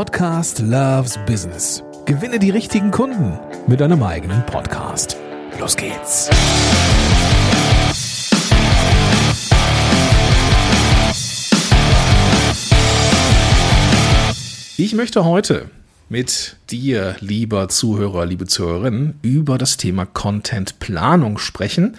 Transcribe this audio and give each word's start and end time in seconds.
Podcast 0.00 0.60
Loves 0.60 1.18
Business. 1.26 1.84
Gewinne 2.06 2.38
die 2.38 2.48
richtigen 2.48 2.90
Kunden 2.90 3.38
mit 3.66 3.80
deinem 3.80 4.02
eigenen 4.02 4.46
Podcast. 4.46 5.18
Los 5.58 5.76
geht's. 5.76 6.30
Ich 14.78 14.94
möchte 14.94 15.26
heute 15.26 15.68
mit 16.08 16.56
dir, 16.70 17.16
lieber 17.20 17.68
Zuhörer, 17.68 18.24
liebe 18.24 18.46
Zuhörerin, 18.46 19.16
über 19.20 19.58
das 19.58 19.76
Thema 19.76 20.06
Contentplanung 20.06 21.36
sprechen 21.36 21.98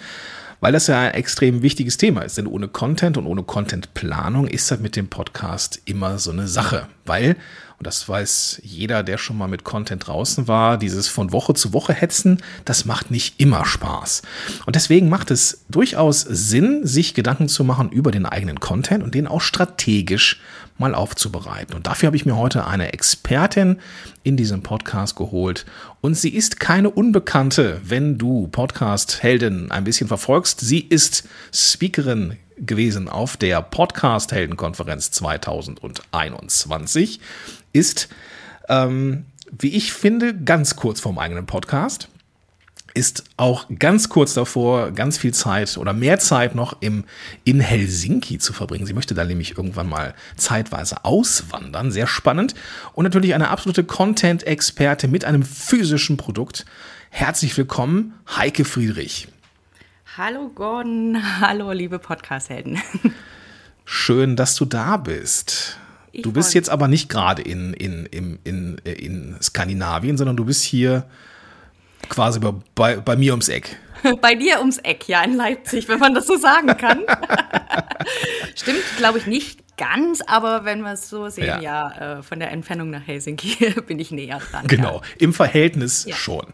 weil 0.62 0.70
das 0.72 0.86
ja 0.86 1.00
ein 1.00 1.14
extrem 1.14 1.60
wichtiges 1.62 1.96
Thema 1.96 2.22
ist. 2.22 2.38
Denn 2.38 2.46
ohne 2.46 2.68
Content 2.68 3.18
und 3.18 3.26
ohne 3.26 3.42
Contentplanung 3.42 4.46
ist 4.46 4.70
das 4.70 4.78
mit 4.78 4.94
dem 4.94 5.08
Podcast 5.08 5.82
immer 5.86 6.18
so 6.18 6.30
eine 6.30 6.46
Sache. 6.46 6.86
Weil, 7.04 7.34
und 7.82 7.86
das 7.88 8.08
weiß 8.08 8.60
jeder, 8.62 9.02
der 9.02 9.18
schon 9.18 9.36
mal 9.36 9.48
mit 9.48 9.64
Content 9.64 10.06
draußen 10.06 10.46
war, 10.46 10.78
dieses 10.78 11.08
von 11.08 11.32
Woche 11.32 11.54
zu 11.54 11.72
Woche 11.72 11.92
hetzen, 11.92 12.40
das 12.64 12.84
macht 12.84 13.10
nicht 13.10 13.40
immer 13.40 13.64
Spaß. 13.64 14.22
Und 14.66 14.76
deswegen 14.76 15.08
macht 15.08 15.32
es 15.32 15.64
durchaus 15.68 16.20
Sinn, 16.20 16.86
sich 16.86 17.12
Gedanken 17.12 17.48
zu 17.48 17.64
machen 17.64 17.90
über 17.90 18.12
den 18.12 18.24
eigenen 18.24 18.60
Content 18.60 19.02
und 19.02 19.16
den 19.16 19.26
auch 19.26 19.40
strategisch 19.40 20.40
mal 20.78 20.94
aufzubereiten. 20.94 21.74
Und 21.74 21.88
dafür 21.88 22.06
habe 22.06 22.16
ich 22.16 22.24
mir 22.24 22.36
heute 22.36 22.68
eine 22.68 22.92
Expertin 22.92 23.80
in 24.22 24.36
diesem 24.36 24.62
Podcast 24.62 25.16
geholt. 25.16 25.66
Und 26.00 26.14
sie 26.14 26.30
ist 26.30 26.60
keine 26.60 26.88
Unbekannte, 26.88 27.80
wenn 27.82 28.16
du 28.16 28.46
Podcast-Helden 28.46 29.72
ein 29.72 29.82
bisschen 29.82 30.06
verfolgst. 30.06 30.60
Sie 30.60 30.78
ist 30.78 31.24
Speakerin 31.52 32.36
gewesen 32.64 33.08
auf 33.08 33.36
der 33.36 33.60
Podcast-Helden-Konferenz 33.60 35.10
2021, 35.10 37.18
ist, 37.72 38.08
ähm, 38.68 39.26
wie 39.50 39.74
ich 39.74 39.92
finde, 39.92 40.34
ganz 40.34 40.76
kurz 40.76 41.00
vorm 41.00 41.18
eigenen 41.18 41.46
Podcast 41.46 42.08
ist 42.94 43.24
auch 43.36 43.66
ganz 43.78 44.08
kurz 44.08 44.34
davor, 44.34 44.90
ganz 44.90 45.18
viel 45.18 45.32
Zeit 45.32 45.76
oder 45.78 45.92
mehr 45.92 46.18
Zeit 46.18 46.54
noch 46.54 46.76
im, 46.80 47.04
in 47.44 47.60
Helsinki 47.60 48.38
zu 48.38 48.52
verbringen. 48.52 48.86
Sie 48.86 48.92
möchte 48.92 49.14
da 49.14 49.24
nämlich 49.24 49.56
irgendwann 49.56 49.88
mal 49.88 50.14
zeitweise 50.36 51.04
auswandern. 51.04 51.90
Sehr 51.90 52.06
spannend. 52.06 52.54
Und 52.92 53.04
natürlich 53.04 53.34
eine 53.34 53.48
absolute 53.48 53.84
Content-Experte 53.84 55.08
mit 55.08 55.24
einem 55.24 55.42
physischen 55.42 56.16
Produkt. 56.16 56.66
Herzlich 57.10 57.56
willkommen, 57.56 58.14
Heike 58.36 58.64
Friedrich. 58.64 59.28
Hallo 60.16 60.50
Gordon, 60.54 61.18
hallo 61.40 61.72
liebe 61.72 61.98
Podcast-Helden. 61.98 62.80
Schön, 63.84 64.36
dass 64.36 64.54
du 64.54 64.64
da 64.64 64.96
bist. 64.96 65.78
Ich 66.12 66.22
du 66.22 66.32
bist 66.32 66.54
jetzt 66.54 66.68
aber 66.68 66.88
nicht 66.88 67.08
gerade 67.08 67.42
in, 67.42 67.72
in, 67.74 68.06
in, 68.06 68.38
in, 68.44 68.78
in 68.84 69.36
Skandinavien, 69.42 70.18
sondern 70.18 70.36
du 70.36 70.44
bist 70.44 70.62
hier 70.62 71.06
quasi 72.08 72.38
bei, 72.38 72.52
bei, 72.74 72.96
bei 72.96 73.16
mir 73.16 73.32
ums 73.32 73.48
Eck. 73.48 73.76
Bei 74.20 74.34
dir 74.34 74.58
ums 74.58 74.78
Eck, 74.78 75.06
ja, 75.06 75.22
in 75.22 75.36
Leipzig, 75.36 75.86
wenn 75.88 76.00
man 76.00 76.12
das 76.12 76.26
so 76.26 76.36
sagen 76.36 76.66
kann. 76.76 77.02
Stimmt, 78.56 78.82
glaube 78.96 79.18
ich, 79.18 79.28
nicht 79.28 79.76
ganz, 79.76 80.22
aber 80.26 80.64
wenn 80.64 80.80
wir 80.80 80.94
es 80.94 81.08
so 81.08 81.28
sehen, 81.28 81.46
ja, 81.46 81.60
ja 81.60 82.18
äh, 82.18 82.22
von 82.24 82.40
der 82.40 82.50
Entfernung 82.50 82.90
nach 82.90 83.06
Helsinki 83.06 83.74
bin 83.86 84.00
ich 84.00 84.10
näher 84.10 84.40
dran. 84.50 84.66
Genau, 84.66 84.96
ja. 84.96 85.02
im 85.18 85.32
Verhältnis 85.32 86.04
ja. 86.04 86.16
schon. 86.16 86.46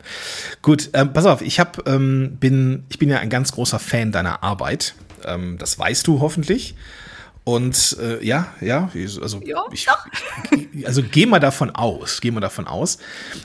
Gut, 0.60 0.90
ähm, 0.92 1.14
pass 1.14 1.24
auf, 1.24 1.40
ich 1.40 1.58
hab, 1.58 1.88
ähm, 1.88 2.36
bin, 2.38 2.84
ich 2.90 2.98
bin 2.98 3.08
ja 3.08 3.18
ein 3.18 3.30
ganz 3.30 3.52
großer 3.52 3.78
Fan 3.78 4.12
deiner 4.12 4.42
Arbeit. 4.42 4.94
Ähm, 5.24 5.56
das 5.58 5.78
weißt 5.78 6.06
du 6.06 6.20
hoffentlich. 6.20 6.74
Und 7.48 7.96
äh, 7.98 8.22
ja, 8.22 8.52
ja, 8.60 8.90
also, 9.22 9.40
ja, 9.42 9.64
ich, 9.72 9.88
also 10.86 11.02
geh 11.02 11.24
mal 11.24 11.38
davon 11.38 11.70
aus, 11.70 12.20
geh 12.20 12.30
mal 12.30 12.40
davon 12.40 12.66
aus. 12.66 12.98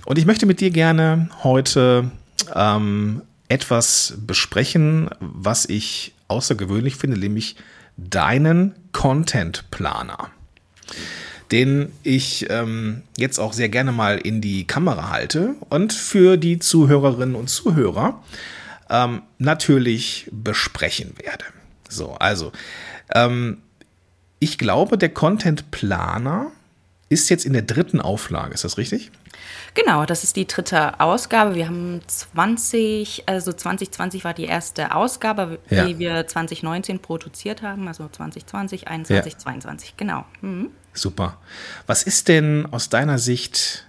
Und 0.03 0.17
ich 0.17 0.25
möchte 0.25 0.45
mit 0.45 0.59
dir 0.59 0.71
gerne 0.71 1.29
heute 1.41 2.11
ähm, 2.53 3.21
etwas 3.47 4.15
besprechen, 4.17 5.09
was 5.21 5.63
ich 5.63 6.13
außergewöhnlich 6.27 6.97
finde, 6.97 7.17
nämlich 7.17 7.55
deinen 7.95 8.75
Content 8.92 9.71
Planer, 9.71 10.31
den 11.53 11.93
ich 12.03 12.47
ähm, 12.49 13.03
jetzt 13.15 13.39
auch 13.39 13.53
sehr 13.53 13.69
gerne 13.69 13.93
mal 13.93 14.17
in 14.17 14.42
die 14.42 14.67
Kamera 14.67 15.11
halte 15.11 15.55
und 15.69 15.93
für 15.93 16.36
die 16.36 16.59
Zuhörerinnen 16.59 17.36
und 17.36 17.49
Zuhörer 17.49 18.21
ähm, 18.89 19.21
natürlich 19.37 20.27
besprechen 20.30 21.15
werde. 21.23 21.45
So, 21.87 22.15
also 22.15 22.52
ähm, 23.15 23.59
ich 24.43 24.58
glaube, 24.58 24.98
der 24.98 25.09
Content 25.09 25.71
Planer 25.71 26.52
ist 27.08 27.30
jetzt 27.30 27.45
in 27.45 27.54
der 27.54 27.61
dritten 27.61 28.02
Auflage. 28.02 28.54
Ist 28.54 28.65
das 28.65 28.77
richtig? 28.77 29.09
Genau, 29.73 30.05
das 30.05 30.23
ist 30.23 30.36
die 30.36 30.45
dritte 30.45 30.99
Ausgabe. 30.99 31.55
Wir 31.55 31.67
haben 31.67 32.02
20, 32.05 33.23
also 33.26 33.54
2020 33.54 34.26
war 34.26 34.33
die 34.33 34.43
erste 34.43 34.93
Ausgabe, 34.93 35.59
ja. 35.70 35.86
die 35.86 35.98
wir 35.98 36.27
2019 36.27 36.99
produziert 36.99 37.61
haben, 37.61 37.87
also 37.87 38.08
2020, 38.09 38.87
21, 38.89 39.33
ja. 39.33 39.39
22, 39.39 39.95
genau. 39.95 40.26
Mhm. 40.42 40.71
Super. 40.92 41.37
Was 41.87 42.04
ist 42.04 42.27
denn 42.27 42.67
aus 42.71 42.89
deiner 42.89 43.20
Sicht 43.20 43.87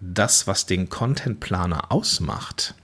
das, 0.00 0.48
was 0.48 0.66
den 0.66 0.88
Content 0.88 1.38
Planer 1.38 1.92
ausmacht? 1.92 2.74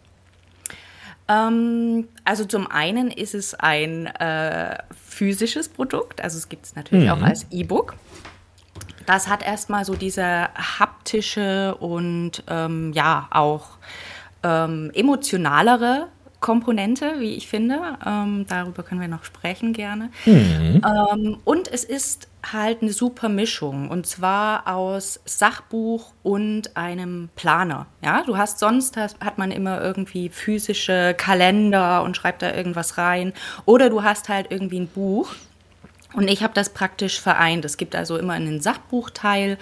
Ähm, 1.33 2.09
also 2.25 2.45
zum 2.45 2.67
einen 2.67 3.11
ist 3.11 3.35
es 3.35 3.55
ein 3.55 4.07
äh, 4.07 4.79
physisches 5.07 5.69
Produkt, 5.69 6.23
also 6.23 6.39
es 6.39 6.49
gibt 6.49 6.67
es 6.67 6.77
natürlich 6.77 7.07
mhm. 7.07 7.13
auch 7.13 7.23
als 7.23 7.47
E-Book. 7.51 7.95
Das 9.07 9.29
hat 9.29 9.43
erstmal 9.43 9.85
so 9.85 9.95
diese 9.95 10.49
haptische 10.55 11.75
und 11.77 12.45
ähm, 12.49 12.93
ja 12.93 13.27
auch 13.31 13.79
ähm, 14.43 14.91
emotionalere 14.95 16.09
Komponente, 16.41 17.15
wie 17.19 17.35
ich 17.35 17.49
finde. 17.49 17.81
Ähm, 18.05 18.47
darüber 18.49 18.83
können 18.83 19.01
wir 19.01 19.09
noch 19.09 19.25
sprechen 19.25 19.73
gerne. 19.73 20.11
Mhm. 20.25 20.83
Ähm, 20.85 21.39
und 21.45 21.69
es 21.69 21.85
ist 21.85 22.29
halt 22.51 22.83
eine 22.83 22.93
super 22.93 23.29
Mischung 23.29 23.89
und 23.89 24.07
zwar 24.07 24.67
aus 24.67 25.21
Sachbuch 25.25 26.13
und 26.23 26.77
einem 26.77 27.29
Planer. 27.37 27.87
Ja, 28.03 28.23
du 28.25 28.37
hast 28.37 28.59
sonst 28.59 28.97
hast, 28.97 29.21
hat 29.21 29.39
man 29.39 29.51
immer 29.51 29.81
irgendwie 29.81 30.29
physische 30.29 31.15
Kalender 31.17 32.03
und 32.03 32.17
schreibt 32.17 32.43
da 32.43 32.55
irgendwas 32.55 32.99
rein 32.99 33.33
oder 33.65 33.91
du 33.91 34.03
hast 34.03 34.29
halt 34.29 34.51
irgendwie 34.51 34.81
ein 34.81 34.89
Buch 34.89 35.35
und 36.15 36.29
ich 36.29 36.43
habe 36.43 36.55
das 36.55 36.71
praktisch 36.71 37.21
vereint. 37.21 37.65
Es 37.65 37.77
gibt 37.77 37.95
also 37.95 38.17
immer 38.17 38.35
einen 38.35 38.61
Sachbuchteil, 38.61 39.59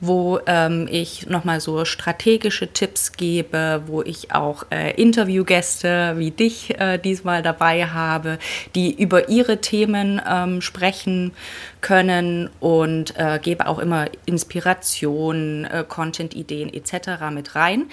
wo 0.00 0.40
ähm, 0.46 0.88
ich 0.90 1.28
nochmal 1.28 1.60
so 1.60 1.84
strategische 1.84 2.72
Tipps 2.72 3.12
gebe, 3.12 3.82
wo 3.86 4.02
ich 4.02 4.32
auch 4.32 4.64
äh, 4.70 4.92
Interviewgäste 5.00 6.14
wie 6.16 6.30
dich 6.30 6.78
äh, 6.80 6.98
diesmal 6.98 7.42
dabei 7.42 7.86
habe, 7.86 8.38
die 8.74 9.00
über 9.00 9.28
ihre 9.28 9.60
Themen 9.60 10.20
ähm, 10.28 10.60
sprechen 10.60 11.32
können 11.80 12.48
und 12.60 13.16
äh, 13.18 13.38
gebe 13.42 13.66
auch 13.66 13.78
immer 13.78 14.06
Inspiration, 14.24 15.64
äh, 15.64 15.84
Content-Ideen 15.86 16.72
etc. 16.72 17.30
mit 17.32 17.54
rein. 17.54 17.86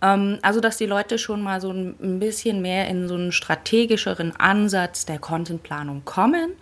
Ähm, 0.00 0.38
also, 0.42 0.60
dass 0.60 0.76
die 0.76 0.86
Leute 0.86 1.18
schon 1.18 1.42
mal 1.42 1.60
so 1.60 1.70
ein 1.70 2.18
bisschen 2.18 2.62
mehr 2.62 2.88
in 2.88 3.08
so 3.08 3.14
einen 3.14 3.32
strategischeren 3.32 4.34
Ansatz 4.36 5.06
der 5.06 5.18
Contentplanung 5.18 6.04
kommen 6.04 6.52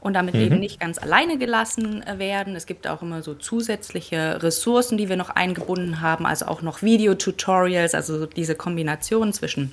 und 0.00 0.14
damit 0.14 0.34
mhm. 0.34 0.40
Eben 0.50 0.60
nicht 0.60 0.80
ganz 0.80 0.98
alleine 0.98 1.38
gelassen 1.38 2.02
äh, 2.06 2.18
werden. 2.18 2.56
Es 2.56 2.66
gibt 2.66 2.86
auch 2.86 3.02
immer 3.02 3.22
so 3.22 3.34
zusätzliche 3.34 4.42
Ressourcen, 4.42 4.98
die 4.98 5.08
wir 5.08 5.16
noch 5.16 5.30
eingebunden 5.30 6.00
haben, 6.00 6.26
also 6.26 6.46
auch 6.46 6.62
noch 6.62 6.82
Video-Tutorials, 6.82 7.94
also 7.94 8.26
diese 8.26 8.54
Kombination 8.54 9.32
zwischen 9.32 9.72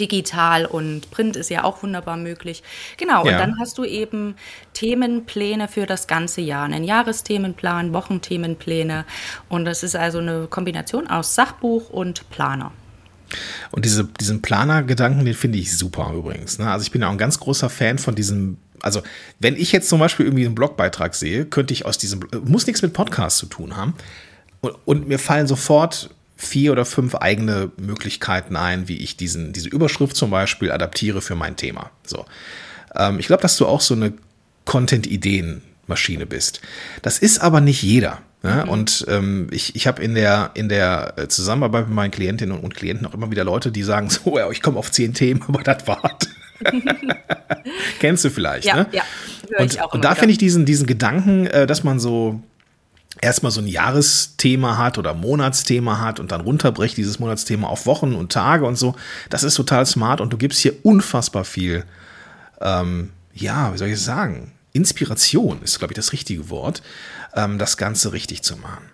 digital 0.00 0.66
und 0.66 1.10
Print 1.10 1.36
ist 1.36 1.50
ja 1.50 1.64
auch 1.64 1.82
wunderbar 1.82 2.16
möglich. 2.16 2.62
Genau, 2.96 3.24
ja. 3.24 3.32
und 3.32 3.38
dann 3.38 3.58
hast 3.60 3.78
du 3.78 3.84
eben 3.84 4.34
Themenpläne 4.72 5.68
für 5.68 5.86
das 5.86 6.06
ganze 6.06 6.40
Jahr, 6.40 6.64
einen 6.64 6.84
Jahresthemenplan, 6.84 7.92
Wochenthemenpläne 7.92 9.04
und 9.48 9.64
das 9.64 9.82
ist 9.82 9.94
also 9.94 10.18
eine 10.18 10.46
Kombination 10.48 11.06
aus 11.06 11.34
Sachbuch 11.34 11.90
und 11.90 12.28
Planer. 12.30 12.72
Und 13.70 13.84
diese, 13.84 14.04
diesen 14.04 14.42
Planer-Gedanken, 14.42 15.24
den 15.24 15.34
finde 15.34 15.58
ich 15.58 15.76
super 15.76 16.12
übrigens. 16.14 16.58
Ne? 16.58 16.70
Also 16.70 16.82
ich 16.82 16.90
bin 16.90 17.00
ja 17.00 17.08
auch 17.08 17.12
ein 17.12 17.18
ganz 17.18 17.40
großer 17.40 17.70
Fan 17.70 17.98
von 17.98 18.14
diesem 18.14 18.58
also, 18.82 19.02
wenn 19.38 19.56
ich 19.56 19.72
jetzt 19.72 19.88
zum 19.88 20.00
Beispiel 20.00 20.26
irgendwie 20.26 20.44
einen 20.44 20.54
Blogbeitrag 20.54 21.14
sehe, 21.14 21.46
könnte 21.46 21.72
ich 21.72 21.86
aus 21.86 21.98
diesem, 21.98 22.20
muss 22.44 22.66
nichts 22.66 22.82
mit 22.82 22.92
Podcast 22.92 23.38
zu 23.38 23.46
tun 23.46 23.76
haben. 23.76 23.94
Und, 24.60 24.74
und, 24.84 25.08
mir 25.08 25.18
fallen 25.18 25.46
sofort 25.46 26.10
vier 26.36 26.72
oder 26.72 26.84
fünf 26.84 27.14
eigene 27.14 27.70
Möglichkeiten 27.76 28.56
ein, 28.56 28.88
wie 28.88 28.96
ich 28.96 29.16
diesen, 29.16 29.52
diese 29.52 29.68
Überschrift 29.68 30.16
zum 30.16 30.30
Beispiel 30.30 30.72
adaptiere 30.72 31.20
für 31.20 31.36
mein 31.36 31.56
Thema. 31.56 31.90
So. 32.04 32.26
Ähm, 32.96 33.18
ich 33.18 33.26
glaube, 33.26 33.42
dass 33.42 33.56
du 33.56 33.66
auch 33.66 33.80
so 33.80 33.94
eine 33.94 34.12
Content-Ideen-Maschine 34.64 36.26
bist. 36.26 36.60
Das 37.02 37.18
ist 37.18 37.40
aber 37.40 37.60
nicht 37.60 37.82
jeder. 37.82 38.22
Ne? 38.42 38.62
Mhm. 38.64 38.70
Und 38.70 39.04
ähm, 39.08 39.48
ich, 39.50 39.76
ich 39.76 39.86
habe 39.86 40.02
in 40.02 40.14
der, 40.14 40.50
in 40.54 40.68
der 40.68 41.14
Zusammenarbeit 41.28 41.86
mit 41.86 41.94
meinen 41.94 42.10
Klientinnen 42.10 42.58
und 42.58 42.74
Klienten 42.74 43.06
auch 43.06 43.14
immer 43.14 43.30
wieder 43.30 43.44
Leute, 43.44 43.70
die 43.70 43.82
sagen, 43.82 44.10
so, 44.10 44.36
ja, 44.38 44.50
ich 44.50 44.62
komme 44.62 44.78
auf 44.78 44.90
zehn 44.90 45.14
Themen, 45.14 45.42
aber 45.46 45.62
das 45.62 45.86
war's. 45.86 46.28
Kennst 48.00 48.24
du 48.24 48.30
vielleicht, 48.30 48.66
ja, 48.66 48.76
ne? 48.76 48.86
Ja, 48.92 49.02
und, 49.58 49.78
und 49.92 50.04
da 50.04 50.14
finde 50.14 50.32
ich 50.32 50.38
diesen, 50.38 50.64
diesen 50.64 50.86
Gedanken, 50.86 51.46
äh, 51.46 51.66
dass 51.66 51.84
man 51.84 52.00
so 52.00 52.42
erstmal 53.20 53.52
so 53.52 53.60
ein 53.60 53.68
Jahresthema 53.68 54.78
hat 54.78 54.98
oder 54.98 55.14
Monatsthema 55.14 56.00
hat 56.00 56.18
und 56.20 56.32
dann 56.32 56.40
runterbricht 56.40 56.96
dieses 56.96 57.18
Monatsthema 57.18 57.68
auf 57.68 57.86
Wochen 57.86 58.14
und 58.14 58.32
Tage 58.32 58.64
und 58.64 58.76
so. 58.76 58.94
Das 59.30 59.42
ist 59.42 59.54
total 59.54 59.86
smart 59.86 60.20
und 60.20 60.32
du 60.32 60.38
gibst 60.38 60.60
hier 60.60 60.74
unfassbar 60.84 61.44
viel, 61.44 61.84
ähm, 62.60 63.10
ja, 63.34 63.72
wie 63.72 63.78
soll 63.78 63.88
ich 63.88 64.00
sagen? 64.00 64.52
Inspiration 64.72 65.60
ist, 65.62 65.78
glaube 65.78 65.92
ich, 65.92 65.96
das 65.96 66.12
richtige 66.12 66.48
Wort, 66.48 66.82
ähm, 67.34 67.58
das 67.58 67.76
Ganze 67.76 68.12
richtig 68.12 68.42
zu 68.42 68.56
machen. 68.56 68.84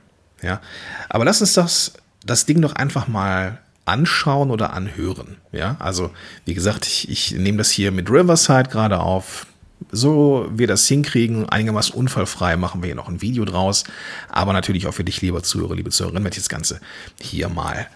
Ja, 0.42 0.60
aber 1.08 1.24
lass 1.24 1.40
uns 1.40 1.54
das, 1.54 1.92
das 2.24 2.46
Ding 2.46 2.60
doch 2.60 2.74
einfach 2.74 3.08
mal 3.08 3.58
anschauen 3.88 4.50
oder 4.50 4.72
anhören. 4.72 5.36
Ja, 5.52 5.76
also 5.78 6.10
wie 6.44 6.54
gesagt, 6.54 6.86
ich, 6.86 7.08
ich 7.08 7.32
nehme 7.32 7.58
das 7.58 7.70
hier 7.70 7.90
mit 7.90 8.10
Riverside 8.10 8.68
gerade 8.68 9.00
auf. 9.00 9.46
So 9.92 10.48
wir 10.52 10.66
das 10.66 10.86
hinkriegen, 10.86 11.48
einigermaßen 11.48 11.94
unfallfrei, 11.94 12.56
machen 12.56 12.82
wir 12.82 12.88
hier 12.88 12.96
noch 12.96 13.08
ein 13.08 13.22
Video 13.22 13.44
draus. 13.44 13.84
Aber 14.28 14.52
natürlich 14.52 14.86
auch 14.86 14.94
für 14.94 15.04
dich, 15.04 15.22
lieber 15.22 15.42
Zuhörer, 15.42 15.76
liebe 15.76 15.90
Zuhörerin, 15.90 16.24
werde 16.24 16.34
ich 16.34 16.42
das 16.42 16.48
Ganze 16.48 16.80
hier 17.20 17.48
mal 17.48 17.86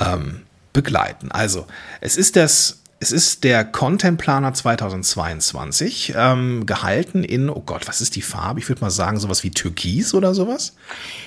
ähm, 0.00 0.42
begleiten. 0.72 1.30
Also, 1.30 1.66
es 2.00 2.16
ist 2.16 2.36
das 2.36 2.80
es 2.98 3.12
ist 3.12 3.44
der 3.44 3.64
Content 3.64 4.18
Planer 4.18 4.54
2022, 4.54 6.14
ähm, 6.16 6.64
gehalten 6.64 7.24
in, 7.24 7.50
oh 7.50 7.60
Gott, 7.60 7.86
was 7.86 8.00
ist 8.00 8.16
die 8.16 8.22
Farbe? 8.22 8.58
Ich 8.60 8.68
würde 8.70 8.80
mal 8.80 8.90
sagen, 8.90 9.18
sowas 9.18 9.44
wie 9.44 9.50
Türkis 9.50 10.14
oder 10.14 10.34
sowas. 10.34 10.74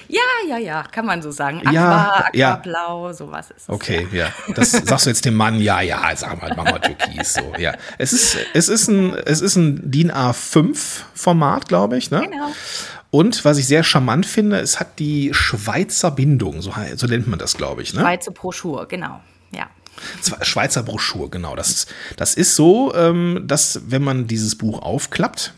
Ja, 0.08 0.22
ja, 0.48 0.58
ja, 0.58 0.84
kann 0.84 1.06
man 1.06 1.22
so 1.22 1.30
sagen. 1.30 1.60
Aqua, 1.60 2.26
ja, 2.34 2.54
Aquablau, 2.54 3.08
ja. 3.08 3.14
sowas 3.14 3.52
ist 3.52 3.64
es. 3.64 3.70
Okay, 3.70 4.08
ja. 4.12 4.26
ja. 4.48 4.54
Das 4.56 4.72
sagst 4.72 5.06
du 5.06 5.12
jetzt 5.12 5.26
dem 5.26 5.36
Mann, 5.36 5.62
ja, 5.62 5.82
ja, 5.82 6.16
sag 6.16 6.42
mal, 6.42 6.52
mach 6.58 6.66
mal 6.66 6.80
Türkis, 6.80 7.36
so, 7.36 7.54
ja. 7.60 7.74
Es 8.00 8.14
ist, 8.14 8.38
es 8.54 8.68
ist 8.68 8.88
ein, 8.88 9.14
es 9.14 9.42
ist 9.42 9.56
ein 9.56 9.92
DIN 9.92 10.12
A5 10.12 10.76
Format, 11.14 11.68
glaube 11.68 11.98
ich, 11.98 12.10
ne? 12.10 12.22
Genau. 12.22 12.52
Und 13.12 13.46
was 13.46 13.60
ich 13.60 13.68
sehr 13.68 13.84
charmant 13.84 14.26
finde, 14.26 14.60
es 14.60 14.80
hat 14.80 14.98
die 14.98 15.34
Schweizer 15.34 16.10
Bindung, 16.12 16.64
so, 16.64 16.74
so 16.96 17.06
nennt 17.06 17.28
man 17.28 17.38
das, 17.38 17.56
glaube 17.56 17.84
ich, 17.84 17.94
ne? 17.94 18.02
Schweizer 18.02 18.32
Broschur, 18.32 18.88
genau. 18.88 19.22
Schweizer 20.42 20.84
Broschur, 20.84 21.30
genau. 21.32 21.56
Das, 21.56 21.88
das 22.16 22.34
ist 22.36 22.56
so, 22.56 22.94
ähm, 22.96 23.44
dass 23.46 23.82
wenn 23.88 24.04
man 24.04 24.28
dieses 24.28 24.56
Buch 24.56 24.82
aufklappt, 24.82 25.54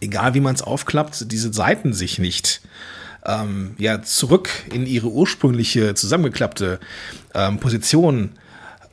egal 0.00 0.34
wie 0.34 0.40
man 0.40 0.54
es 0.54 0.62
aufklappt, 0.62 1.30
diese 1.32 1.52
Seiten 1.52 1.92
sich 1.92 2.18
nicht 2.18 2.60
ähm, 3.24 3.74
ja, 3.78 4.02
zurück 4.02 4.48
in 4.72 4.86
ihre 4.86 5.08
ursprüngliche 5.08 5.94
zusammengeklappte 5.94 6.80
ähm, 7.34 7.58
Position 7.58 8.30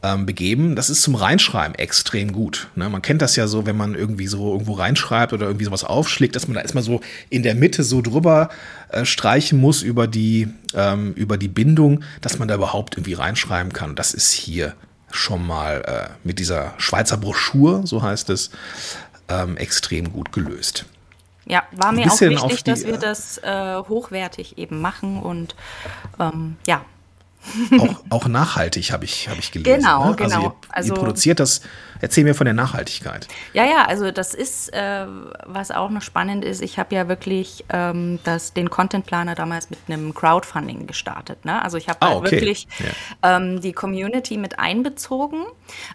ähm, 0.07 0.25
begeben. 0.25 0.75
Das 0.75 0.89
ist 0.89 1.01
zum 1.01 1.15
Reinschreiben 1.15 1.75
extrem 1.75 2.31
gut. 2.31 2.67
Ne? 2.75 2.89
Man 2.89 3.01
kennt 3.01 3.21
das 3.21 3.35
ja 3.35 3.47
so, 3.47 3.65
wenn 3.65 3.77
man 3.77 3.95
irgendwie 3.95 4.27
so 4.27 4.51
irgendwo 4.51 4.73
reinschreibt 4.73 5.33
oder 5.33 5.47
irgendwie 5.47 5.65
sowas 5.65 5.83
aufschlägt, 5.83 6.35
dass 6.35 6.47
man 6.47 6.55
da 6.55 6.61
erstmal 6.61 6.83
so 6.83 7.01
in 7.29 7.43
der 7.43 7.55
Mitte 7.55 7.83
so 7.83 8.01
drüber 8.01 8.49
äh, 8.89 9.05
streichen 9.05 9.59
muss 9.59 9.81
über 9.81 10.07
die, 10.07 10.47
ähm, 10.73 11.13
über 11.13 11.37
die 11.37 11.47
Bindung, 11.47 12.03
dass 12.21 12.39
man 12.39 12.47
da 12.47 12.55
überhaupt 12.55 12.95
irgendwie 12.95 13.13
reinschreiben 13.13 13.73
kann. 13.73 13.95
Das 13.95 14.13
ist 14.13 14.31
hier 14.31 14.73
schon 15.11 15.45
mal 15.45 15.81
äh, 15.85 16.13
mit 16.23 16.39
dieser 16.39 16.73
Schweizer 16.77 17.17
Broschur, 17.17 17.85
so 17.85 18.01
heißt 18.01 18.29
es, 18.29 18.51
ähm, 19.29 19.57
extrem 19.57 20.11
gut 20.11 20.31
gelöst. 20.31 20.85
Ja, 21.45 21.63
war 21.71 21.93
mir 21.93 22.11
auch 22.11 22.19
wichtig, 22.19 22.63
die, 22.63 22.63
dass 22.71 22.85
wir 22.85 22.97
das 22.97 23.37
äh, 23.37 23.77
hochwertig 23.77 24.57
eben 24.57 24.81
machen 24.81 25.21
und 25.21 25.55
ähm, 26.19 26.57
ja, 26.67 26.83
auch, 27.79 28.03
auch 28.09 28.27
nachhaltig, 28.27 28.91
habe 28.91 29.05
ich, 29.05 29.27
hab 29.29 29.37
ich 29.37 29.51
gelesen. 29.51 29.79
Genau, 29.81 30.09
ne? 30.09 30.15
genau. 30.15 30.35
Also 30.35 30.41
ihr, 30.41 30.53
also, 30.69 30.93
ihr 30.93 30.99
produziert 30.99 31.39
das 31.39 31.61
Erzähl 31.99 32.23
mir 32.23 32.35
von 32.35 32.45
der 32.45 32.53
Nachhaltigkeit. 32.53 33.27
Ja, 33.53 33.65
ja, 33.65 33.85
also 33.85 34.11
das 34.11 34.33
ist, 34.33 34.73
äh, 34.73 35.05
was 35.45 35.71
auch 35.71 35.89
noch 35.89 36.01
spannend 36.01 36.45
ist, 36.45 36.61
ich 36.61 36.77
habe 36.77 36.93
ja 36.93 37.07
wirklich 37.07 37.65
ähm, 37.69 38.19
das, 38.23 38.53
den 38.53 38.69
Content 38.69 39.05
Planer 39.05 39.35
damals 39.35 39.69
mit 39.69 39.79
einem 39.87 40.13
Crowdfunding 40.13 40.87
gestartet. 40.87 41.45
Ne? 41.45 41.61
Also 41.61 41.77
ich 41.77 41.89
habe 41.89 42.01
ah, 42.01 42.09
halt 42.09 42.17
okay. 42.17 42.31
wirklich 42.31 42.67
ja. 42.79 43.37
ähm, 43.37 43.61
die 43.61 43.73
Community 43.73 44.37
mit 44.37 44.59
einbezogen, 44.59 45.45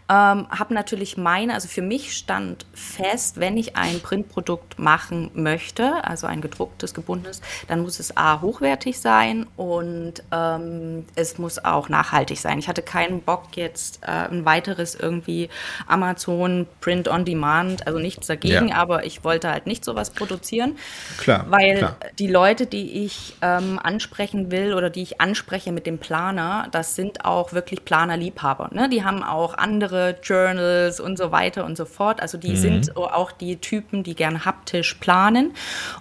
ähm, 0.09 0.49
habe 0.51 0.75
natürlich 0.75 1.17
meine, 1.17 1.55
also 1.55 1.69
für 1.69 1.83
mich 1.83 2.17
stand 2.17 2.67
fest, 2.75 3.39
wenn 3.39 3.57
ich 3.57 3.77
ein 3.77 4.01
Printprodukt 4.01 4.79
machen 4.79 5.31
möchte, 5.35 6.05
also 6.05 6.27
ein 6.27 6.41
gedrucktes, 6.41 6.95
gebundenes, 6.95 7.41
dann 7.69 7.83
muss 7.83 8.01
es 8.01 8.17
A, 8.17 8.41
hochwertig 8.41 8.99
sein 8.99 9.47
und 9.57 10.15
ähm, 10.33 11.05
es 11.15 11.39
muss 11.39 11.42
auch 11.65 11.89
nachhaltig 11.89 12.39
sein. 12.39 12.59
Ich 12.59 12.69
hatte 12.69 12.83
keinen 12.83 13.23
Bock 13.23 13.57
jetzt 13.57 14.01
äh, 14.03 14.11
ein 14.11 14.45
weiteres 14.45 14.95
irgendwie 14.95 15.49
Amazon 15.87 16.67
Print 16.81 17.09
on 17.09 17.25
Demand, 17.25 17.87
also 17.87 17.99
nichts 17.99 18.27
dagegen, 18.27 18.69
ja. 18.69 18.77
aber 18.77 19.05
ich 19.05 19.25
wollte 19.25 19.51
halt 19.51 19.67
nicht 19.67 19.85
sowas 19.85 20.11
produzieren. 20.11 20.77
Klar. 21.19 21.47
Weil 21.49 21.79
klar. 21.79 21.97
die 22.19 22.27
Leute, 22.27 22.67
die 22.67 23.05
ich 23.05 23.35
ähm, 23.43 23.79
ansprechen 23.83 24.51
will 24.51 24.75
oder 24.75 24.91
die 24.91 25.03
ich 25.03 25.21
anspreche 25.21 25.73
mit 25.73 25.87
dem 25.87 25.99
Planer, 25.99 26.69
das 26.71 26.95
sind 26.95 27.25
auch 27.25 27.53
wirklich 27.53 27.85
Planerliebhaber. 27.85 28.71
Ne? 28.73 28.89
Die 28.89 29.05
haben 29.05 29.23
auch 29.23 29.55
andere 29.55 30.17
Journals 30.23 31.01
und 31.01 31.19
so 31.19 31.33
weiter 31.33 31.65
und 31.65 31.77
so 31.77 31.85
fort. 31.85 32.21
Also 32.21 32.39
die 32.39 32.51
mhm. 32.51 32.57
sind 32.57 32.97
auch 32.97 33.33
die 33.33 33.57
Typen, 33.57 34.03
die 34.03 34.15
gern 34.15 34.45
haptisch 34.45 34.95
planen 34.95 35.55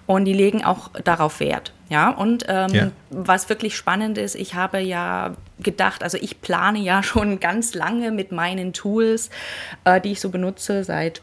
und 0.06 0.26
die 0.26 0.34
legen 0.34 0.64
auch 0.64 0.90
darauf 1.04 1.40
Wert. 1.40 1.74
Ja, 1.92 2.10
und 2.10 2.46
ähm, 2.48 2.70
ja. 2.70 2.92
was 3.10 3.50
wirklich 3.50 3.76
spannend 3.76 4.18
ist, 4.18 4.36
ich 4.36 4.56
habe 4.56 4.80
ja 4.80 5.36
gedacht, 5.60 6.04
also 6.04 6.18
ich 6.18 6.40
plane 6.40 6.80
ja 6.80 7.04
schon 7.04 7.42
ganz 7.42 7.74
lange 7.74 8.12
mit 8.12 8.32
meinen 8.32 8.72
Tools, 8.72 9.30
äh, 9.84 10.00
die 10.00 10.14
ich 10.14 10.22
so 10.22 10.30
benutze, 10.30 10.86
seit, 10.86 11.22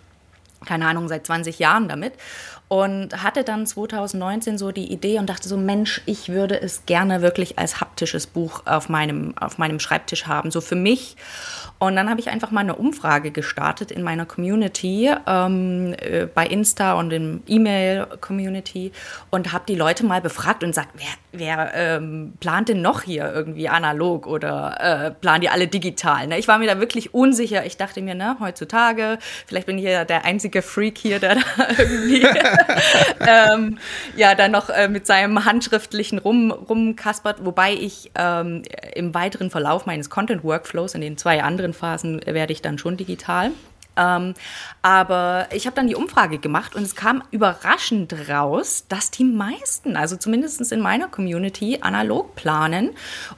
keine 0.67 0.87
Ahnung, 0.87 1.09
seit 1.09 1.25
20 1.25 1.59
Jahren 1.59 1.88
damit. 1.88 2.12
Und 2.69 3.23
hatte 3.23 3.44
dann 3.44 3.67
2019 3.67 4.59
so 4.59 4.73
die 4.73 4.93
Idee 4.93 5.19
und 5.19 5.31
dachte 5.31 5.49
so, 5.49 5.56
Mensch, 5.56 6.03
ich 6.05 6.29
würde 6.29 6.61
es 6.61 6.85
gerne 6.85 7.23
wirklich 7.23 7.59
als 7.59 7.81
haptisches 7.81 8.26
Buch 8.26 8.62
auf 8.67 8.91
meinem, 8.91 9.35
auf 9.38 9.56
meinem 9.56 9.81
Schreibtisch 9.81 10.26
haben, 10.26 10.50
so 10.50 10.61
für 10.61 10.76
mich. 10.76 11.17
Und 11.79 11.94
dann 11.97 12.11
habe 12.11 12.20
ich 12.20 12.29
einfach 12.29 12.50
mal 12.50 12.61
eine 12.61 12.75
Umfrage 12.75 13.31
gestartet 13.31 13.91
in 13.91 14.03
meiner 14.03 14.26
Community, 14.26 15.11
ähm, 15.26 15.94
äh, 15.99 16.26
bei 16.26 16.44
Insta 16.44 16.94
und 16.94 17.12
im 17.12 17.43
E-Mail-Community 17.47 18.93
und 19.31 19.53
habe 19.53 19.64
die 19.69 19.76
Leute 19.76 20.05
mal 20.05 20.21
befragt 20.21 20.64
und 20.64 20.71
gesagt, 20.71 20.88
wer, 20.94 21.06
wer 21.32 21.75
ähm, 21.75 22.32
plant 22.41 22.69
denn 22.69 22.82
noch 22.82 23.03
hier 23.03 23.32
irgendwie 23.32 23.69
analog 23.69 24.26
oder 24.26 24.76
äh, 24.81 25.11
planen 25.12 25.41
die 25.43 25.49
alle 25.49 25.69
digital? 25.69 26.26
Ne? 26.26 26.38
Ich 26.38 26.49
war 26.49 26.59
mir 26.59 26.67
da 26.67 26.81
wirklich 26.81 27.14
unsicher. 27.14 27.64
Ich 27.64 27.76
dachte 27.76 28.03
mir, 28.03 28.17
ne, 28.17 28.37
heutzutage, 28.41 29.19
vielleicht 29.47 29.67
bin 29.67 29.79
ich 29.79 29.85
ja 29.85 30.05
der 30.05 30.25
einzige 30.25 30.62
Freak 30.62 30.99
hier, 30.99 31.21
der 31.21 31.37
da 31.37 31.41
irgendwie 31.79 32.26
ähm, 33.26 33.78
ja 34.16 34.34
dann 34.34 34.52
noch 34.52 34.70
äh, 34.70 34.88
mit 34.88 35.06
seinem 35.06 35.44
handschriftlichen 35.44 36.19
rum, 36.19 36.50
rumkaspert, 36.50 37.44
wobei 37.44 37.72
ich 37.72 38.10
ähm, 38.14 38.62
im 38.94 39.14
weiteren 39.14 39.50
Verlauf 39.50 39.87
meines 39.87 40.11
Content-Workflows 40.11 40.94
in 40.94 41.00
den 41.00 41.16
zwei 41.16 41.42
anderen 41.42 41.75
Phasen 41.75 42.21
werde 42.25 42.52
ich 42.52 42.62
dann 42.62 42.78
schon 42.78 42.97
digital. 42.97 43.52
Ähm, 43.99 44.35
aber 44.80 45.49
ich 45.52 45.66
habe 45.66 45.75
dann 45.75 45.88
die 45.88 45.97
Umfrage 45.97 46.38
gemacht 46.38 46.76
und 46.76 46.85
es 46.85 46.94
kam 46.94 47.23
überraschend 47.30 48.14
raus, 48.28 48.85
dass 48.88 49.11
die 49.11 49.25
meisten, 49.25 49.97
also 49.97 50.16
zumindest 50.16 50.71
in 50.73 50.80
meiner 50.80 51.09
Community, 51.09 51.78
analog 51.80 52.37
planen 52.37 52.90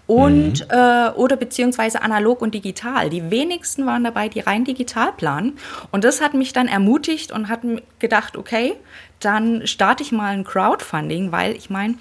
und 0.06 0.60
mhm. 0.60 0.70
äh, 0.70 1.10
oder 1.10 1.36
beziehungsweise 1.36 2.02
analog 2.02 2.42
und 2.42 2.54
digital. 2.54 3.08
Die 3.10 3.30
wenigsten 3.30 3.86
waren 3.86 4.04
dabei, 4.04 4.28
die 4.28 4.40
rein 4.40 4.64
digital 4.64 5.12
planen. 5.12 5.58
Und 5.90 6.04
das 6.04 6.20
hat 6.20 6.34
mich 6.34 6.52
dann 6.52 6.68
ermutigt 6.68 7.32
und 7.32 7.48
hat 7.48 7.60
gedacht, 7.98 8.36
okay, 8.36 8.74
dann 9.20 9.66
starte 9.66 10.02
ich 10.02 10.12
mal 10.12 10.32
ein 10.32 10.44
Crowdfunding, 10.44 11.32
weil 11.32 11.54
ich 11.54 11.70
meine, 11.70 11.96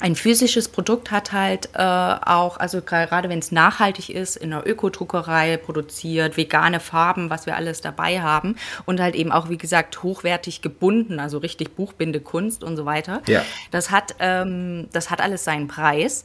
ein 0.00 0.16
physisches 0.16 0.68
Produkt 0.68 1.10
hat 1.10 1.32
halt 1.32 1.70
äh, 1.74 1.78
auch, 1.78 2.56
also 2.56 2.80
gerade 2.80 3.28
wenn 3.28 3.38
es 3.38 3.52
nachhaltig 3.52 4.08
ist, 4.08 4.36
in 4.36 4.52
einer 4.52 4.66
Ökodruckerei 4.66 5.58
produziert, 5.58 6.38
vegane 6.38 6.80
Farben, 6.80 7.28
was 7.28 7.44
wir 7.44 7.54
alles 7.54 7.82
dabei 7.82 8.22
haben 8.22 8.56
und 8.86 8.98
halt 8.98 9.14
eben 9.14 9.30
auch, 9.30 9.50
wie 9.50 9.58
gesagt, 9.58 10.02
hochwertig 10.02 10.62
gebunden, 10.62 11.20
also 11.20 11.38
richtig 11.38 11.76
Buchbindekunst 11.76 12.64
und 12.64 12.76
so 12.76 12.86
weiter. 12.86 13.20
Ja. 13.26 13.44
Das 13.70 13.90
hat, 13.90 14.14
ähm, 14.20 14.88
das 14.92 15.10
hat 15.10 15.20
alles 15.20 15.44
seinen 15.44 15.68
Preis 15.68 16.24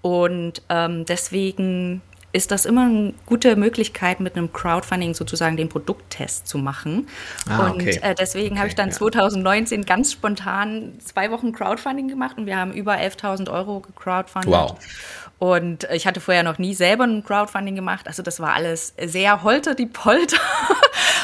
und 0.00 0.62
ähm, 0.68 1.04
deswegen 1.04 2.02
ist 2.32 2.50
das 2.50 2.64
immer 2.64 2.86
eine 2.86 3.14
gute 3.26 3.56
Möglichkeit, 3.56 4.20
mit 4.20 4.36
einem 4.36 4.52
Crowdfunding 4.52 5.14
sozusagen 5.14 5.56
den 5.56 5.68
Produkttest 5.68 6.48
zu 6.48 6.58
machen. 6.58 7.08
Ah, 7.48 7.66
und 7.66 7.82
okay. 7.82 8.00
äh, 8.02 8.14
deswegen 8.14 8.52
okay, 8.52 8.58
habe 8.58 8.68
ich 8.68 8.74
dann 8.74 8.88
ja. 8.88 8.94
2019 8.94 9.84
ganz 9.84 10.12
spontan 10.12 10.94
zwei 11.04 11.30
Wochen 11.30 11.52
Crowdfunding 11.52 12.08
gemacht 12.08 12.38
und 12.38 12.46
wir 12.46 12.56
haben 12.56 12.72
über 12.72 12.94
11.000 12.94 13.52
Euro 13.52 13.80
gecrowdfundet. 13.80 14.50
Wow. 14.50 14.78
Und 15.38 15.88
ich 15.92 16.06
hatte 16.06 16.20
vorher 16.20 16.44
noch 16.44 16.58
nie 16.58 16.72
selber 16.72 17.04
ein 17.04 17.24
Crowdfunding 17.24 17.74
gemacht. 17.74 18.06
Also 18.06 18.22
das 18.22 18.38
war 18.40 18.54
alles 18.54 18.94
sehr 19.04 19.42
holter 19.42 19.74
die 19.74 19.86
Polter. 19.86 20.38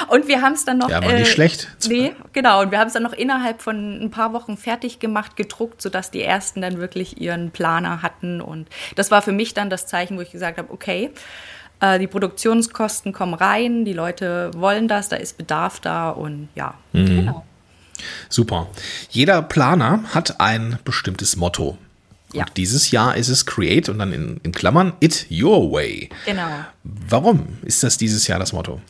Und 0.08 0.28
wir 0.28 0.42
haben 0.42 0.52
es 0.52 0.64
dann 0.64 0.78
noch. 0.78 0.88
Ja, 0.88 1.02
war 1.02 1.12
nicht 1.12 1.28
äh, 1.28 1.32
schlecht. 1.32 1.68
Nee, 1.88 2.14
genau. 2.32 2.62
Und 2.62 2.70
wir 2.70 2.78
haben 2.78 2.86
es 2.88 2.92
dann 2.92 3.02
noch 3.02 3.12
innerhalb 3.12 3.60
von 3.60 4.02
ein 4.02 4.10
paar 4.10 4.32
Wochen 4.32 4.56
fertig 4.56 4.98
gemacht, 4.98 5.36
gedruckt, 5.36 5.82
sodass 5.82 6.10
die 6.10 6.22
ersten 6.22 6.62
dann 6.62 6.78
wirklich 6.78 7.20
ihren 7.20 7.50
Planer 7.50 8.02
hatten. 8.02 8.40
Und 8.40 8.68
das 8.96 9.10
war 9.10 9.22
für 9.22 9.32
mich 9.32 9.54
dann 9.54 9.70
das 9.70 9.86
Zeichen, 9.86 10.16
wo 10.16 10.20
ich 10.20 10.30
gesagt 10.30 10.58
habe, 10.58 10.72
okay, 10.72 11.10
äh, 11.80 11.98
die 11.98 12.06
Produktionskosten 12.06 13.12
kommen 13.12 13.34
rein, 13.34 13.84
die 13.84 13.92
Leute 13.92 14.50
wollen 14.54 14.88
das, 14.88 15.08
da 15.08 15.16
ist 15.16 15.38
Bedarf 15.38 15.80
da 15.80 16.10
und 16.10 16.48
ja, 16.54 16.74
mhm. 16.92 17.06
genau. 17.06 17.44
Super. 18.28 18.68
Jeder 19.10 19.42
Planer 19.42 20.04
hat 20.14 20.40
ein 20.40 20.78
bestimmtes 20.84 21.36
Motto. 21.36 21.76
Ja. 22.32 22.44
Und 22.44 22.56
dieses 22.56 22.90
Jahr 22.90 23.16
ist 23.16 23.28
es 23.28 23.46
Create 23.46 23.88
und 23.88 23.98
dann 23.98 24.12
in, 24.12 24.38
in 24.42 24.52
Klammern 24.52 24.92
It 25.00 25.26
Your 25.30 25.72
Way. 25.72 26.10
Genau. 26.26 26.48
Warum 26.84 27.58
ist 27.62 27.82
das 27.82 27.96
dieses 27.96 28.26
Jahr 28.26 28.38
das 28.38 28.52
Motto? 28.52 28.80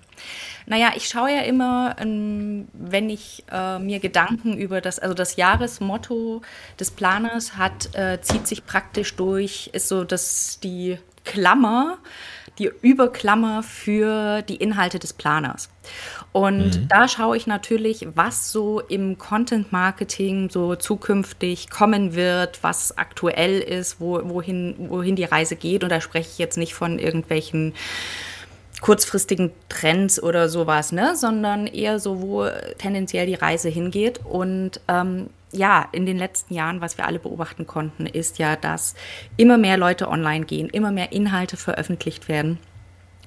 Naja, 0.68 0.92
ich 0.94 1.08
schaue 1.08 1.30
ja 1.30 1.40
immer, 1.40 1.96
ähm, 1.98 2.68
wenn 2.74 3.08
ich 3.08 3.42
äh, 3.50 3.78
mir 3.78 4.00
Gedanken 4.00 4.58
über 4.58 4.82
das, 4.82 4.98
also 4.98 5.14
das 5.14 5.36
Jahresmotto 5.36 6.42
des 6.78 6.90
Planers 6.90 7.56
hat, 7.56 7.94
äh, 7.94 8.20
zieht 8.20 8.46
sich 8.46 8.66
praktisch 8.66 9.16
durch, 9.16 9.70
ist 9.72 9.88
so, 9.88 10.04
dass 10.04 10.60
die 10.60 10.98
Klammer, 11.24 11.96
die 12.58 12.70
Überklammer 12.82 13.62
für 13.62 14.42
die 14.42 14.56
Inhalte 14.56 14.98
des 14.98 15.14
Planers. 15.14 15.70
Und 16.32 16.82
mhm. 16.82 16.88
da 16.88 17.08
schaue 17.08 17.38
ich 17.38 17.46
natürlich, 17.46 18.06
was 18.14 18.52
so 18.52 18.80
im 18.80 19.16
Content 19.16 19.72
Marketing 19.72 20.50
so 20.50 20.74
zukünftig 20.76 21.70
kommen 21.70 22.14
wird, 22.14 22.62
was 22.62 22.98
aktuell 22.98 23.60
ist, 23.60 24.00
wo, 24.00 24.20
wohin, 24.24 24.74
wohin 24.90 25.16
die 25.16 25.24
Reise 25.24 25.56
geht. 25.56 25.82
Und 25.82 25.90
da 25.90 26.02
spreche 26.02 26.28
ich 26.30 26.38
jetzt 26.38 26.58
nicht 26.58 26.74
von 26.74 26.98
irgendwelchen 26.98 27.72
kurzfristigen 28.80 29.50
Trends 29.68 30.22
oder 30.22 30.48
sowas, 30.48 30.92
ne? 30.92 31.16
sondern 31.16 31.66
eher 31.66 31.98
so, 31.98 32.22
wo 32.22 32.48
tendenziell 32.78 33.26
die 33.26 33.34
Reise 33.34 33.68
hingeht. 33.68 34.20
Und 34.24 34.80
ähm, 34.88 35.30
ja, 35.52 35.88
in 35.92 36.06
den 36.06 36.18
letzten 36.18 36.54
Jahren, 36.54 36.80
was 36.80 36.98
wir 36.98 37.06
alle 37.06 37.18
beobachten 37.18 37.66
konnten, 37.66 38.06
ist 38.06 38.38
ja, 38.38 38.56
dass 38.56 38.94
immer 39.36 39.58
mehr 39.58 39.76
Leute 39.76 40.08
online 40.08 40.44
gehen, 40.44 40.68
immer 40.68 40.92
mehr 40.92 41.12
Inhalte 41.12 41.56
veröffentlicht 41.56 42.28
werden. 42.28 42.58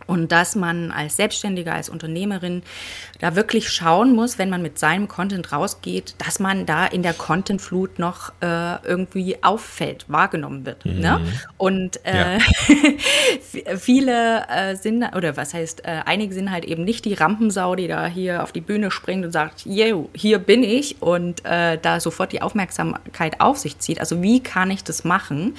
Und 0.07 0.31
dass 0.31 0.55
man 0.55 0.91
als 0.91 1.15
Selbstständiger, 1.15 1.73
als 1.73 1.89
Unternehmerin 1.89 2.63
da 3.19 3.35
wirklich 3.35 3.69
schauen 3.69 4.13
muss, 4.15 4.37
wenn 4.37 4.49
man 4.49 4.61
mit 4.61 4.79
seinem 4.79 5.07
Content 5.07 5.51
rausgeht, 5.51 6.15
dass 6.17 6.39
man 6.39 6.65
da 6.65 6.85
in 6.85 7.03
der 7.03 7.13
Contentflut 7.13 7.99
noch 7.99 8.31
äh, 8.41 8.83
irgendwie 8.85 9.37
auffällt, 9.41 10.05
wahrgenommen 10.07 10.65
wird. 10.65 10.85
Mhm. 10.85 10.99
Ne? 10.99 11.21
Und 11.57 12.05
äh, 12.05 12.37
ja. 12.37 13.77
viele 13.77 14.47
äh, 14.49 14.75
sind, 14.75 15.03
oder 15.15 15.37
was 15.37 15.53
heißt, 15.53 15.85
äh, 15.85 16.01
einige 16.05 16.33
sind 16.33 16.51
halt 16.51 16.65
eben 16.65 16.83
nicht 16.83 17.05
die 17.05 17.13
Rampensau, 17.13 17.75
die 17.75 17.87
da 17.87 18.07
hier 18.07 18.43
auf 18.43 18.51
die 18.51 18.61
Bühne 18.61 18.91
springt 18.91 19.25
und 19.25 19.31
sagt, 19.31 19.65
yo, 19.65 20.09
hier 20.13 20.39
bin 20.39 20.63
ich 20.63 21.01
und 21.01 21.45
äh, 21.45 21.77
da 21.81 21.99
sofort 21.99 22.31
die 22.31 22.41
Aufmerksamkeit 22.41 23.39
auf 23.39 23.57
sich 23.57 23.79
zieht. 23.79 23.99
Also 23.99 24.21
wie 24.21 24.41
kann 24.41 24.71
ich 24.71 24.83
das 24.83 25.03
machen? 25.03 25.55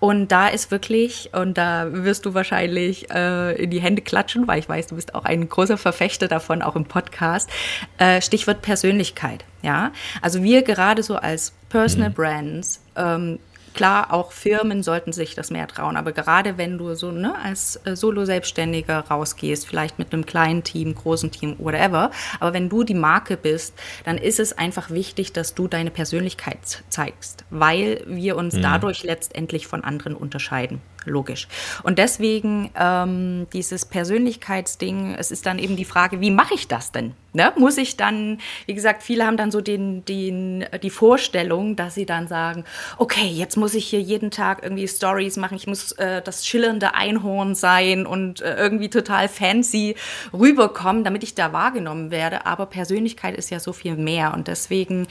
Und 0.00 0.28
da 0.30 0.48
ist 0.48 0.70
wirklich, 0.70 1.30
und 1.32 1.58
da 1.58 1.88
wirst 1.90 2.26
du 2.26 2.34
wahrscheinlich 2.34 3.10
äh, 3.10 3.62
in 3.62 3.70
die 3.70 3.77
Hände 3.80 4.02
klatschen, 4.02 4.46
weil 4.46 4.58
ich 4.58 4.68
weiß, 4.68 4.88
du 4.88 4.96
bist 4.96 5.14
auch 5.14 5.24
ein 5.24 5.48
großer 5.48 5.78
Verfechter 5.78 6.28
davon, 6.28 6.62
auch 6.62 6.76
im 6.76 6.84
Podcast. 6.84 7.50
Äh, 7.98 8.20
Stichwort 8.20 8.62
Persönlichkeit. 8.62 9.44
Ja, 9.62 9.92
also 10.22 10.42
wir 10.42 10.62
gerade 10.62 11.02
so 11.02 11.16
als 11.16 11.52
Personal 11.68 12.10
mhm. 12.10 12.14
Brands 12.14 12.80
ähm, 12.96 13.38
Klar, 13.78 14.12
auch 14.12 14.32
Firmen 14.32 14.82
sollten 14.82 15.12
sich 15.12 15.36
das 15.36 15.52
mehr 15.52 15.68
trauen, 15.68 15.96
aber 15.96 16.10
gerade 16.10 16.58
wenn 16.58 16.78
du 16.78 16.96
so 16.96 17.12
ne, 17.12 17.36
als 17.40 17.78
äh, 17.84 17.94
Solo-Selbstständiger 17.94 19.04
rausgehst, 19.08 19.68
vielleicht 19.68 20.00
mit 20.00 20.12
einem 20.12 20.26
kleinen 20.26 20.64
Team, 20.64 20.96
großen 20.96 21.30
Team, 21.30 21.54
whatever, 21.58 22.10
aber 22.40 22.52
wenn 22.52 22.68
du 22.68 22.82
die 22.82 22.94
Marke 22.94 23.36
bist, 23.36 23.74
dann 24.04 24.18
ist 24.18 24.40
es 24.40 24.56
einfach 24.56 24.90
wichtig, 24.90 25.32
dass 25.32 25.54
du 25.54 25.68
deine 25.68 25.92
Persönlichkeit 25.92 26.82
zeigst, 26.88 27.44
weil 27.50 28.02
wir 28.08 28.36
uns 28.36 28.54
mhm. 28.54 28.62
dadurch 28.62 29.04
letztendlich 29.04 29.68
von 29.68 29.84
anderen 29.84 30.16
unterscheiden 30.16 30.80
logisch. 31.08 31.48
Und 31.82 31.98
deswegen 31.98 32.70
ähm, 32.78 33.46
dieses 33.52 33.84
Persönlichkeitsding, 33.84 35.14
es 35.18 35.30
ist 35.30 35.46
dann 35.46 35.58
eben 35.58 35.76
die 35.76 35.84
Frage, 35.84 36.20
wie 36.20 36.30
mache 36.30 36.54
ich 36.54 36.68
das 36.68 36.92
denn? 36.92 37.14
Ne? 37.34 37.52
Muss 37.56 37.76
ich 37.76 37.96
dann, 37.96 38.38
wie 38.66 38.74
gesagt, 38.74 39.02
viele 39.02 39.26
haben 39.26 39.36
dann 39.36 39.50
so 39.50 39.60
den, 39.60 40.04
den, 40.06 40.64
die 40.82 40.90
Vorstellung, 40.90 41.76
dass 41.76 41.94
sie 41.94 42.06
dann 42.06 42.26
sagen, 42.26 42.64
okay, 42.96 43.26
jetzt 43.26 43.56
muss 43.56 43.74
ich 43.74 43.86
hier 43.86 44.00
jeden 44.00 44.30
Tag 44.30 44.62
irgendwie 44.62 44.88
Stories 44.88 45.36
machen, 45.36 45.54
ich 45.54 45.66
muss 45.66 45.92
äh, 45.92 46.22
das 46.22 46.46
schillernde 46.46 46.94
Einhorn 46.94 47.54
sein 47.54 48.06
und 48.06 48.40
äh, 48.40 48.56
irgendwie 48.56 48.88
total 48.88 49.28
fancy 49.28 49.94
rüberkommen, 50.32 51.04
damit 51.04 51.22
ich 51.22 51.34
da 51.34 51.52
wahrgenommen 51.52 52.10
werde. 52.10 52.46
Aber 52.46 52.64
Persönlichkeit 52.64 53.36
ist 53.36 53.50
ja 53.50 53.60
so 53.60 53.74
viel 53.74 53.96
mehr 53.96 54.32
und 54.32 54.48
deswegen 54.48 55.06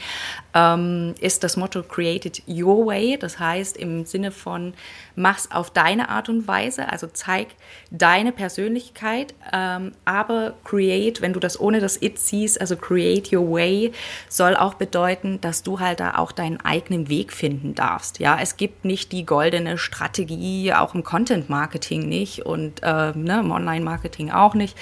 ähm, 0.54 1.14
ist 1.20 1.44
das 1.44 1.56
Motto 1.56 1.84
Created 1.84 2.42
Your 2.48 2.86
Way, 2.86 3.16
das 3.18 3.38
heißt 3.38 3.76
im 3.76 4.04
Sinne 4.06 4.32
von, 4.32 4.74
mach's 5.14 5.50
auf 5.52 5.70
deine 5.88 6.10
Art 6.10 6.28
und 6.28 6.46
Weise, 6.46 6.90
also 6.90 7.06
zeig 7.06 7.48
deine 7.90 8.30
Persönlichkeit, 8.32 9.34
ähm, 9.52 9.92
aber 10.04 10.52
create, 10.64 11.22
wenn 11.22 11.32
du 11.32 11.40
das 11.40 11.58
ohne 11.58 11.80
das 11.80 12.00
It 12.02 12.18
siehst, 12.18 12.60
also 12.60 12.76
create 12.76 13.32
your 13.32 13.50
way, 13.50 13.92
soll 14.28 14.54
auch 14.54 14.74
bedeuten, 14.74 15.40
dass 15.40 15.62
du 15.62 15.80
halt 15.80 16.00
da 16.00 16.16
auch 16.16 16.32
deinen 16.32 16.60
eigenen 16.60 17.08
Weg 17.08 17.32
finden 17.32 17.74
darfst. 17.74 18.18
Ja, 18.18 18.38
es 18.40 18.58
gibt 18.58 18.84
nicht 18.84 19.12
die 19.12 19.24
goldene 19.24 19.78
Strategie, 19.78 20.74
auch 20.74 20.94
im 20.94 21.04
Content 21.04 21.48
Marketing 21.48 22.06
nicht 22.06 22.44
und 22.44 22.82
äh, 22.82 23.12
ne, 23.14 23.40
im 23.40 23.50
Online 23.50 23.84
Marketing 23.84 24.30
auch 24.30 24.54
nicht. 24.54 24.76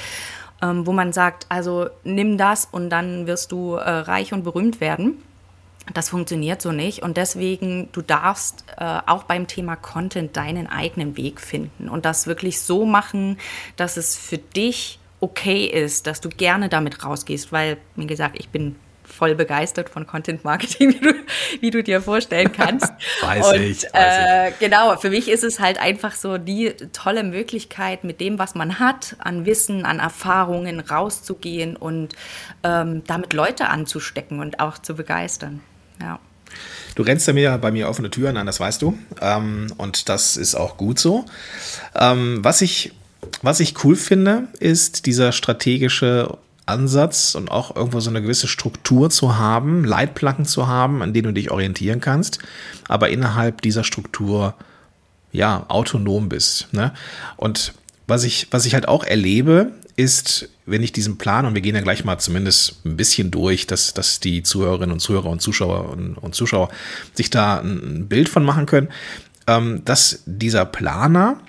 Ähm, 0.63 0.87
wo 0.87 0.93
man 0.93 1.13
sagt, 1.13 1.45
also 1.51 1.91
nimm 2.03 2.39
das 2.39 2.67
und 2.73 2.89
dann 2.89 3.27
wirst 3.27 3.53
du 3.53 3.75
äh, 3.75 3.91
reich 3.91 4.33
und 4.33 4.43
berühmt 4.43 4.81
werden 4.81 5.23
das 5.95 6.09
funktioniert 6.09 6.61
so 6.61 6.73
nicht 6.73 7.03
und 7.03 7.17
deswegen, 7.17 7.89
du 7.93 8.03
darfst 8.03 8.65
äh, 8.77 8.99
auch 9.07 9.25
beim 9.25 9.47
Thema 9.47 9.77
Content 9.77 10.37
deinen 10.37 10.67
eigenen 10.67 11.17
Weg 11.17 11.41
finden 11.41 11.89
und 11.89 12.05
das 12.05 12.27
wirklich 12.27 12.61
so 12.61 12.85
machen, 12.87 13.39
dass 13.77 13.97
es 13.97 14.17
für 14.17 14.39
dich 14.39 14.99
okay 15.21 15.65
ist, 15.67 16.07
dass 16.07 16.21
du 16.21 16.29
gerne 16.29 16.69
damit 16.69 17.05
rausgehst, 17.05 17.53
weil, 17.53 17.79
wie 17.95 18.07
gesagt, 18.07 18.37
ich 18.39 18.49
bin 18.49 18.77
voll 19.07 19.35
begeistert 19.35 19.89
von 19.89 20.07
Content 20.07 20.45
Marketing, 20.45 20.95
wie 21.01 21.01
du, 21.01 21.15
wie 21.61 21.71
du 21.71 21.83
dir 21.83 22.03
vorstellen 22.03 22.53
kannst. 22.53 22.93
weiß 23.23 23.47
und, 23.49 23.61
ich. 23.61 23.85
Weiß 23.85 23.91
äh, 23.95 24.51
ich. 24.51 24.59
Genau, 24.59 24.97
für 24.97 25.11
mich 25.11 25.29
ist 25.29 25.45
es 25.45 25.61
halt 25.61 25.81
einfach 25.81 26.15
so 26.15 26.39
die 26.39 26.75
tolle 26.93 27.23
Möglichkeit, 27.23 28.05
mit 28.05 28.21
dem, 28.21 28.39
was 28.39 28.55
man 28.55 28.79
hat, 28.79 29.17
an 29.19 29.47
Wissen, 29.47 29.87
an 29.87 30.01
Erfahrungen 30.01 30.81
rauszugehen 30.81 31.77
und 31.77 32.15
ähm, 32.63 33.03
damit 33.07 33.33
Leute 33.33 33.69
anzustecken 33.69 34.41
und 34.41 34.61
auch 34.61 34.79
zu 34.79 34.95
begeistern. 34.95 35.61
Ja. 36.01 36.19
Du 36.95 37.03
rennst 37.03 37.27
ja 37.27 37.35
mir 37.35 37.59
bei 37.59 37.71
mir 37.71 37.89
offene 37.89 38.11
Türen 38.11 38.37
an, 38.37 38.47
das 38.47 38.59
weißt 38.59 38.81
du. 38.81 38.99
Ähm, 39.21 39.73
und 39.77 40.09
das 40.09 40.37
ist 40.37 40.55
auch 40.55 40.77
gut 40.77 40.99
so. 40.99 41.27
Ähm, 41.95 42.43
was, 42.43 42.63
ich, 42.63 42.93
was 43.43 43.61
ich 43.61 43.85
cool 43.85 43.97
finde, 43.97 44.49
ist 44.59 45.07
dieser 45.07 45.33
strategische 45.33 46.39
Ansatz 46.65 47.35
und 47.35 47.51
auch 47.51 47.77
irgendwo 47.77 48.01
so 48.01 48.11
eine 48.11 48.23
gewisse 48.23 48.49
Struktur 48.49 49.09
zu 49.11 49.37
haben, 49.37 49.85
Leitplanken 49.85 50.47
zu 50.47 50.67
haben, 50.67 51.03
an 51.03 51.13
denen 51.13 51.29
du 51.29 51.33
dich 51.33 51.51
orientieren 51.51 52.01
kannst, 52.01 52.41
aber 52.89 53.09
innerhalb 53.11 53.63
dieser 53.63 53.85
Struktur 53.85 54.55
ja 55.33 55.65
autonom 55.69 56.29
bist. 56.29 56.73
Ne? 56.73 56.93
Und 57.37 57.75
was 58.09 58.25
ich, 58.25 58.49
was 58.51 58.67
ich 58.67 58.75
halt 58.75 58.89
auch 58.89 59.05
erlebe, 59.05 59.73
ist, 59.97 60.51
wenn 60.67 60.83
ich 60.83 60.93
diesen 60.93 61.17
Plan, 61.17 61.47
und 61.47 61.55
wir 61.55 61.63
gehen 61.63 61.75
ja 61.75 61.81
gleich 61.81 62.05
mal 62.05 62.19
zumindest 62.19 62.85
ein 62.85 62.97
bisschen 62.97 63.31
durch, 63.31 63.67
dass, 63.67 63.95
dass 63.95 64.21
die 64.21 64.43
Zuhörerinnen 64.43 64.93
und 64.93 65.01
Zuhörer 65.01 65.31
und 65.31 65.41
Zuschauer 65.41 65.91
und, 65.91 66.17
und 66.19 66.35
Zuschauer 66.35 66.69
sich 67.15 67.31
da 67.31 67.61
ein 67.61 68.07
Bild 68.07 68.29
von 68.29 68.45
machen 68.45 68.67
können, 68.67 68.89
ähm, 69.47 69.83
dass 69.85 70.23
dieser 70.27 70.67
Planer 70.67 71.41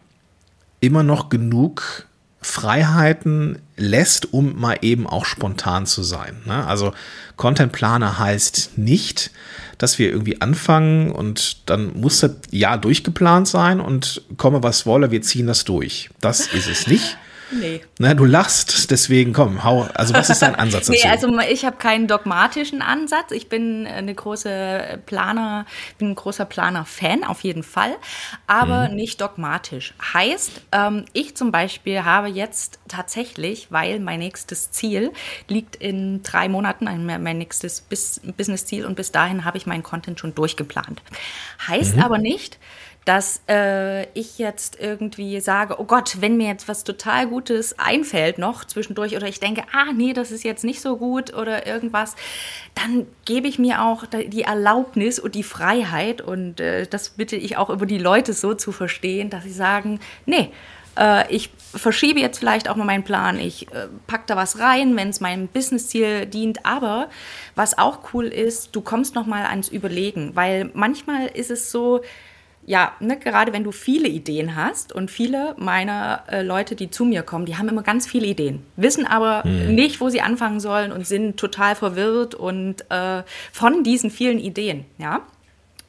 immer 0.79 1.03
noch 1.03 1.29
genug 1.29 2.07
Freiheiten 2.39 3.59
lässt, 3.75 4.31
um 4.31 4.57
mal 4.57 4.77
eben 4.81 5.07
auch 5.07 5.25
spontan 5.25 5.85
zu 5.85 6.03
sein. 6.03 6.37
Ne? 6.45 6.65
Also 6.65 6.93
Content 7.35 7.73
Planer 7.73 8.17
heißt 8.17 8.77
nicht, 8.77 9.31
dass 9.77 9.99
wir 9.99 10.09
irgendwie 10.09 10.39
anfangen 10.41 11.11
und 11.11 11.69
dann 11.69 11.99
muss 11.99 12.21
das 12.21 12.31
Jahr 12.51 12.77
durchgeplant 12.77 13.47
sein 13.47 13.81
und 13.81 14.21
komme 14.37 14.63
was 14.63 14.85
wolle, 14.85 15.11
wir 15.11 15.21
ziehen 15.21 15.47
das 15.47 15.65
durch. 15.65 16.09
Das 16.21 16.47
ist 16.47 16.69
es 16.69 16.87
nicht. 16.87 17.17
Nee. 17.51 17.81
Na, 17.99 18.13
du 18.13 18.25
lachst, 18.25 18.91
deswegen 18.91 19.33
komm, 19.33 19.63
hau. 19.63 19.87
Also, 19.93 20.13
was 20.13 20.29
ist 20.29 20.41
dein 20.41 20.55
Ansatz 20.59 20.87
dazu? 20.87 20.91
nee, 20.91 21.09
also 21.09 21.39
ich 21.39 21.65
habe 21.65 21.77
keinen 21.77 22.07
dogmatischen 22.07 22.81
Ansatz. 22.81 23.31
Ich 23.31 23.49
bin 23.49 23.87
eine 23.87 24.13
große 24.13 24.99
Planer, 25.05 25.65
bin 25.97 26.11
ein 26.11 26.15
großer 26.15 26.45
Planer-Fan 26.45 27.23
auf 27.23 27.41
jeden 27.41 27.63
Fall, 27.63 27.95
aber 28.47 28.89
mhm. 28.89 28.95
nicht 28.95 29.21
dogmatisch. 29.21 29.93
Heißt, 30.13 30.61
ähm, 30.71 31.05
ich 31.13 31.35
zum 31.35 31.51
Beispiel 31.51 32.03
habe 32.03 32.27
jetzt 32.27 32.79
tatsächlich, 32.87 33.67
weil 33.69 33.99
mein 33.99 34.19
nächstes 34.19 34.71
Ziel 34.71 35.11
liegt 35.47 35.75
in 35.75 36.23
drei 36.23 36.49
Monaten, 36.49 37.05
mein 37.05 37.37
nächstes 37.37 37.81
Business-Ziel 37.81 38.85
und 38.85 38.95
bis 38.95 39.11
dahin 39.11 39.45
habe 39.45 39.57
ich 39.57 39.65
meinen 39.65 39.83
Content 39.83 40.19
schon 40.19 40.35
durchgeplant. 40.35 41.01
Heißt 41.67 41.95
mhm. 41.95 42.03
aber 42.03 42.17
nicht, 42.17 42.57
dass 43.07 43.41
äh, 43.47 44.03
ich 44.19 44.37
jetzt 44.37 44.77
irgendwie 44.81 45.39
sage, 45.39 45.79
oh 45.79 45.85
Gott, 45.85 46.17
wenn 46.19 46.35
mir 46.35 46.49
jetzt 46.49 46.67
was 46.67 46.83
total 46.83 47.27
Gutes 47.27 47.79
einfällt 47.79 48.37
noch 48.37 48.65
zwischendurch 48.65 49.15
oder 49.15 49.29
ich 49.29 49.39
denke, 49.39 49.63
ah 49.71 49.93
nee, 49.95 50.11
das 50.11 50.31
ist 50.31 50.43
jetzt 50.43 50.65
nicht 50.65 50.81
so 50.81 50.97
gut 50.97 51.33
oder 51.33 51.65
irgendwas, 51.65 52.17
dann 52.75 53.07
gebe 53.23 53.47
ich 53.47 53.59
mir 53.59 53.81
auch 53.81 54.03
die 54.07 54.41
Erlaubnis 54.41 55.19
und 55.19 55.35
die 55.35 55.43
Freiheit 55.43 56.19
und 56.19 56.59
äh, 56.59 56.85
das 56.85 57.11
bitte 57.11 57.37
ich 57.37 57.55
auch 57.55 57.69
über 57.69 57.85
die 57.85 57.97
Leute 57.97 58.33
so 58.33 58.53
zu 58.53 58.73
verstehen, 58.73 59.29
dass 59.29 59.45
sie 59.45 59.53
sagen, 59.53 60.01
nee, 60.25 60.51
äh, 60.99 61.33
ich 61.33 61.49
verschiebe 61.73 62.19
jetzt 62.19 62.39
vielleicht 62.39 62.67
auch 62.69 62.75
mal 62.75 62.83
meinen 62.83 63.05
Plan, 63.05 63.39
ich 63.39 63.71
äh, 63.71 63.87
packe 64.07 64.25
da 64.27 64.35
was 64.35 64.59
rein, 64.59 64.97
wenn 64.97 65.07
es 65.07 65.21
meinem 65.21 65.47
Businessziel 65.47 66.25
dient, 66.25 66.65
aber 66.65 67.09
was 67.55 67.77
auch 67.77 68.13
cool 68.13 68.25
ist, 68.25 68.75
du 68.75 68.81
kommst 68.81 69.15
noch 69.15 69.27
mal 69.27 69.45
ans 69.45 69.69
Überlegen, 69.69 70.35
weil 70.35 70.71
manchmal 70.73 71.27
ist 71.27 71.51
es 71.51 71.71
so, 71.71 72.01
ja, 72.67 72.91
ne, 72.99 73.17
gerade 73.17 73.53
wenn 73.53 73.63
du 73.63 73.71
viele 73.71 74.09
Ideen 74.09 74.57
hast 74.57 74.91
und 74.91 75.09
viele 75.09 75.55
meiner 75.57 76.23
äh, 76.27 76.43
Leute, 76.43 76.75
die 76.75 76.91
zu 76.91 77.05
mir 77.05 77.23
kommen, 77.23 77.45
die 77.45 77.55
haben 77.55 77.69
immer 77.69 77.81
ganz 77.81 78.05
viele 78.05 78.27
Ideen, 78.27 78.61
wissen 78.75 79.07
aber 79.07 79.43
hm. 79.43 79.73
nicht, 79.73 80.01
wo 80.01 80.09
sie 80.09 80.19
anfangen 80.19 80.59
sollen 80.59 80.91
und 80.91 81.07
sind 81.07 81.37
total 81.37 81.75
verwirrt 81.75 82.35
und 82.35 82.83
äh, 82.91 83.23
von 83.53 83.85
diesen 83.85 84.11
vielen 84.11 84.37
Ideen, 84.37 84.85
ja. 84.97 85.21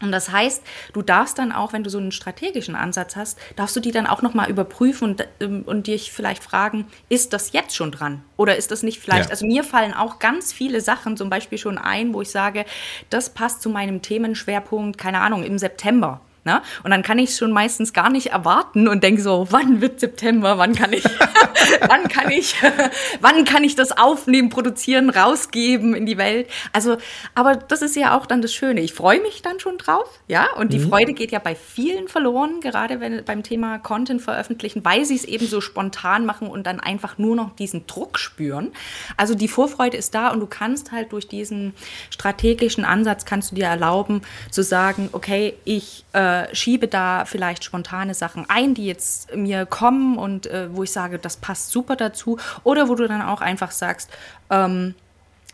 Und 0.00 0.12
das 0.12 0.30
heißt, 0.30 0.62
du 0.92 1.02
darfst 1.02 1.38
dann 1.38 1.50
auch, 1.50 1.72
wenn 1.72 1.82
du 1.82 1.90
so 1.90 1.98
einen 1.98 2.12
strategischen 2.12 2.76
Ansatz 2.76 3.16
hast, 3.16 3.36
darfst 3.56 3.74
du 3.74 3.80
die 3.80 3.90
dann 3.90 4.06
auch 4.06 4.22
nochmal 4.22 4.48
überprüfen 4.48 5.10
und, 5.10 5.26
ähm, 5.40 5.64
und 5.66 5.88
dich 5.88 6.12
vielleicht 6.12 6.44
fragen, 6.44 6.86
ist 7.08 7.32
das 7.32 7.50
jetzt 7.50 7.74
schon 7.74 7.90
dran? 7.90 8.22
Oder 8.36 8.54
ist 8.54 8.70
das 8.70 8.84
nicht 8.84 9.00
vielleicht, 9.00 9.24
ja. 9.24 9.30
also 9.30 9.44
mir 9.44 9.64
fallen 9.64 9.94
auch 9.94 10.20
ganz 10.20 10.52
viele 10.52 10.80
Sachen 10.80 11.16
zum 11.16 11.28
Beispiel 11.28 11.58
schon 11.58 11.76
ein, 11.76 12.14
wo 12.14 12.22
ich 12.22 12.30
sage, 12.30 12.64
das 13.10 13.30
passt 13.30 13.62
zu 13.62 13.68
meinem 13.68 14.00
Themenschwerpunkt, 14.00 14.96
keine 14.96 15.18
Ahnung, 15.18 15.42
im 15.42 15.58
September. 15.58 16.20
Ne? 16.48 16.62
Und 16.82 16.92
dann 16.92 17.02
kann 17.02 17.18
ich 17.18 17.36
schon 17.36 17.52
meistens 17.52 17.92
gar 17.92 18.08
nicht 18.08 18.28
erwarten 18.28 18.88
und 18.88 19.02
denke 19.02 19.20
so, 19.20 19.48
wann 19.50 19.82
wird 19.82 20.00
September, 20.00 20.56
wann 20.56 20.74
kann 20.74 20.94
ich, 20.94 21.04
wann 21.86 22.08
kann 22.08 22.30
ich, 22.30 22.54
wann 23.20 23.44
kann 23.44 23.64
ich 23.64 23.74
das 23.74 23.92
aufnehmen, 23.92 24.48
produzieren, 24.48 25.10
rausgeben 25.10 25.94
in 25.94 26.06
die 26.06 26.16
Welt. 26.16 26.48
Also, 26.72 26.96
aber 27.34 27.56
das 27.56 27.82
ist 27.82 27.96
ja 27.96 28.16
auch 28.16 28.24
dann 28.24 28.40
das 28.40 28.54
Schöne. 28.54 28.80
Ich 28.80 28.94
freue 28.94 29.20
mich 29.20 29.42
dann 29.42 29.60
schon 29.60 29.76
drauf, 29.76 30.08
ja. 30.26 30.46
Und 30.56 30.72
die 30.72 30.78
mhm. 30.78 30.88
Freude 30.88 31.12
geht 31.12 31.32
ja 31.32 31.38
bei 31.38 31.54
vielen 31.54 32.08
verloren, 32.08 32.62
gerade 32.62 32.98
wenn 32.98 33.22
beim 33.26 33.42
Thema 33.42 33.78
Content 33.78 34.22
veröffentlichen, 34.22 34.82
weil 34.86 35.04
sie 35.04 35.16
es 35.16 35.26
eben 35.26 35.46
so 35.46 35.60
spontan 35.60 36.24
machen 36.24 36.48
und 36.48 36.66
dann 36.66 36.80
einfach 36.80 37.18
nur 37.18 37.36
noch 37.36 37.54
diesen 37.56 37.86
Druck 37.86 38.18
spüren. 38.18 38.72
Also 39.18 39.34
die 39.34 39.48
Vorfreude 39.48 39.98
ist 39.98 40.14
da 40.14 40.28
und 40.28 40.40
du 40.40 40.46
kannst 40.46 40.92
halt 40.92 41.12
durch 41.12 41.28
diesen 41.28 41.74
strategischen 42.08 42.86
Ansatz 42.86 43.26
kannst 43.26 43.50
du 43.50 43.56
dir 43.56 43.66
erlauben 43.66 44.22
zu 44.50 44.62
sagen, 44.62 45.10
okay, 45.12 45.52
ich 45.64 46.06
äh, 46.14 46.37
schiebe 46.52 46.88
da 46.88 47.24
vielleicht 47.24 47.64
spontane 47.64 48.14
Sachen 48.14 48.46
ein, 48.48 48.74
die 48.74 48.86
jetzt 48.86 49.34
mir 49.34 49.66
kommen 49.66 50.16
und 50.18 50.46
äh, 50.46 50.74
wo 50.74 50.82
ich 50.82 50.92
sage, 50.92 51.18
das 51.18 51.36
passt 51.36 51.70
super 51.70 51.96
dazu. 51.96 52.38
Oder 52.64 52.88
wo 52.88 52.94
du 52.94 53.06
dann 53.06 53.22
auch 53.22 53.40
einfach 53.40 53.70
sagst, 53.70 54.10
ähm, 54.50 54.94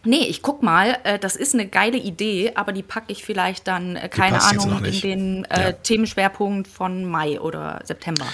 Nee, 0.06 0.26
ich 0.28 0.42
guck 0.42 0.62
mal, 0.62 0.98
äh, 1.04 1.18
das 1.18 1.34
ist 1.34 1.54
eine 1.54 1.66
geile 1.66 1.96
Idee, 1.96 2.52
aber 2.54 2.72
die 2.72 2.82
packe 2.82 3.10
ich 3.10 3.24
vielleicht 3.24 3.66
dann, 3.66 3.96
äh, 3.96 4.08
keine 4.08 4.42
Ahnung, 4.42 4.84
in 4.84 5.00
den 5.00 5.44
äh, 5.46 5.70
ja. 5.70 5.72
Themenschwerpunkt 5.72 6.68
von 6.68 7.04
Mai 7.04 7.40
oder 7.40 7.80
September. 7.84 8.26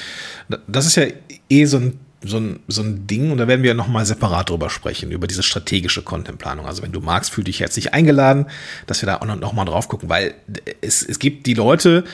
Das 0.66 0.86
ist 0.86 0.96
ja 0.96 1.04
eh 1.48 1.64
so 1.66 1.76
ein 1.76 2.00
so 2.22 2.36
ein, 2.36 2.60
so 2.68 2.82
ein 2.82 3.06
Ding 3.06 3.32
und 3.32 3.38
da 3.38 3.48
werden 3.48 3.62
wir 3.62 3.72
nochmal 3.74 4.04
separat 4.04 4.50
drüber 4.50 4.68
sprechen, 4.68 5.10
über 5.10 5.26
diese 5.26 5.42
strategische 5.42 6.02
Contentplanung. 6.02 6.66
Also 6.66 6.82
wenn 6.82 6.92
du 6.92 7.00
magst, 7.00 7.30
fühl 7.30 7.44
dich 7.44 7.60
herzlich 7.60 7.94
eingeladen, 7.94 8.46
dass 8.86 9.00
wir 9.00 9.06
da 9.06 9.16
auch 9.16 9.24
nochmal 9.24 9.64
drauf 9.64 9.88
gucken, 9.88 10.08
weil 10.08 10.34
es, 10.82 11.02
es 11.02 11.18
gibt 11.18 11.46
die 11.46 11.54
Leute, 11.54 12.04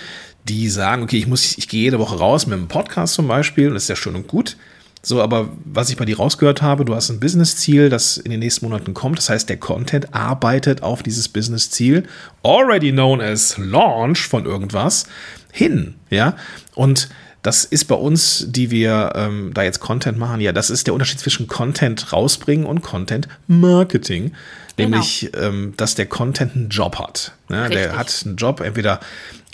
die 0.49 0.69
sagen, 0.69 1.03
okay, 1.03 1.19
ich 1.19 1.27
muss, 1.27 1.59
ich 1.59 1.69
gehe 1.69 1.83
jede 1.83 1.99
Woche 1.99 2.17
raus 2.19 2.47
mit 2.47 2.59
einem 2.59 2.69
Podcast 2.69 3.15
zum 3.15 3.29
Beispiel, 3.29 3.69
und 3.69 3.75
das 3.75 3.85
ist 3.85 3.89
ja 3.89 3.97
schön 3.97 4.15
und 4.15 4.29
gut. 4.29 4.57
So, 5.03 5.23
aber 5.23 5.51
was 5.65 5.89
ich 5.89 5.97
bei 5.97 6.05
dir 6.05 6.17
rausgehört 6.17 6.63
habe, 6.63 6.85
du 6.85 6.95
hast 6.95 7.11
ein 7.11 7.21
Business-Ziel, 7.21 7.91
das 7.91 8.17
in 8.17 8.31
den 8.31 8.41
nächsten 8.41 8.67
Monaten 8.67 8.93
kommt. 8.93 9.19
Das 9.19 9.29
heißt, 9.29 9.49
der 9.49 9.57
Content 9.57 10.13
arbeitet 10.15 10.83
auf 10.83 11.05
dieses 11.05 11.29
Business-Ziel, 11.29 12.05
already 12.43 12.91
known 12.91 13.21
as 13.21 13.57
Launch 13.57 14.27
von 14.27 14.47
irgendwas, 14.47 15.07
hin. 15.53 15.95
Ja, 16.11 16.37
und 16.75 17.09
das 17.43 17.65
ist 17.65 17.85
bei 17.85 17.95
uns, 17.95 18.47
die 18.49 18.73
wir 18.73 19.13
ähm, 19.15 19.53
da 19.55 19.63
jetzt 19.63 19.79
Content 19.79 20.19
machen, 20.19 20.41
ja, 20.41 20.51
das 20.51 20.71
ist 20.71 20.89
der 20.89 20.95
Unterschied 20.95 21.21
zwischen 21.21 21.47
Content 21.47 22.13
rausbringen 22.13 22.67
und 22.67 22.83
Content 22.83 23.29
Marketing. 23.47 24.33
Genau. 24.77 24.91
Nämlich, 24.91 25.31
ähm, 25.41 25.73
dass 25.77 25.95
der 25.95 26.07
Content 26.07 26.57
einen 26.57 26.69
Job 26.69 26.99
hat. 26.99 27.33
Ne? 27.49 27.71
Der 27.71 27.97
hat 27.97 28.23
einen 28.27 28.37
Job, 28.37 28.61
entweder 28.61 28.99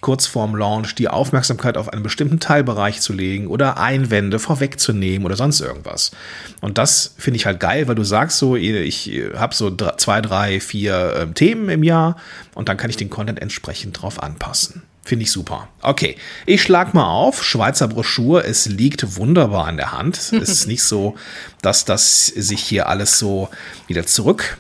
kurz 0.02 0.26
vorm 0.26 0.54
Launch 0.56 0.94
die 0.97 1.09
Aufmerksamkeit 1.09 1.78
auf 1.78 1.88
einen 1.88 2.02
bestimmten 2.02 2.40
Teilbereich 2.40 3.00
zu 3.00 3.14
legen 3.14 3.47
oder 3.47 3.78
Einwände 3.78 4.38
vorwegzunehmen 4.38 5.25
oder 5.25 5.37
sonst 5.37 5.61
irgendwas. 5.61 6.11
Und 6.60 6.76
das 6.76 7.15
finde 7.17 7.36
ich 7.38 7.47
halt 7.47 7.60
geil, 7.60 7.88
weil 7.88 7.95
du 7.95 8.04
sagst 8.04 8.38
so, 8.38 8.56
ich 8.56 9.23
habe 9.34 9.54
so 9.54 9.71
zwei, 9.71 10.21
drei, 10.21 10.60
vier 10.60 11.15
äh, 11.15 11.32
Themen 11.32 11.71
im 11.71 11.84
Jahr 11.84 12.17
und 12.54 12.69
dann 12.69 12.76
kann 12.76 12.91
ich 12.91 12.97
den 12.97 13.10
Content 13.10 13.41
entsprechend 13.41 14.02
drauf 14.02 14.23
anpassen. 14.23 14.82
Finde 15.04 15.25
ich 15.25 15.32
super. 15.32 15.69
Okay, 15.80 16.17
ich 16.47 16.62
schlag 16.62 16.95
mal 16.95 17.06
auf. 17.06 17.43
Schweizer 17.43 17.88
Broschur. 17.88 18.45
Es 18.45 18.67
liegt 18.67 19.17
wunderbar 19.17 19.67
an 19.67 19.76
der 19.76 19.93
Hand. 19.93 20.17
es 20.17 20.32
ist 20.32 20.67
nicht 20.69 20.84
so, 20.84 21.17
dass 21.60 21.84
das 21.84 22.26
sich 22.26 22.60
hier 22.60 22.88
alles 22.88 23.19
so 23.19 23.49
wieder 23.88 24.06
zurück 24.06 24.58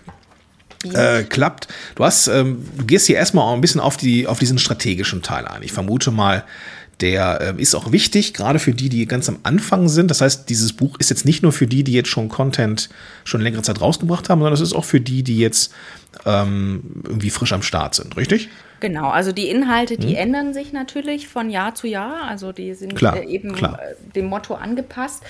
äh, 0.84 1.22
klappt. 1.24 1.68
Du 1.94 2.04
hast, 2.04 2.26
ähm, 2.28 2.66
du 2.76 2.84
gehst 2.84 3.06
hier 3.06 3.16
erstmal 3.16 3.44
auch 3.44 3.54
ein 3.54 3.60
bisschen 3.60 3.80
auf 3.80 3.96
die, 3.96 4.26
auf 4.26 4.38
diesen 4.38 4.58
strategischen 4.58 5.22
Teil 5.22 5.46
ein. 5.46 5.62
Ich 5.62 5.72
vermute 5.72 6.10
mal, 6.10 6.44
der 7.00 7.54
äh, 7.58 7.60
ist 7.60 7.74
auch 7.74 7.92
wichtig, 7.92 8.32
gerade 8.32 8.58
für 8.58 8.72
die, 8.72 8.88
die 8.88 9.06
ganz 9.06 9.28
am 9.28 9.38
Anfang 9.42 9.88
sind. 9.88 10.10
Das 10.10 10.20
heißt, 10.20 10.48
dieses 10.48 10.72
Buch 10.72 10.98
ist 10.98 11.10
jetzt 11.10 11.24
nicht 11.24 11.42
nur 11.42 11.52
für 11.52 11.66
die, 11.66 11.84
die 11.84 11.92
jetzt 11.92 12.08
schon 12.08 12.28
Content 12.28 12.88
schon 13.24 13.40
längere 13.40 13.62
Zeit 13.62 13.80
rausgebracht 13.80 14.28
haben, 14.28 14.40
sondern 14.40 14.54
es 14.54 14.60
ist 14.60 14.72
auch 14.72 14.84
für 14.84 15.00
die, 15.00 15.22
die 15.22 15.38
jetzt 15.38 15.72
ähm, 16.24 17.02
irgendwie 17.04 17.30
frisch 17.30 17.52
am 17.52 17.62
Start 17.62 17.94
sind, 17.94 18.16
richtig? 18.16 18.48
Genau, 18.82 19.10
also 19.10 19.30
die 19.30 19.48
Inhalte, 19.48 19.96
die 19.96 20.08
hm. 20.08 20.16
ändern 20.16 20.54
sich 20.54 20.72
natürlich 20.72 21.28
von 21.28 21.50
Jahr 21.50 21.76
zu 21.76 21.86
Jahr. 21.86 22.24
Also 22.24 22.50
die 22.50 22.74
sind 22.74 22.96
klar, 22.96 23.16
äh, 23.16 23.26
eben 23.26 23.52
klar. 23.52 23.78
Äh, 23.80 23.94
dem 24.16 24.26
Motto 24.26 24.54
angepasst. 24.54 25.22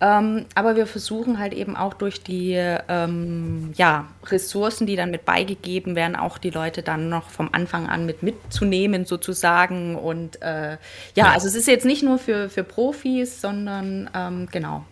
Ähm, 0.00 0.46
aber 0.56 0.74
wir 0.74 0.88
versuchen 0.88 1.38
halt 1.38 1.54
eben 1.54 1.76
auch 1.76 1.94
durch 1.94 2.24
die 2.24 2.54
ähm, 2.56 3.70
ja, 3.76 4.08
Ressourcen, 4.26 4.88
die 4.88 4.96
dann 4.96 5.12
mit 5.12 5.24
beigegeben 5.24 5.94
werden, 5.94 6.16
auch 6.16 6.36
die 6.36 6.50
Leute 6.50 6.82
dann 6.82 7.08
noch 7.08 7.30
vom 7.30 7.48
Anfang 7.52 7.88
an 7.88 8.06
mit 8.06 8.24
mitzunehmen 8.24 9.04
sozusagen. 9.04 9.94
Und 9.94 10.42
äh, 10.42 10.72
ja, 10.72 10.76
ja, 11.14 11.30
also 11.30 11.46
es 11.46 11.54
ist 11.54 11.68
jetzt 11.68 11.86
nicht 11.86 12.02
nur 12.02 12.18
für, 12.18 12.48
für 12.48 12.64
Profis, 12.64 13.40
sondern 13.40 14.10
ähm, 14.16 14.48
genau. 14.50 14.84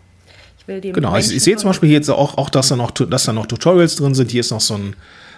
Ich 0.61 0.68
will 0.68 0.81
dem 0.81 0.92
genau, 0.92 1.16
ich, 1.16 1.35
ich 1.35 1.42
sehe 1.42 1.57
zum 1.57 1.70
Beispiel 1.70 1.88
hier 1.88 1.98
jetzt 1.98 2.09
auch, 2.11 2.38
auch 2.38 2.48
dass, 2.48 2.68
da 2.68 2.77
noch, 2.77 2.92
dass 2.92 3.24
da 3.24 3.33
noch 3.33 3.46
Tutorials 3.46 3.96
drin 3.96 4.14
sind. 4.14 4.31
Hier 4.31 4.40
ist 4.40 4.53
noch 4.53 4.61
so 4.61 4.74
ein 4.74 4.94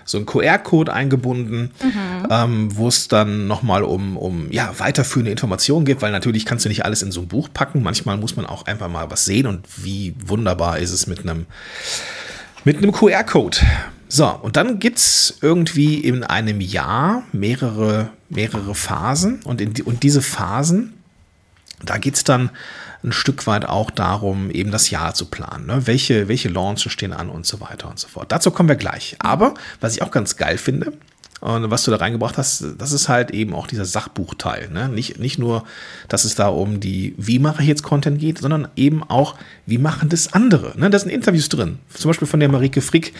so 0.06 0.18
ein 0.18 0.24
QR-Code 0.24 0.92
eingebunden, 0.92 1.72
mhm. 1.82 2.28
ähm, 2.30 2.76
wo 2.76 2.88
es 2.88 3.08
dann 3.08 3.46
nochmal 3.46 3.82
um, 3.82 4.16
um 4.16 4.50
ja, 4.50 4.72
weiterführende 4.78 5.32
Informationen 5.32 5.84
geht, 5.84 6.00
weil 6.00 6.12
natürlich 6.12 6.46
kannst 6.46 6.64
du 6.64 6.68
nicht 6.68 6.84
alles 6.84 7.02
in 7.02 7.12
so 7.12 7.20
ein 7.20 7.28
Buch 7.28 7.48
packen. 7.52 7.82
Manchmal 7.82 8.16
muss 8.16 8.36
man 8.36 8.46
auch 8.46 8.66
einfach 8.66 8.88
mal 8.88 9.10
was 9.10 9.24
sehen 9.24 9.46
und 9.46 9.66
wie 9.84 10.14
wunderbar 10.24 10.78
ist 10.78 10.92
es 10.92 11.06
mit 11.06 11.20
einem 11.20 11.46
mit 12.64 12.78
einem 12.78 12.92
QR-Code. 12.92 13.58
So, 14.08 14.28
und 14.28 14.56
dann 14.56 14.78
gibt 14.78 14.98
es 14.98 15.38
irgendwie 15.40 15.96
in 15.96 16.24
einem 16.24 16.60
Jahr 16.60 17.24
mehrere, 17.32 18.10
mehrere 18.28 18.74
Phasen 18.74 19.40
und, 19.44 19.60
in 19.60 19.74
und 19.82 20.02
diese 20.02 20.22
Phasen, 20.22 20.94
da 21.84 21.98
geht 21.98 22.14
es 22.14 22.24
dann 22.24 22.50
ein 23.06 23.12
Stück 23.12 23.46
weit 23.46 23.64
auch 23.64 23.90
darum, 23.90 24.50
eben 24.50 24.70
das 24.70 24.90
Jahr 24.90 25.14
zu 25.14 25.26
planen. 25.26 25.66
Ne? 25.66 25.86
Welche, 25.86 26.28
welche 26.28 26.48
Launches 26.48 26.92
stehen 26.92 27.12
an 27.12 27.30
und 27.30 27.46
so 27.46 27.60
weiter 27.60 27.88
und 27.88 27.98
so 27.98 28.08
fort. 28.08 28.32
Dazu 28.32 28.50
kommen 28.50 28.68
wir 28.68 28.76
gleich. 28.76 29.16
Aber 29.20 29.54
was 29.80 29.94
ich 29.94 30.02
auch 30.02 30.10
ganz 30.10 30.36
geil 30.36 30.58
finde, 30.58 30.92
und 31.40 31.70
was 31.70 31.84
du 31.84 31.90
da 31.90 31.98
reingebracht 31.98 32.38
hast, 32.38 32.64
das 32.78 32.92
ist 32.92 33.10
halt 33.10 33.30
eben 33.30 33.54
auch 33.54 33.66
dieser 33.66 33.84
Sachbuchteil. 33.84 34.70
Ne? 34.70 34.88
Nicht, 34.88 35.18
nicht 35.18 35.38
nur, 35.38 35.64
dass 36.08 36.24
es 36.24 36.34
da 36.34 36.48
um 36.48 36.80
die, 36.80 37.14
wie 37.18 37.38
mache 37.38 37.60
ich 37.60 37.68
jetzt 37.68 37.82
Content 37.82 38.18
geht, 38.18 38.38
sondern 38.38 38.68
eben 38.74 39.02
auch, 39.02 39.34
wie 39.66 39.76
machen 39.76 40.08
das 40.08 40.32
andere. 40.32 40.72
Ne? 40.80 40.88
Da 40.88 40.98
sind 40.98 41.10
Interviews 41.10 41.50
drin. 41.50 41.78
Zum 41.92 42.08
Beispiel 42.08 42.26
von 42.26 42.40
der 42.40 42.48
Marike 42.48 42.80
Frick, 42.80 43.12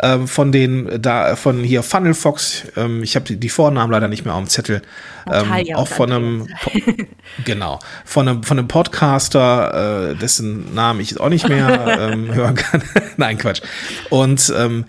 ähm, 0.00 0.26
von 0.26 0.50
den, 0.50 1.00
da, 1.00 1.36
von 1.36 1.62
hier 1.62 1.84
Funnel 1.84 2.14
Fox, 2.14 2.64
ähm, 2.76 3.04
ich 3.04 3.14
habe 3.14 3.26
die, 3.26 3.36
die, 3.36 3.48
Vornamen 3.48 3.92
leider 3.92 4.08
nicht 4.08 4.24
mehr 4.24 4.34
auf 4.34 4.42
dem 4.42 4.48
Zettel. 4.48 4.82
Ähm, 5.30 5.76
auch 5.76 5.86
von 5.86 6.10
einem, 6.10 6.48
genau, 7.44 7.78
von 8.04 8.26
einem, 8.26 8.42
von 8.42 8.58
einem 8.58 8.66
Podcaster, 8.66 10.10
äh, 10.10 10.14
dessen 10.16 10.74
Namen 10.74 10.98
ich 10.98 11.20
auch 11.20 11.28
nicht 11.28 11.48
mehr 11.48 12.10
ähm, 12.12 12.34
hören 12.34 12.56
kann. 12.56 12.82
Nein, 13.16 13.38
Quatsch. 13.38 13.62
Und 14.10 14.52
ähm, 14.56 14.86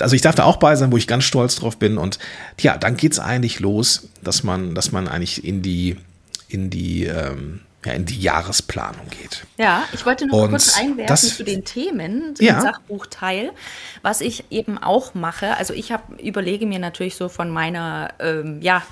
also 0.00 0.14
ich 0.14 0.22
darf 0.22 0.34
da 0.34 0.44
auch 0.44 0.56
bei 0.56 0.76
sein, 0.76 0.92
wo 0.92 0.96
ich 0.96 1.06
ganz 1.06 1.24
stolz 1.24 1.56
drauf 1.56 1.78
bin. 1.78 1.98
Und 1.98 2.18
ja, 2.60 2.76
dann 2.76 2.96
geht's 2.96 3.18
eigentlich 3.18 3.60
los, 3.60 4.08
dass 4.22 4.42
man, 4.42 4.74
dass 4.74 4.92
man 4.92 5.08
eigentlich 5.08 5.44
in 5.44 5.62
die, 5.62 5.96
in 6.48 6.70
die, 6.70 7.04
ähm, 7.04 7.60
ja, 7.84 7.92
in 7.92 8.06
die 8.06 8.20
Jahresplanung 8.20 9.08
geht. 9.10 9.44
Ja, 9.58 9.84
ich 9.92 10.06
wollte 10.06 10.26
noch 10.26 10.42
und 10.42 10.50
kurz 10.50 10.76
einwerfen 10.78 11.06
das, 11.06 11.36
zu 11.36 11.44
den 11.44 11.64
Themen, 11.64 12.34
zu 12.36 12.44
ja. 12.44 12.60
Sachbuchteil, 12.60 13.52
was 14.02 14.20
ich 14.20 14.44
eben 14.50 14.78
auch 14.78 15.14
mache. 15.14 15.56
Also 15.56 15.74
ich 15.74 15.92
hab, 15.92 16.20
überlege 16.20 16.66
mir 16.66 16.78
natürlich 16.78 17.16
so 17.16 17.28
von 17.28 17.50
meiner, 17.50 18.14
ähm, 18.20 18.60
ja, 18.62 18.82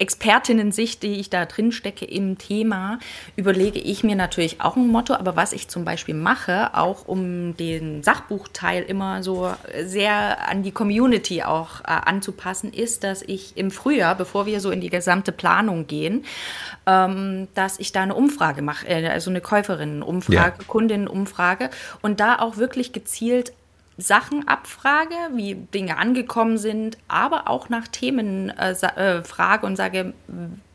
Expertinnen-Sicht, 0.00 1.02
die 1.02 1.20
ich 1.20 1.30
da 1.30 1.44
drin 1.44 1.72
stecke 1.72 2.04
im 2.04 2.38
Thema, 2.38 2.98
überlege 3.36 3.78
ich 3.78 4.02
mir 4.02 4.16
natürlich 4.16 4.60
auch 4.60 4.76
ein 4.76 4.88
Motto. 4.88 5.14
Aber 5.14 5.36
was 5.36 5.52
ich 5.52 5.68
zum 5.68 5.84
Beispiel 5.84 6.14
mache, 6.14 6.74
auch 6.74 7.06
um 7.06 7.56
den 7.56 8.02
Sachbuchteil 8.02 8.82
immer 8.82 9.22
so 9.22 9.52
sehr 9.84 10.48
an 10.48 10.62
die 10.62 10.72
Community 10.72 11.42
auch 11.42 11.80
äh, 11.82 11.84
anzupassen, 11.86 12.72
ist, 12.72 13.04
dass 13.04 13.22
ich 13.22 13.56
im 13.56 13.70
Frühjahr, 13.70 14.14
bevor 14.14 14.46
wir 14.46 14.60
so 14.60 14.70
in 14.70 14.80
die 14.80 14.90
gesamte 14.90 15.32
Planung 15.32 15.86
gehen, 15.86 16.24
ähm, 16.86 17.48
dass 17.54 17.78
ich 17.78 17.92
da 17.92 18.02
eine 18.02 18.14
Umfrage 18.14 18.62
mache, 18.62 18.88
äh, 18.88 19.08
also 19.08 19.30
eine 19.30 19.40
Käuferinnenumfrage, 19.40 20.58
ja. 20.58 20.64
Kundinnenumfrage 20.66 21.70
und 22.00 22.20
da 22.20 22.38
auch 22.38 22.56
wirklich 22.56 22.92
gezielt 22.92 23.52
Sachen 24.00 24.48
abfrage, 24.48 25.14
wie 25.34 25.54
Dinge 25.54 25.96
angekommen 25.96 26.58
sind, 26.58 26.98
aber 27.08 27.48
auch 27.48 27.68
nach 27.68 27.88
Themen 27.88 28.50
äh, 28.50 28.72
äh, 28.72 29.22
frage 29.22 29.66
und 29.66 29.76
sage, 29.76 30.12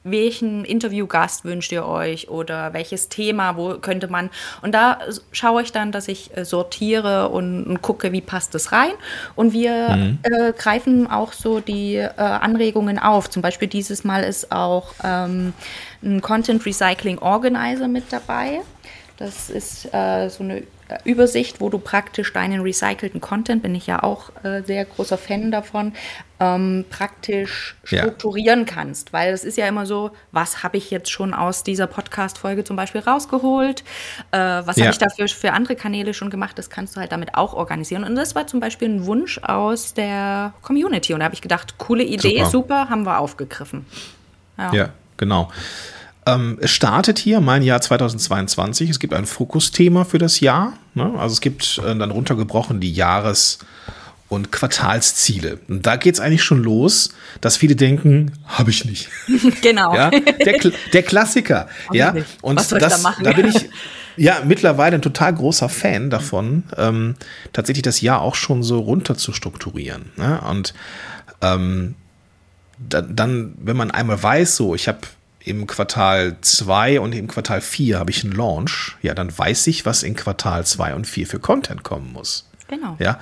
welchen 0.05 0.63
Interviewgast 0.65 1.43
wünscht 1.43 1.71
ihr 1.71 1.85
euch 1.85 2.29
oder 2.29 2.73
welches 2.73 3.09
Thema, 3.09 3.57
wo 3.57 3.79
könnte 3.79 4.07
man. 4.07 4.29
Und 4.61 4.73
da 4.73 4.99
schaue 5.31 5.63
ich 5.63 5.71
dann, 5.71 5.91
dass 5.91 6.07
ich 6.07 6.35
äh, 6.37 6.45
sortiere 6.45 7.29
und, 7.29 7.65
und, 7.65 7.81
gucke, 7.81 8.11
wie 8.11 8.21
passt 8.21 8.53
das 8.53 8.71
rein. 8.71 8.91
Und 9.35 9.51
wir 9.51 9.89
mhm. 9.89 10.19
äh, 10.21 10.53
greifen 10.53 11.09
auch 11.09 11.33
so 11.33 11.59
die 11.59 11.95
äh, 11.95 12.11
Anregungen 12.17 12.99
auf. 12.99 13.29
Zum 13.29 13.41
Beispiel 13.41 13.67
dieses 13.67 14.03
Mal 14.03 14.23
ist 14.23 14.51
auch 14.51 14.93
ähm, 15.03 15.53
ein 16.03 16.21
Content 16.21 16.65
Recycling 16.65 17.17
Organizer 17.17 17.87
mit 17.87 18.05
dabei. 18.11 18.61
Das 19.17 19.49
ist 19.49 19.93
äh, 19.93 20.29
so 20.29 20.43
eine 20.43 20.63
Übersicht, 21.03 21.61
wo 21.61 21.69
du 21.69 21.79
praktisch 21.79 22.31
deinen 22.33 22.61
recycelten 22.61 23.19
Content, 23.19 23.63
bin 23.63 23.73
ich 23.73 23.87
ja 23.87 24.03
auch 24.03 24.29
äh, 24.43 24.61
sehr 24.61 24.85
großer 24.85 25.17
Fan 25.17 25.49
davon, 25.49 25.93
ähm, 26.39 26.85
praktisch 26.89 27.75
strukturieren 27.83 28.61
ja. 28.61 28.65
kannst. 28.65 29.11
Weil 29.11 29.33
es 29.33 29.43
ist 29.43 29.57
ja 29.57 29.67
immer 29.67 29.85
so, 29.85 30.11
was 30.31 30.63
habe 30.63 30.77
ich 30.77 30.91
jetzt 30.91 31.09
schon 31.09 31.33
aus 31.33 31.63
dieser 31.63 31.87
Podcast-Folge 31.87 32.63
zum 32.63 32.75
Beispiel 32.75 33.01
rausgeholt? 33.01 33.81
Äh, 34.31 34.37
was 34.37 34.75
ja. 34.75 34.85
habe 34.85 34.91
ich 34.91 34.99
dafür 34.99 35.27
für 35.27 35.53
andere 35.53 35.75
Kanäle 35.75 36.13
schon 36.13 36.29
gemacht? 36.29 36.57
Das 36.57 36.69
kannst 36.69 36.95
du 36.95 36.99
halt 36.99 37.11
damit 37.11 37.35
auch 37.35 37.53
organisieren. 37.53 38.03
Und 38.03 38.15
das 38.15 38.35
war 38.35 38.45
zum 38.45 38.59
Beispiel 38.59 38.89
ein 38.89 39.05
Wunsch 39.05 39.39
aus 39.39 39.93
der 39.95 40.53
Community. 40.61 41.13
Und 41.13 41.19
da 41.19 41.25
habe 41.25 41.35
ich 41.35 41.41
gedacht, 41.41 41.77
coole 41.77 42.03
Idee, 42.03 42.39
super, 42.39 42.49
super 42.49 42.89
haben 42.89 43.03
wir 43.03 43.19
aufgegriffen. 43.19 43.85
ja, 44.57 44.73
ja 44.73 44.89
genau. 45.17 45.49
Ähm, 46.25 46.57
es 46.59 46.71
startet 46.71 47.19
hier 47.19 47.39
mein 47.39 47.61
Jahr 47.61 47.81
2022. 47.81 48.89
Es 48.89 48.99
gibt 48.99 49.13
ein 49.13 49.25
Fokusthema 49.25 50.05
für 50.05 50.17
das 50.17 50.39
Jahr. 50.39 50.73
Ne? 50.93 51.13
Also 51.17 51.33
es 51.33 51.41
gibt 51.41 51.79
äh, 51.85 51.95
dann 51.95 52.11
runtergebrochen 52.11 52.79
die 52.79 52.91
Jahres- 52.91 53.59
und 54.27 54.51
Quartalsziele. 54.51 55.59
Und 55.67 55.85
da 55.85 55.97
geht 55.97 56.15
es 56.15 56.19
eigentlich 56.19 56.43
schon 56.43 56.63
los, 56.63 57.09
dass 57.41 57.57
viele 57.57 57.75
denken, 57.75 58.31
habe 58.45 58.71
ich 58.71 58.85
nicht. 58.85 59.09
Genau. 59.61 59.93
Ja? 59.95 60.09
Der, 60.09 60.71
der 60.93 61.03
Klassiker. 61.03 61.67
ja. 61.91 62.15
Und 62.41 62.57
Was 62.59 62.69
das, 62.69 63.03
da, 63.03 63.15
da 63.21 63.31
bin 63.33 63.47
ich 63.47 63.69
ja 64.17 64.37
mittlerweile 64.45 64.95
ein 64.95 65.01
total 65.01 65.33
großer 65.33 65.69
Fan 65.69 66.09
davon, 66.09 66.63
ähm, 66.77 67.15
tatsächlich 67.53 67.83
das 67.83 68.01
Jahr 68.01 68.21
auch 68.21 68.35
schon 68.35 68.63
so 68.63 68.79
runter 68.79 69.15
zu 69.15 69.31
strukturieren. 69.31 70.11
Ne? 70.17 70.41
Und 70.41 70.73
ähm, 71.41 71.95
da, 72.79 73.01
dann, 73.01 73.53
wenn 73.57 73.77
man 73.77 73.91
einmal 73.91 74.21
weiß, 74.21 74.55
so, 74.55 74.73
ich 74.73 74.87
habe 74.87 74.99
im 75.45 75.67
Quartal 75.67 76.37
2 76.41 76.99
und 76.99 77.13
im 77.13 77.27
Quartal 77.27 77.61
4 77.61 77.99
habe 77.99 78.09
ich 78.11 78.23
einen 78.23 78.33
Launch, 78.33 78.97
ja, 79.01 79.13
dann 79.13 79.35
weiß 79.35 79.67
ich, 79.67 79.85
was 79.85 80.03
in 80.03 80.15
Quartal 80.15 80.65
2 80.65 80.95
und 80.95 81.05
4 81.05 81.27
für 81.27 81.39
Content 81.39 81.83
kommen 81.83 82.11
muss. 82.11 82.49
Genau. 82.67 82.97
Ja, 82.99 83.19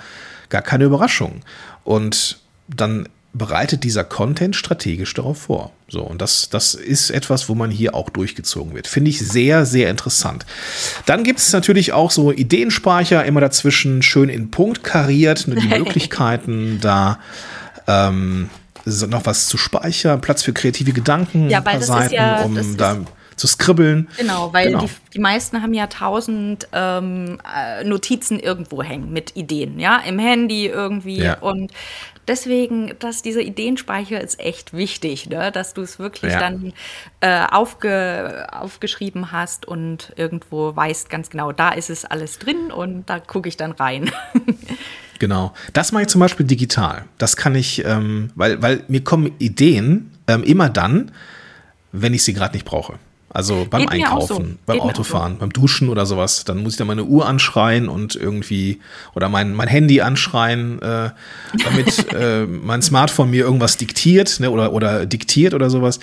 gar 0.50 0.62
keine 0.62 0.86
Überraschung. 0.86 1.42
Und 1.84 2.40
dann 2.70 3.10
bereitet 3.34 3.84
dieser 3.84 4.04
Content 4.04 4.56
strategisch 4.56 5.14
darauf 5.16 5.42
vor. 5.42 5.72
So, 5.90 6.02
und 6.02 6.22
das, 6.22 6.50
das 6.50 6.76
ist 6.76 7.10
etwas, 7.10 7.50
wo 7.50 7.56
man 7.56 7.72
hier 7.72 7.94
auch 7.96 8.10
durchgezogen 8.10 8.74
wird. 8.74 8.88
Finde 8.88 9.10
ich 9.10 9.20
sehr, 9.20 9.66
sehr 9.66 9.90
interessant. 9.90 10.46
Dann 11.06 11.24
gibt 11.24 11.40
es 11.40 11.52
natürlich 11.52 11.92
auch 11.92 12.12
so 12.12 12.32
Ideenspeicher 12.32 13.26
immer 13.26 13.42
dazwischen, 13.42 14.02
schön 14.02 14.30
in 14.30 14.50
Punkt 14.50 14.84
kariert, 14.84 15.48
die 15.48 15.68
Möglichkeiten 15.78 16.80
da. 16.80 17.20
Ähm, 17.88 18.50
noch 18.86 19.26
was 19.26 19.48
zu 19.48 19.58
speichern, 19.58 20.22
Platz 20.22 20.44
für 20.44 20.54
kreative 20.54 20.94
Gedanken, 20.94 21.50
ja, 21.50 21.66
weil 21.66 21.80
das 21.80 21.88
Seiten, 21.88 22.14
ja, 22.14 22.44
um 22.44 22.78
da 22.78 22.98
zu 23.36 23.48
skribbeln. 23.48 24.10
Genau, 24.18 24.54
weil 24.54 24.68
genau. 24.68 24.82
Die, 24.82 24.90
die 25.14 25.20
meisten 25.20 25.62
haben 25.62 25.74
ja 25.74 25.88
tausend 25.88 26.68
ähm, 26.72 27.40
äh, 27.56 27.84
Notizen 27.84 28.40
irgendwo 28.40 28.84
hängen 28.84 29.12
mit 29.12 29.36
Ideen, 29.36 29.80
ja, 29.80 29.98
im 30.06 30.20
Handy 30.20 30.68
irgendwie 30.68 31.24
ja. 31.24 31.40
und 31.40 31.72
deswegen, 32.28 32.94
dass 33.00 33.22
dieser 33.22 33.42
Ideenspeicher 33.42 34.22
ist 34.22 34.40
echt 34.40 34.74
wichtig, 34.74 35.30
ne? 35.30 35.52
dass 35.52 35.74
du 35.74 35.82
es 35.82 36.00
wirklich 36.00 36.34
ja. 36.34 36.40
dann 36.40 36.74
äh, 37.22 37.46
aufge, 37.52 38.48
aufgeschrieben 38.52 39.32
hast 39.32 39.68
und 39.68 40.14
irgendwo 40.16 40.76
weißt 40.76 41.10
ganz 41.10 41.30
genau, 41.30 41.52
da 41.52 41.70
ist 41.70 41.90
es 41.90 42.06
alles 42.06 42.40
drin 42.40 42.72
und 42.72 43.10
da 43.10 43.20
gucke 43.20 43.50
ich 43.50 43.58
dann 43.58 43.72
rein. 43.72 44.12
Genau. 45.20 45.54
Das 45.74 45.92
mache 45.92 46.04
ich 46.04 46.10
zum 46.10 46.20
Beispiel 46.20 46.46
digital. 46.46 47.06
Das 47.18 47.38
kann 47.38 47.56
ich, 47.56 47.86
ähm, 47.86 48.32
weil, 48.36 48.62
weil 48.62 48.84
mir 48.88 49.04
kommen 49.04 49.32
Ideen 49.40 50.12
ähm, 50.28 50.44
immer 50.44 50.70
dann, 50.70 51.12
wenn 51.92 52.14
ich 52.14 52.24
sie 52.24 52.34
gerade 52.34 52.54
nicht 52.54 52.66
brauche. 52.66 53.00
Also 53.34 53.66
beim 53.68 53.82
Geht 53.82 53.92
Einkaufen, 53.92 54.46
so. 54.46 54.58
beim 54.68 54.78
Geht 54.78 54.86
Autofahren, 54.86 55.34
so. 55.34 55.40
beim 55.40 55.52
Duschen 55.52 55.90
oder 55.90 56.06
sowas. 56.06 56.46
Dann 56.46 56.62
muss 56.62 56.74
ich 56.74 56.78
dann 56.78 56.88
meine 56.88 57.04
Uhr 57.04 57.26
anschreien 57.26 57.90
und 57.90 58.16
irgendwie 58.16 58.80
oder 59.16 59.28
mein, 59.28 59.54
mein 59.54 59.68
Handy 59.68 60.02
anschreien, 60.02 60.80
äh, 60.82 61.10
damit 61.64 62.14
äh, 62.14 62.46
mein 62.46 62.84
Smartphone 62.84 63.32
mir 63.32 63.44
irgendwas 63.44 63.78
diktiert 63.78 64.40
ne, 64.40 64.52
oder, 64.52 64.72
oder 64.72 65.08
diktiert 65.08 65.56
oder 65.56 65.72
sowas. 65.72 66.00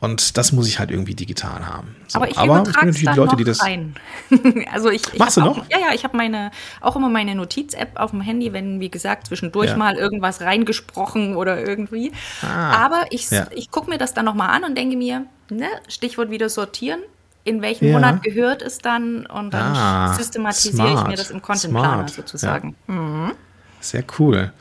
Und 0.00 0.38
das 0.38 0.52
muss 0.52 0.66
ich 0.68 0.78
halt 0.78 0.90
irgendwie 0.90 1.14
digital 1.14 1.66
haben. 1.66 1.94
So. 2.08 2.16
Aber 2.16 2.30
ich 2.30 2.38
Aber 2.38 2.62
es 2.62 2.74
gibt 2.74 2.98
die 2.98 3.04
Leute, 3.04 3.36
die 3.36 3.44
das. 3.44 3.62
Rein. 3.62 3.94
also 4.72 4.88
ich, 4.88 5.02
ich 5.12 5.18
Machst 5.18 5.36
du 5.36 5.42
noch? 5.42 5.58
Auch, 5.58 5.64
ja, 5.70 5.78
ja, 5.78 5.94
ich 5.94 6.04
habe 6.04 6.16
meine 6.16 6.50
auch 6.80 6.96
immer 6.96 7.10
meine 7.10 7.34
Notiz-App 7.34 8.00
auf 8.00 8.10
dem 8.12 8.22
Handy, 8.22 8.54
wenn, 8.54 8.80
wie 8.80 8.90
gesagt, 8.90 9.26
zwischendurch 9.26 9.70
ja. 9.70 9.76
mal 9.76 9.96
irgendwas 9.96 10.40
reingesprochen 10.40 11.36
oder 11.36 11.62
irgendwie. 11.62 12.12
Ah, 12.40 12.84
Aber 12.84 13.04
ich, 13.10 13.30
ja. 13.30 13.46
ich 13.50 13.70
gucke 13.70 13.90
mir 13.90 13.98
das 13.98 14.14
dann 14.14 14.24
nochmal 14.24 14.50
an 14.50 14.64
und 14.64 14.78
denke 14.78 14.96
mir, 14.96 15.26
ne, 15.50 15.68
Stichwort 15.88 16.30
wieder 16.30 16.48
sortieren. 16.48 17.00
In 17.44 17.62
welchem 17.62 17.88
ja. 17.88 17.94
Monat 17.94 18.22
gehört 18.22 18.60
es 18.62 18.78
dann? 18.78 19.26
Und 19.26 19.54
dann 19.54 19.74
ah, 19.74 20.14
systematisiere 20.14 20.74
smart, 20.74 21.02
ich 21.02 21.08
mir 21.08 21.16
das 21.16 21.30
im 21.30 21.40
Content 21.40 21.74
Planer 21.74 22.08
sozusagen. 22.08 22.76
Ja. 22.86 22.94
Mhm. 22.94 23.32
Sehr 23.80 24.04
cool. 24.18 24.52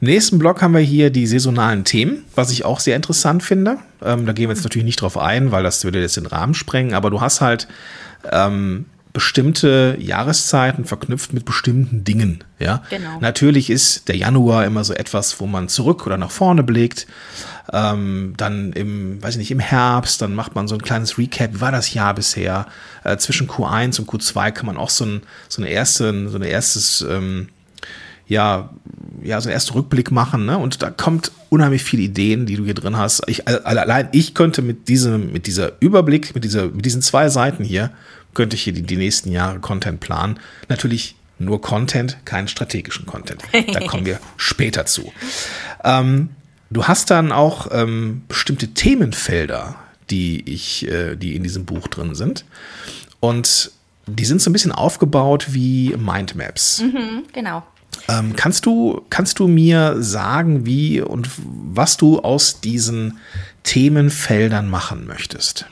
Im 0.00 0.08
nächsten 0.08 0.38
Block 0.38 0.62
haben 0.62 0.72
wir 0.74 0.80
hier 0.80 1.10
die 1.10 1.26
saisonalen 1.26 1.84
Themen, 1.84 2.24
was 2.34 2.50
ich 2.50 2.64
auch 2.64 2.80
sehr 2.80 2.96
interessant 2.96 3.42
finde. 3.42 3.78
Ähm, 4.02 4.26
da 4.26 4.32
gehen 4.32 4.48
wir 4.48 4.54
jetzt 4.54 4.64
natürlich 4.64 4.86
nicht 4.86 5.00
drauf 5.00 5.16
ein, 5.18 5.52
weil 5.52 5.62
das 5.62 5.84
würde 5.84 6.00
jetzt 6.00 6.16
den 6.16 6.26
Rahmen 6.26 6.54
sprengen, 6.54 6.94
aber 6.94 7.10
du 7.10 7.20
hast 7.20 7.40
halt 7.40 7.68
ähm, 8.30 8.86
bestimmte 9.12 9.96
Jahreszeiten 10.00 10.84
verknüpft 10.84 11.32
mit 11.32 11.44
bestimmten 11.44 12.04
Dingen. 12.04 12.44
Ja, 12.58 12.82
genau. 12.88 13.18
natürlich 13.20 13.68
ist 13.68 14.08
der 14.08 14.16
Januar 14.16 14.64
immer 14.64 14.84
so 14.84 14.94
etwas, 14.94 15.38
wo 15.40 15.46
man 15.46 15.68
zurück 15.68 16.06
oder 16.06 16.16
nach 16.16 16.30
vorne 16.30 16.62
blickt. 16.62 17.06
Ähm, 17.72 18.34
dann 18.36 18.72
im, 18.72 19.22
weiß 19.22 19.34
ich 19.34 19.38
nicht, 19.38 19.50
im 19.50 19.60
Herbst, 19.60 20.22
dann 20.22 20.34
macht 20.34 20.54
man 20.54 20.66
so 20.66 20.74
ein 20.74 20.82
kleines 20.82 21.18
Recap. 21.18 21.54
Wie 21.54 21.60
war 21.60 21.72
das 21.72 21.92
Jahr 21.94 22.14
bisher? 22.14 22.66
Äh, 23.04 23.18
zwischen 23.18 23.48
Q1 23.48 24.00
und 24.00 24.08
Q2 24.08 24.50
kann 24.50 24.66
man 24.66 24.76
auch 24.76 24.90
so 24.90 25.04
ein, 25.04 25.22
so 25.48 25.62
eine 25.62 25.70
erste, 25.70 26.28
so 26.28 26.36
ein 26.36 26.42
erstes, 26.42 27.04
ähm, 27.08 27.48
ja, 28.26 28.70
ja, 29.22 29.40
so 29.40 29.48
einen 29.48 29.54
ersten 29.54 29.74
Rückblick 29.74 30.10
machen, 30.10 30.46
ne? 30.46 30.58
Und 30.58 30.82
da 30.82 30.90
kommt 30.90 31.32
unheimlich 31.50 31.84
viele 31.84 32.02
Ideen, 32.02 32.46
die 32.46 32.56
du 32.56 32.64
hier 32.64 32.74
drin 32.74 32.96
hast. 32.96 33.22
Ich, 33.26 33.46
allein 33.46 34.08
ich 34.12 34.34
könnte 34.34 34.62
mit 34.62 34.88
diesem, 34.88 35.32
mit 35.32 35.46
dieser 35.46 35.72
Überblick, 35.80 36.34
mit 36.34 36.44
dieser, 36.44 36.68
mit 36.68 36.84
diesen 36.84 37.02
zwei 37.02 37.28
Seiten 37.28 37.62
hier, 37.62 37.90
könnte 38.34 38.56
ich 38.56 38.62
hier 38.62 38.72
die, 38.72 38.82
die 38.82 38.96
nächsten 38.96 39.30
Jahre 39.30 39.60
Content 39.60 40.00
planen. 40.00 40.38
Natürlich 40.68 41.16
nur 41.38 41.60
Content, 41.60 42.18
keinen 42.24 42.48
strategischen 42.48 43.06
Content. 43.06 43.42
Da 43.52 43.80
kommen 43.86 44.06
wir 44.06 44.20
später 44.36 44.86
zu. 44.86 45.12
Ähm, 45.84 46.30
du 46.70 46.84
hast 46.84 47.10
dann 47.10 47.32
auch 47.32 47.68
ähm, 47.72 48.22
bestimmte 48.28 48.68
Themenfelder, 48.68 49.76
die 50.10 50.48
ich, 50.48 50.88
äh, 50.88 51.16
die 51.16 51.34
in 51.34 51.42
diesem 51.42 51.64
Buch 51.64 51.88
drin 51.88 52.14
sind. 52.14 52.44
Und 53.20 53.72
die 54.06 54.24
sind 54.24 54.40
so 54.40 54.50
ein 54.50 54.52
bisschen 54.52 54.72
aufgebaut 54.72 55.48
wie 55.50 55.94
Mindmaps. 55.96 56.80
Mhm, 56.82 57.24
genau. 57.32 57.64
Ähm, 58.08 58.34
kannst, 58.34 58.66
du, 58.66 59.04
kannst 59.10 59.38
du 59.38 59.46
mir 59.46 59.96
sagen, 60.02 60.66
wie 60.66 61.00
und 61.00 61.28
was 61.36 61.96
du 61.96 62.20
aus 62.20 62.60
diesen 62.60 63.18
Themenfeldern 63.62 64.68
machen 64.68 65.06
möchtest? 65.06 65.66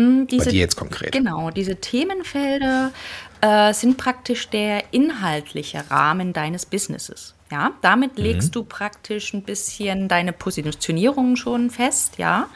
Mm, 0.00 0.26
diese, 0.26 0.46
Bei 0.46 0.50
dir 0.50 0.60
jetzt 0.60 0.76
konkret. 0.76 1.12
Genau, 1.12 1.50
diese 1.50 1.76
Themenfelder 1.76 2.92
äh, 3.40 3.72
sind 3.72 3.96
praktisch 3.96 4.48
der 4.48 4.84
inhaltliche 4.92 5.90
Rahmen 5.90 6.32
deines 6.32 6.66
Businesses. 6.66 7.34
Ja, 7.50 7.72
damit 7.82 8.16
mhm. 8.16 8.24
legst 8.24 8.48
mhm. 8.50 8.52
du 8.52 8.64
praktisch 8.64 9.34
ein 9.34 9.42
bisschen 9.42 10.06
deine 10.06 10.32
Positionierung 10.32 11.34
schon 11.34 11.70
fest, 11.70 12.14
ja, 12.16 12.48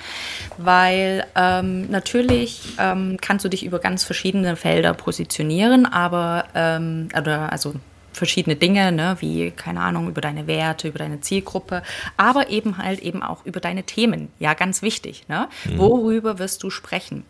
weil 0.57 1.27
ähm, 1.35 1.91
natürlich 1.91 2.63
ähm, 2.79 3.17
kannst 3.21 3.45
du 3.45 3.49
dich 3.49 3.65
über 3.65 3.81
ganz 3.81 4.05
verschiedene 4.05 4.55
Felder 4.55 4.95
positionieren, 4.95 5.85
aber 5.85 6.45
ähm, 6.55 7.09
oder 7.19 7.51
also 7.51 7.75
verschiedene 8.15 8.57
Dinge, 8.57 8.93
ne, 8.93 9.17
wie, 9.21 9.51
keine 9.51 9.81
Ahnung, 9.81 10.09
über 10.09 10.21
deine 10.21 10.47
Werte, 10.47 10.89
über 10.89 10.99
deine 10.99 11.21
Zielgruppe, 11.21 11.83
aber 12.17 12.49
eben 12.51 12.79
halt 12.79 13.01
eben 13.01 13.23
auch 13.23 13.45
über 13.45 13.61
deine 13.61 13.83
Themen. 13.83 14.29
Ja, 14.39 14.55
ganz 14.55 14.83
wichtig. 14.83 15.25
Ne? 15.29 15.49
Mhm. 15.65 15.79
Worüber 15.79 16.39
wirst 16.39 16.63
du 16.63 16.71
sprechen? 16.71 17.25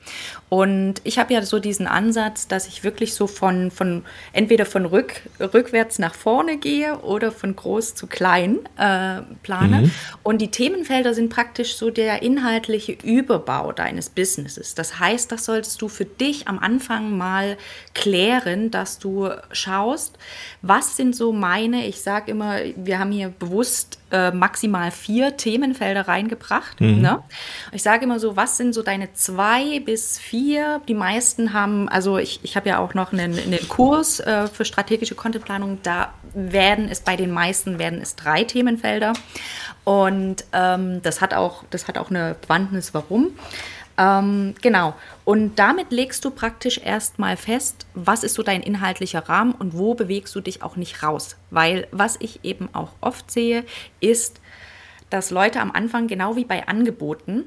Und 0.49 1.01
ich 1.05 1.19
habe 1.19 1.33
ja 1.33 1.43
so 1.43 1.59
diesen 1.59 1.87
Ansatz, 1.87 2.47
dass 2.47 2.69
ich 2.69 2.85
wirklich 2.85 3.15
so 3.15 3.27
von, 3.27 3.71
von 3.71 4.05
entweder 4.33 4.67
von 4.67 4.85
rück, 4.85 5.23
rückwärts 5.41 5.99
nach 5.99 6.15
vorne 6.15 6.59
gehe 6.59 6.99
oder 6.99 7.33
von 7.33 7.57
groß 7.57 7.95
zu 7.95 8.07
klein 8.07 8.59
äh, 8.77 9.23
plane. 9.43 9.83
Mhm. 9.83 9.91
Und 10.23 10.43
die 10.43 10.51
Themenfelder 10.51 11.15
sind 11.15 11.31
praktisch 11.31 11.77
so 11.77 11.91
der 11.91 12.23
inhaltliche 12.23 12.93
Überbau 12.93 13.73
deines 13.73 14.11
Businesses. 14.11 14.75
Das 14.75 14.99
heißt, 15.01 15.33
das 15.33 15.47
solltest 15.47 15.81
du 15.81 15.89
für 15.89 16.05
dich 16.05 16.47
am 16.47 16.59
Anfang 16.59 17.17
mal 17.17 17.57
klären, 17.95 18.71
dass 18.71 18.99
du 18.99 19.31
schaust, 19.51 20.19
was 20.63 20.74
was 20.75 20.97
sind 20.97 21.15
so 21.15 21.33
meine, 21.33 21.87
ich 21.87 22.01
sage 22.01 22.33
immer, 22.33 22.57
wir 22.75 22.99
haben 22.99 23.13
hier 23.13 23.29
bewusst 23.29 24.01
äh, 24.11 24.33
maximal 24.33 24.91
vier 24.91 25.37
Themenfelder 25.37 26.09
reingebracht. 26.09 26.81
Mhm. 26.81 27.01
Ne? 27.01 27.23
Ich 27.71 27.85
sage 27.85 28.05
immer 28.05 28.19
so, 28.19 28.35
was 28.35 28.57
sind 28.57 28.75
so 28.75 28.83
deine 28.83 29.13
zwei 29.13 29.79
bis 29.79 30.19
vier? 30.19 30.81
Die 30.89 30.95
meisten 30.95 31.53
haben, 31.53 31.89
also 31.89 32.19
ich, 32.19 32.41
ich 32.43 32.57
habe 32.57 32.69
ja 32.69 32.79
auch 32.79 32.93
noch 32.93 33.13
einen, 33.13 33.39
einen 33.39 33.69
Kurs 33.69 34.19
äh, 34.19 34.49
für 34.49 34.65
strategische 34.65 35.15
Contentplanung, 35.15 35.79
da 35.85 36.13
werden 36.35 36.89
es 36.91 37.01
bei 37.01 37.15
den 37.15 37.31
meisten 37.31 37.79
werden 37.79 38.01
es 38.03 38.17
drei 38.17 38.43
Themenfelder. 38.43 39.13
Und 39.85 40.45
ähm, 40.53 41.03
das, 41.03 41.21
hat 41.21 41.35
auch, 41.35 41.63
das 41.71 41.87
hat 41.87 41.99
auch 41.99 42.11
eine 42.11 42.35
Bewandtnis, 42.41 42.95
warum. 42.95 43.31
Ähm, 43.97 44.55
genau. 44.61 44.95
Und 45.25 45.59
damit 45.59 45.91
legst 45.91 46.25
du 46.25 46.31
praktisch 46.31 46.79
erstmal 46.79 47.37
fest, 47.37 47.87
was 47.95 48.25
ist 48.25 48.35
so 48.35 48.43
dein 48.43 48.63
inhaltlicher 48.63 49.29
Rahmen 49.29 49.53
und 49.53 49.77
wo 49.77 49.95
bewegst 49.95 50.35
du 50.35 50.41
dich 50.41 50.63
auch 50.63 50.77
nicht 50.77 51.03
raus. 51.03 51.37
Weil 51.51 51.87
was 51.93 52.17
ich 52.19 52.45
eben 52.45 52.69
auch 52.73 52.91
oft 53.01 53.31
sehe, 53.31 53.65
ist, 54.01 54.41
dass 55.11 55.31
Leute 55.31 55.61
am 55.61 55.71
Anfang, 55.71 56.09
genau 56.09 56.37
wie 56.37 56.45
bei 56.45 56.67
Angeboten, 56.67 57.45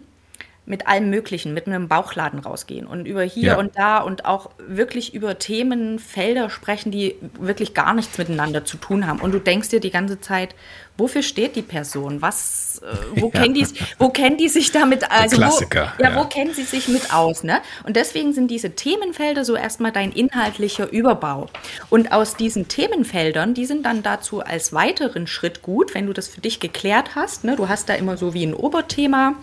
mit 0.68 0.86
allem 0.86 1.10
Möglichen, 1.10 1.54
mit 1.54 1.66
einem 1.66 1.88
Bauchladen 1.88 2.40
rausgehen 2.40 2.86
und 2.86 3.06
über 3.06 3.24
hier 3.24 3.44
ja. 3.44 3.58
und 3.58 3.78
da 3.78 4.00
und 4.00 4.26
auch 4.26 4.50
wirklich 4.60 5.14
über 5.14 5.40
Themenfelder 5.40 6.50
sprechen, 6.50 6.92
die 6.92 7.16
wirklich 7.40 7.74
gar 7.74 7.94
nichts 7.94 8.18
miteinander 8.18 8.66
zu 8.66 8.76
tun 8.76 9.08
haben. 9.08 9.22
Und 9.22 9.32
du 9.32 9.40
denkst 9.40 9.70
dir 9.70 9.80
die 9.80 9.92
ganze 9.92 10.20
Zeit, 10.20 10.56
wofür 10.98 11.22
steht 11.22 11.56
die 11.56 11.62
Person? 11.62 12.22
Was, 12.22 12.82
äh, 12.84 13.22
wo, 13.22 13.28
ja. 13.34 13.40
kennen 13.40 13.54
die, 13.54 13.66
wo 13.98 14.10
kennen 14.10 14.36
die 14.36 14.50
sich 14.50 14.74
damit? 14.74 15.10
Also 15.10 15.38
Klassiker. 15.38 15.94
Wo, 15.96 16.04
ja, 16.04 16.10
ja, 16.10 16.16
wo 16.18 16.26
kennen 16.26 16.54
sie 16.54 16.64
sich 16.64 16.90
mit 16.90 17.14
aus? 17.14 17.44
Ne? 17.44 17.62
Und 17.86 17.96
deswegen 17.96 18.34
sind 18.34 18.52
diese 18.52 18.72
Themenfelder 18.72 19.46
so 19.46 19.56
erstmal 19.56 19.94
dein 19.94 20.12
inhaltlicher 20.12 20.92
Überbau. 20.92 21.48
Und 21.90 22.12
aus 22.12 22.36
diesen 22.36 22.68
Themenfeldern, 22.68 23.54
die 23.54 23.66
sind 23.66 23.86
dann 23.86 24.04
dazu 24.04 24.42
als 24.42 24.74
weiteren 24.74 25.28
Schritt 25.28 25.62
gut, 25.62 25.96
wenn 25.96 26.08
du 26.08 26.14
das 26.14 26.28
für 26.28 26.42
dich 26.42 26.60
geklärt 26.60 27.16
hast. 27.16 27.46
Ne? 27.46 27.56
Du 27.56 27.70
hast 27.70 27.88
da 27.88 27.94
immer 27.94 28.18
so 28.18 28.34
wie 28.34 28.46
ein 28.46 28.54
Oberthema 28.54 29.36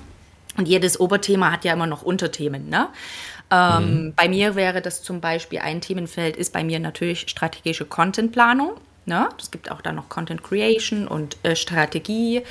und 0.57 0.69
jedes 0.69 0.99
Oberthema 1.01 1.51
hat 1.51 1.65
ja 1.65 1.73
immer 1.73 1.87
noch 1.87 2.03
Unterthemen. 2.03 2.69
Ne? 2.69 2.89
Ähm, 3.51 4.05
mhm. 4.07 4.15
Bei 4.15 4.29
mir 4.29 4.55
wäre 4.55 4.83
das 4.83 5.03
zum 5.03 5.21
Beispiel 5.21 5.61
ein 5.61 5.81
Themenfeld, 5.81 6.37
ist 6.37 6.53
bei 6.53 6.65
mir 6.65 6.79
natürlich 6.79 7.29
strategische 7.29 7.85
Contentplanung. 7.85 8.73
Ne? 9.07 9.29
Es 9.39 9.51
gibt 9.51 9.71
auch 9.71 9.83
da 9.83 9.93
noch 9.93 10.09
Content 10.09 10.43
Creation 10.43 11.07
und 11.07 11.37
äh, 11.43 11.57
Strategie, 11.57 12.43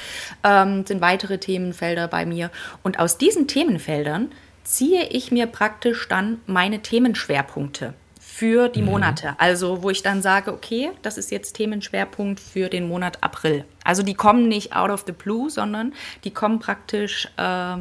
ähm, 0.44 0.86
sind 0.86 1.02
weitere 1.02 1.40
Themenfelder 1.40 2.08
bei 2.08 2.26
mir. 2.26 2.52
Und 2.84 3.00
aus 3.00 3.18
diesen 3.18 3.48
Themenfeldern 3.48 4.32
ziehe 4.64 5.08
ich 5.10 5.32
mir 5.32 5.48
praktisch 5.48 6.08
dann 6.08 6.40
meine 6.46 6.82
Themenschwerpunkte 6.82 7.94
für 8.20 8.70
die 8.70 8.82
mhm. 8.82 8.90
Monate. 8.90 9.36
Also 9.38 9.84
wo 9.84 9.90
ich 9.90 10.04
dann 10.04 10.22
sage, 10.22 10.54
okay, 10.54 10.92
das 11.02 11.18
ist 11.18 11.32
jetzt 11.32 11.54
Themenschwerpunkt 11.54 12.40
für 12.40 12.70
den 12.70 12.88
Monat 12.88 13.18
April. 13.22 13.66
Also 13.84 14.04
die 14.04 14.14
kommen 14.14 14.48
nicht 14.48 14.76
out 14.76 14.90
of 14.90 15.04
the 15.06 15.12
blue, 15.12 15.50
sondern 15.50 15.94
die 16.24 16.32
kommen 16.32 16.60
praktisch 16.60 17.28
äh, 17.38 17.76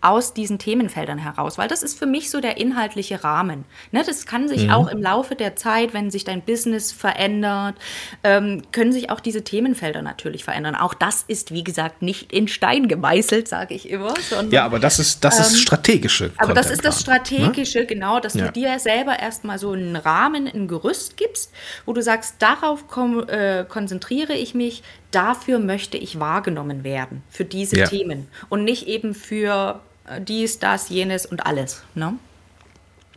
aus 0.00 0.34
diesen 0.34 0.58
Themenfeldern 0.58 1.18
heraus, 1.18 1.58
weil 1.58 1.68
das 1.68 1.82
ist 1.82 1.98
für 1.98 2.06
mich 2.06 2.30
so 2.30 2.40
der 2.40 2.58
inhaltliche 2.58 3.24
Rahmen. 3.24 3.64
Ne, 3.92 4.02
das 4.04 4.26
kann 4.26 4.48
sich 4.48 4.64
mhm. 4.64 4.70
auch 4.70 4.88
im 4.88 5.02
Laufe 5.02 5.34
der 5.34 5.56
Zeit, 5.56 5.94
wenn 5.94 6.10
sich 6.10 6.24
dein 6.24 6.42
Business 6.42 6.92
verändert, 6.92 7.76
ähm, 8.22 8.62
können 8.72 8.92
sich 8.92 9.10
auch 9.10 9.20
diese 9.20 9.42
Themenfelder 9.42 10.02
natürlich 10.02 10.44
verändern. 10.44 10.74
Auch 10.74 10.94
das 10.94 11.24
ist, 11.26 11.52
wie 11.52 11.64
gesagt, 11.64 12.02
nicht 12.02 12.32
in 12.32 12.48
Stein 12.48 12.88
gemeißelt, 12.88 13.48
sage 13.48 13.74
ich 13.74 13.90
immer. 13.90 14.14
Sondern, 14.20 14.52
ja, 14.52 14.64
aber 14.64 14.78
das 14.78 14.98
ist 14.98 15.24
das 15.24 15.40
ist 15.40 15.52
ähm, 15.52 15.58
strategische. 15.58 16.30
Aber 16.36 16.54
das 16.54 16.70
ist 16.70 16.84
das 16.84 16.96
ne? 16.96 17.00
Strategische, 17.02 17.80
ne? 17.80 17.86
genau, 17.86 18.20
dass 18.20 18.34
ja. 18.34 18.46
du 18.46 18.52
dir 18.52 18.78
selber 18.78 19.18
erstmal 19.18 19.58
so 19.58 19.72
einen 19.72 19.96
Rahmen, 19.96 20.46
ein 20.46 20.68
Gerüst 20.68 21.16
gibst, 21.16 21.52
wo 21.84 21.92
du 21.92 22.02
sagst, 22.02 22.36
darauf 22.38 22.86
komm, 22.88 23.28
äh, 23.28 23.64
konzentriere 23.68 24.34
ich 24.34 24.54
mich, 24.54 24.82
dafür 25.10 25.45
möchte 25.48 25.96
ich 25.96 26.18
wahrgenommen 26.18 26.84
werden, 26.84 27.22
für 27.30 27.44
diese 27.44 27.78
ja. 27.78 27.86
Themen 27.86 28.26
und 28.48 28.64
nicht 28.64 28.86
eben 28.86 29.14
für 29.14 29.80
äh, 30.08 30.20
dies, 30.20 30.58
das, 30.58 30.88
jenes 30.88 31.26
und 31.26 31.46
alles. 31.46 31.82
Ne? 31.94 32.14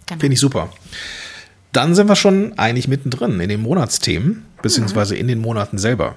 Genau. 0.06 0.20
Finde 0.20 0.34
ich 0.34 0.39
super. 0.39 0.72
Dann 1.72 1.94
sind 1.94 2.08
wir 2.08 2.15
schon 2.15 2.58
eigentlich 2.58 2.88
mittendrin 2.88 3.39
in 3.39 3.50
den 3.50 3.62
Monatsthemen, 3.62 4.46
beziehungsweise 4.62 5.15
in 5.15 5.28
den 5.28 5.39
Monaten 5.39 5.78
selber. 5.78 6.15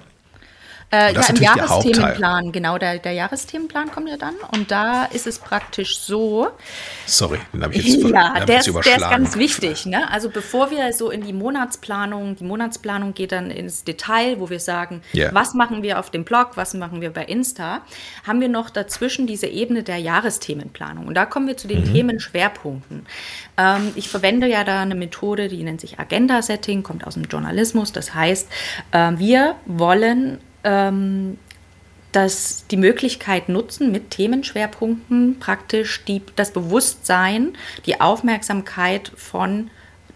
Äh, 0.94 1.14
ja, 1.14 1.22
im 1.22 1.37
Jahresthemenplan, 1.37 2.52
genau, 2.52 2.76
der, 2.76 2.98
der 2.98 3.12
Jahresthemenplan 3.12 3.90
kommt 3.90 4.11
ja 4.11 4.18
dann 4.18 4.35
und 4.55 4.70
da 4.70 5.07
ist 5.07 5.26
es 5.26 5.38
praktisch 5.38 5.98
so. 5.98 6.50
Sorry, 7.07 7.38
den 7.50 7.62
habe 7.62 7.74
ich 7.74 7.87
jetzt 7.87 8.02
Ja, 8.12 8.44
der, 8.44 8.61
ist, 8.61 8.66
der 8.66 8.96
ist 8.96 9.11
ganz 9.11 9.37
wichtig. 9.37 9.87
Ne? 9.87 10.11
Also 10.11 10.28
bevor 10.28 10.70
wir 10.70 10.92
so 10.92 11.11
in 11.11 11.22
die 11.22 11.33
Monatsplanung, 11.33 12.37
die 12.37 12.44
Monatsplanung 12.44 13.14
geht 13.14 13.33
dann 13.33 13.50
ins 13.50 13.85
Detail, 13.85 14.38
wo 14.38 14.50
wir 14.50 14.61
sagen, 14.61 15.00
yeah. 15.14 15.31
was 15.33 15.55
machen 15.55 15.83
wir 15.83 15.98
auf 15.98 16.11
dem 16.11 16.24
Blog, 16.24 16.50
was 16.57 16.74
machen 16.74 17.00
wir 17.00 17.09
bei 17.09 17.24
Insta, 17.24 17.81
haben 18.26 18.42
wir 18.42 18.50
noch 18.50 18.68
dazwischen 18.68 19.26
diese 19.26 19.46
Ebene 19.46 19.83
der 19.83 19.96
Jahresthemenplanung. 19.96 21.07
Und 21.07 21.14
da 21.14 21.24
kommen 21.24 21.46
wir 21.46 21.57
zu 21.57 21.68
den 21.68 21.88
mhm. 21.88 21.94
Themenschwerpunkten. 21.94 23.07
Ähm, 23.57 23.92
ich 23.94 24.11
verwende 24.11 24.46
ja 24.46 24.62
da 24.62 24.83
eine 24.83 24.94
Methode, 24.94 25.48
die 25.48 25.62
nennt 25.62 25.81
sich 25.81 25.98
Agenda-Setting, 25.98 26.83
kommt 26.83 27.07
aus 27.07 27.14
dem 27.14 27.24
Journalismus. 27.24 27.92
Das 27.92 28.14
heißt, 28.14 28.48
äh, 28.90 29.12
wir 29.16 29.55
wollen 29.64 30.38
ähm, 30.64 31.38
dass 32.12 32.66
die 32.70 32.77
Möglichkeit 32.77 33.48
nutzen, 33.48 33.90
mit 33.90 34.11
Themenschwerpunkten 34.11 35.38
praktisch 35.40 36.05
die, 36.05 36.22
das 36.37 36.53
Bewusstsein, 36.53 37.57
die 37.87 38.01
Aufmerksamkeit 38.01 39.12
von 39.16 39.70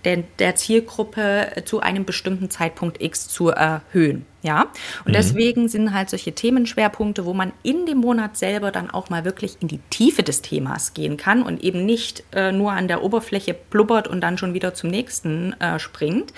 der, 0.05 0.19
der, 0.39 0.55
Zielgruppe 0.55 1.63
zu 1.65 1.81
einem 1.81 2.05
bestimmten 2.05 2.49
Zeitpunkt 2.49 3.03
X 3.03 3.29
zu 3.29 3.49
erhöhen. 3.49 4.25
Ja? 4.43 4.67
Und 5.05 5.09
mhm. 5.09 5.13
deswegen 5.15 5.69
sind 5.69 5.93
halt 5.93 6.11
solche 6.11 6.33
Themenschwerpunkte, 6.33 7.25
wo 7.25 7.35
man 7.35 7.53
in 7.65 7.87
dem 7.87 7.99
Monat 7.99 8.37
selber 8.37 8.71
dann 8.71 8.89
auch 8.89 9.11
mal 9.11 9.25
wirklich 9.25 9.57
in 9.61 9.67
die 9.67 9.81
Tiefe 9.91 10.23
des 10.23 10.43
Themas 10.43 10.95
gehen 10.95 11.17
kann 11.17 11.43
und 11.43 11.65
eben 11.65 11.85
nicht 11.85 12.23
äh, 12.33 12.53
nur 12.53 12.73
an 12.73 12.87
der 12.87 13.03
Oberfläche 13.03 13.55
blubbert 13.55 14.07
und 14.07 14.21
dann 14.21 14.39
schon 14.39 14.55
wieder 14.55 14.75
zum 14.75 14.91
nächsten 14.91 15.55
äh, 15.61 15.81
springt, 15.81 16.33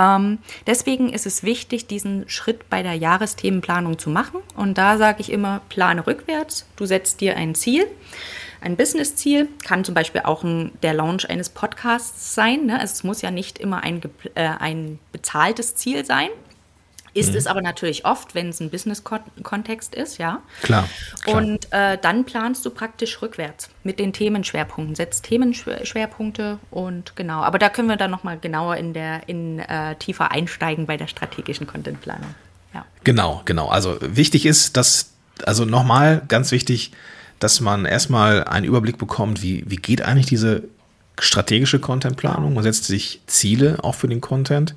ähm, 0.00 0.38
deswegen 0.66 1.12
ist 1.12 1.26
es 1.26 1.42
wichtig, 1.42 1.86
diesen 1.86 2.28
Schritt 2.28 2.70
bei 2.70 2.82
der 2.82 2.94
Jahresthemenplanung 2.94 3.98
zu 3.98 4.08
machen. 4.08 4.40
Und 4.56 4.78
da 4.78 4.96
sage 4.96 5.20
ich 5.20 5.30
immer, 5.30 5.60
plane 5.68 6.06
rückwärts. 6.06 6.66
Du 6.76 6.86
setzt 6.86 7.20
dir 7.20 7.36
ein 7.36 7.54
Ziel 7.54 7.86
ein 8.60 8.76
Business-Ziel, 8.76 9.48
kann 9.64 9.84
zum 9.84 9.94
Beispiel 9.94 10.22
auch 10.24 10.42
ein, 10.42 10.72
der 10.82 10.94
Launch 10.94 11.28
eines 11.28 11.48
Podcasts 11.48 12.34
sein. 12.34 12.66
Ne? 12.66 12.78
Also 12.78 12.92
es 12.92 13.04
muss 13.04 13.22
ja 13.22 13.30
nicht 13.30 13.58
immer 13.58 13.82
ein, 13.82 14.02
äh, 14.34 14.48
ein 14.58 14.98
bezahltes 15.12 15.74
Ziel 15.76 16.04
sein. 16.04 16.28
Ist 17.12 17.32
mhm. 17.32 17.38
es 17.38 17.46
aber 17.46 17.60
natürlich 17.62 18.04
oft, 18.04 18.34
wenn 18.34 18.50
es 18.50 18.60
ein 18.60 18.70
Business-Kontext 18.70 19.94
ist, 19.94 20.18
ja. 20.18 20.40
Klar. 20.62 20.88
klar. 21.22 21.36
Und 21.36 21.72
äh, 21.72 21.98
dann 22.00 22.24
planst 22.24 22.64
du 22.64 22.70
praktisch 22.70 23.20
rückwärts 23.20 23.68
mit 23.82 23.98
den 23.98 24.12
Themenschwerpunkten, 24.12 24.94
setzt 24.94 25.24
Themenschwerpunkte 25.24 26.58
und 26.70 27.16
genau. 27.16 27.42
Aber 27.42 27.58
da 27.58 27.68
können 27.68 27.88
wir 27.88 27.96
dann 27.96 28.10
nochmal 28.10 28.38
genauer 28.38 28.76
in 28.76 28.92
der 28.92 29.28
in 29.28 29.58
äh, 29.58 29.96
tiefer 29.96 30.30
einsteigen 30.30 30.86
bei 30.86 30.96
der 30.96 31.08
strategischen 31.08 31.66
Contentplanung. 31.66 32.34
Ja. 32.72 32.84
Genau, 33.02 33.42
genau. 33.44 33.68
Also 33.68 33.98
wichtig 34.00 34.46
ist, 34.46 34.76
dass 34.76 35.12
also 35.44 35.64
nochmal 35.64 36.22
ganz 36.28 36.52
wichtig, 36.52 36.92
dass 37.40 37.60
man 37.60 37.86
erstmal 37.86 38.44
einen 38.44 38.66
Überblick 38.66 38.98
bekommt, 38.98 39.42
wie 39.42 39.64
wie 39.66 39.76
geht 39.76 40.02
eigentlich 40.02 40.26
diese 40.26 40.62
strategische 41.18 41.80
Contentplanung. 41.80 42.54
Man 42.54 42.62
setzt 42.62 42.84
sich 42.84 43.20
Ziele 43.26 43.78
auch 43.82 43.94
für 43.94 44.08
den 44.08 44.20
Content. 44.20 44.74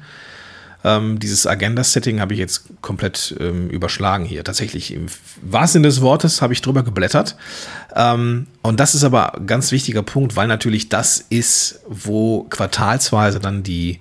Ähm, 0.84 1.20
dieses 1.20 1.48
Agenda-Setting 1.48 2.20
habe 2.20 2.34
ich 2.34 2.40
jetzt 2.40 2.66
komplett 2.82 3.36
ähm, 3.40 3.70
überschlagen 3.70 4.26
hier. 4.26 4.44
Tatsächlich, 4.44 4.94
im 4.94 5.06
wahrsten 5.42 5.82
Sinne 5.82 5.88
des 5.88 6.02
Wortes 6.02 6.42
habe 6.42 6.54
ich 6.54 6.62
drüber 6.62 6.84
geblättert. 6.84 7.38
Ähm, 7.96 8.48
und 8.62 8.80
das 8.80 8.96
ist 8.96 9.04
aber 9.04 9.36
ein 9.36 9.48
ganz 9.48 9.72
wichtiger 9.72 10.04
Punkt, 10.04 10.36
weil 10.36 10.48
natürlich 10.48 10.90
das 10.90 11.26
ist, 11.30 11.82
wo 11.88 12.44
quartalsweise 12.44 13.40
dann 13.40 13.64
die 13.64 14.00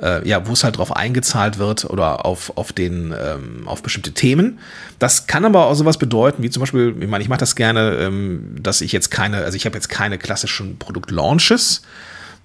äh, 0.00 0.26
ja, 0.28 0.46
wo 0.46 0.52
es 0.52 0.64
halt 0.64 0.78
drauf 0.78 0.94
eingezahlt 0.94 1.58
wird 1.58 1.84
oder 1.84 2.26
auf, 2.26 2.56
auf 2.56 2.72
den, 2.72 3.14
ähm, 3.18 3.66
auf 3.66 3.82
bestimmte 3.82 4.12
Themen. 4.12 4.58
Das 4.98 5.26
kann 5.26 5.44
aber 5.44 5.66
auch 5.66 5.74
sowas 5.74 5.98
bedeuten, 5.98 6.42
wie 6.42 6.50
zum 6.50 6.60
Beispiel, 6.60 6.94
ich 7.00 7.08
meine, 7.08 7.22
ich 7.22 7.28
mache 7.28 7.40
das 7.40 7.56
gerne, 7.56 7.96
ähm, 8.00 8.56
dass 8.60 8.80
ich 8.80 8.92
jetzt 8.92 9.10
keine, 9.10 9.38
also 9.38 9.56
ich 9.56 9.64
habe 9.66 9.76
jetzt 9.76 9.88
keine 9.88 10.18
klassischen 10.18 10.78
Produktlaunches, 10.78 11.82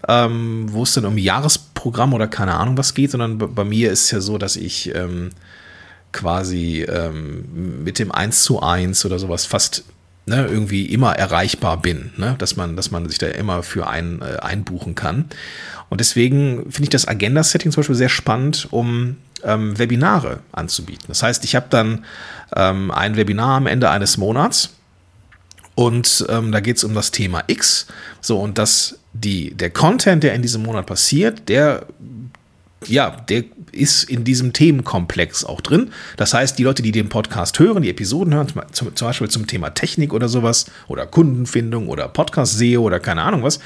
ähm, 0.08 0.68
wo 0.72 0.84
es 0.84 0.94
dann 0.94 1.06
um 1.06 1.18
Jahresprogramm 1.18 2.14
oder 2.14 2.28
keine 2.28 2.56
Ahnung 2.56 2.78
was 2.78 2.94
geht, 2.94 3.12
sondern 3.12 3.38
bei 3.38 3.64
mir 3.64 3.92
ist 3.92 4.06
es 4.06 4.12
ja 4.12 4.22
so, 4.22 4.38
dass 4.38 4.56
ich 4.56 4.94
ähm, 4.96 5.30
quasi 6.12 6.84
ähm, 6.84 7.84
mit 7.84 8.00
dem 8.00 8.12
1 8.12 8.44
zu 8.44 8.62
1 8.62 9.06
oder 9.06 9.20
sowas 9.20 9.46
fast 9.46 9.84
ne, 10.26 10.46
irgendwie 10.46 10.86
immer 10.86 11.16
erreichbar 11.16 11.78
bin, 11.82 12.12
ne? 12.18 12.36
dass, 12.38 12.56
man, 12.56 12.76
dass 12.76 12.92
man 12.92 13.08
sich 13.08 13.18
da 13.18 13.28
immer 13.28 13.64
für 13.64 13.88
ein, 13.88 14.22
äh, 14.22 14.38
einbuchen 14.40 14.94
kann. 14.94 15.26
Und 15.90 16.02
deswegen 16.02 16.64
finde 16.72 16.84
ich 16.84 16.90
das 16.90 17.08
Agenda-Setting 17.08 17.72
zum 17.72 17.82
Beispiel 17.82 17.96
sehr 17.96 18.10
spannend, 18.10 18.68
um 18.72 19.18
ähm, 19.44 19.78
Webinare 19.80 20.40
anzubieten. 20.52 21.06
Das 21.08 21.24
heißt, 21.24 21.44
ich 21.46 21.56
habe 21.56 21.68
dann 21.70 22.06
ähm, 22.56 22.92
ein 22.92 23.16
Webinar 23.16 23.58
am 23.58 23.68
Ende 23.68 23.90
eines 23.90 24.18
Monats 24.18 24.72
und 25.78 26.26
ähm, 26.28 26.52
da 26.52 26.60
geht 26.60 26.78
es 26.78 26.84
um 26.84 26.96
das 26.96 27.12
Thema 27.12 27.44
X. 27.46 27.86
So, 28.20 28.40
und 28.40 28.58
das 28.58 28.98
die, 29.14 29.54
der 29.54 29.70
Content, 29.70 30.24
der 30.24 30.34
in 30.34 30.42
diesem 30.42 30.64
Monat 30.64 30.88
passiert, 30.88 31.48
der, 31.50 31.86
ja, 32.88 33.12
der 33.30 33.44
ist 33.72 34.06
in 34.06 34.24
diesem 34.24 34.54
Themenkomplex 34.54 35.44
auch 35.44 35.62
drin. 35.62 35.92
Das 36.16 36.34
heißt, 36.34 36.58
die 36.58 36.64
Leute, 36.64 36.82
die 36.82 36.92
den 36.92 37.10
Podcast 37.10 37.60
hören, 37.60 37.84
die 37.84 37.92
Episoden 37.92 38.34
hören, 38.34 38.48
zum, 38.72 38.96
zum 38.96 39.08
Beispiel 39.08 39.30
zum 39.30 39.46
Thema 39.46 39.70
Technik 39.70 40.14
oder 40.14 40.30
sowas 40.30 40.66
oder 40.88 41.06
Kundenfindung 41.06 41.90
oder 41.90 42.08
Podcast-SEO 42.08 42.82
oder 42.82 43.00
keine 43.00 43.22
Ahnung 43.22 43.44
was, 43.44 43.60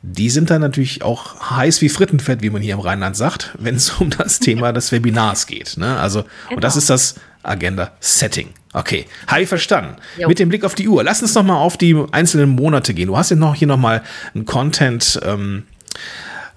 die 0.00 0.30
sind 0.30 0.48
dann 0.48 0.62
natürlich 0.62 1.02
auch 1.02 1.50
heiß 1.50 1.82
wie 1.82 1.90
Frittenfett, 1.90 2.40
wie 2.40 2.48
man 2.48 2.62
hier 2.62 2.72
im 2.72 2.80
Rheinland 2.80 3.18
sagt, 3.18 3.54
wenn 3.58 3.74
es 3.74 3.90
um 3.90 4.08
das 4.08 4.38
Thema 4.40 4.72
des 4.72 4.92
Webinars 4.92 5.46
geht. 5.46 5.76
Ne? 5.76 5.98
Also, 5.98 6.22
genau. 6.22 6.54
und 6.54 6.64
das 6.64 6.72
genau. 6.72 6.78
ist 6.78 6.88
das 6.88 7.14
Agenda-Setting. 7.42 8.48
Okay, 8.76 9.06
habe 9.26 9.40
ich 9.40 9.48
verstanden. 9.48 9.96
Jo. 10.18 10.28
Mit 10.28 10.38
dem 10.38 10.50
Blick 10.50 10.62
auf 10.62 10.74
die 10.74 10.86
Uhr. 10.86 11.02
Lass 11.02 11.22
uns 11.22 11.34
noch 11.34 11.42
mal 11.42 11.56
auf 11.56 11.78
die 11.78 11.96
einzelnen 12.12 12.50
Monate 12.50 12.92
gehen. 12.92 13.06
Du 13.06 13.16
hast 13.16 13.30
ja 13.30 13.36
noch 13.36 13.54
hier 13.54 13.66
noch 13.66 13.78
mal 13.78 14.02
einen 14.34 14.44
Content. 14.44 15.18
Ähm, 15.24 15.62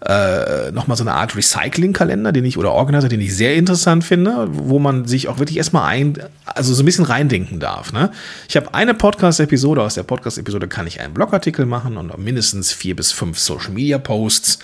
äh, 0.05 0.71
nochmal 0.71 0.97
so 0.97 1.03
eine 1.03 1.13
Art 1.13 1.35
Recycling-Kalender, 1.35 2.33
den 2.33 2.43
ich 2.43 2.57
oder 2.57 2.73
Organizer, 2.73 3.07
den 3.07 3.21
ich 3.21 3.35
sehr 3.35 3.55
interessant 3.55 4.03
finde, 4.03 4.47
wo 4.51 4.79
man 4.79 5.05
sich 5.05 5.29
auch 5.29 5.39
wirklich 5.39 5.57
erstmal 5.57 5.89
ein, 5.89 6.17
also 6.45 6.73
so 6.73 6.83
ein 6.83 6.85
bisschen 6.85 7.05
reindenken 7.05 7.59
darf. 7.59 7.93
Ne? 7.93 8.11
Ich 8.47 8.55
habe 8.57 8.73
eine 8.73 8.93
Podcast-Episode, 8.93 9.81
aus 9.81 9.95
der 9.95 10.03
Podcast-Episode 10.03 10.67
kann 10.67 10.87
ich 10.87 10.99
einen 11.01 11.13
Blogartikel 11.13 11.65
machen 11.65 11.97
und 11.97 12.17
mindestens 12.17 12.71
vier 12.71 12.95
bis 12.95 13.11
fünf 13.11 13.39
Social-Media-Posts 13.39 14.59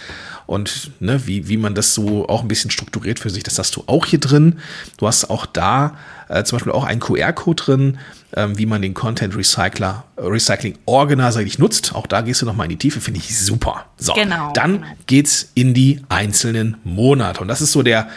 und 0.45 0.91
ne, 0.99 1.25
wie, 1.25 1.49
wie 1.49 1.57
man 1.57 1.73
das 1.73 1.93
so 1.93 2.27
auch 2.29 2.41
ein 2.41 2.47
bisschen 2.47 2.71
strukturiert 2.71 3.19
für 3.19 3.29
sich, 3.29 3.43
das 3.43 3.59
hast 3.59 3.75
du 3.75 3.83
auch 3.87 4.05
hier 4.05 4.19
drin. 4.19 4.59
Du 4.97 5.07
hast 5.07 5.29
auch 5.29 5.45
da 5.45 5.97
äh, 6.29 6.43
zum 6.43 6.57
Beispiel 6.57 6.71
auch 6.73 6.83
einen 6.83 6.99
QR-Code 6.99 7.63
drin, 7.63 7.97
ähm, 8.35 8.57
wie 8.57 8.65
man 8.65 8.81
den 8.81 8.93
Content 8.93 9.35
Recycler, 9.35 10.05
äh, 10.17 10.21
Recycling 10.21 10.77
Organizer 10.85 11.41
nicht 11.41 11.59
nutzt. 11.59 11.95
Auch 11.95 12.07
da 12.07 12.21
gehst 12.21 12.41
du 12.41 12.45
nochmal 12.45 12.65
in 12.65 12.71
die 12.71 12.77
Tiefe, 12.77 13.01
finde 13.01 13.19
ich 13.19 13.37
super. 13.37 13.85
So, 13.97 14.13
genau, 14.13 14.51
dann 14.53 14.85
geht's 15.07 15.49
in 15.53 15.73
die 15.73 16.01
einzelnen 16.09 16.77
Monate. 16.83 17.41
Und 17.41 17.47
das 17.47 17.61
ist 17.61 17.71
so 17.71 17.83
der, 17.83 18.09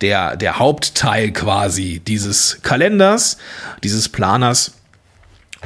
der, 0.00 0.36
der 0.36 0.58
Hauptteil 0.58 1.32
quasi 1.32 2.00
dieses 2.04 2.60
Kalenders, 2.62 3.38
dieses 3.82 4.08
Planers 4.08 4.72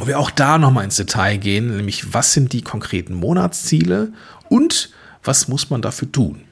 wo 0.01 0.07
wir 0.07 0.19
auch 0.19 0.31
da 0.31 0.57
nochmal 0.57 0.85
ins 0.85 0.97
Detail 0.97 1.37
gehen, 1.37 1.77
nämlich 1.77 2.15
was 2.15 2.33
sind 2.33 2.53
die 2.55 2.63
konkreten 2.63 3.13
Monatsziele 3.15 4.13
und 4.49 4.91
was 5.23 5.47
muss 5.47 5.69
man 5.69 5.83
dafür 5.83 6.11
tun? 6.11 6.43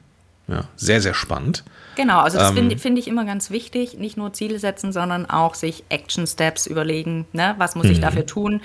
Ja, 0.49 0.65
sehr, 0.77 1.01
sehr 1.01 1.15
spannend. 1.15 1.65
Genau, 1.99 2.21
also 2.21 2.39
das 2.39 2.51
ähm, 2.51 2.55
finde 2.55 2.79
find 2.79 2.97
ich 2.97 3.09
immer 3.09 3.25
ganz 3.25 3.51
wichtig, 3.51 3.99
nicht 3.99 4.17
nur 4.17 4.33
Ziele 4.33 4.61
setzen, 4.61 4.93
sondern 4.93 5.29
auch 5.29 5.57
sich 5.57 5.83
Action 5.89 6.29
Steps 6.29 6.69
überlegen, 6.69 7.27
ne? 7.33 7.57
was 7.59 7.75
muss 7.75 7.87
ich 7.87 7.97
mhm. 7.97 8.03
dafür 8.03 8.25
tun. 8.25 8.61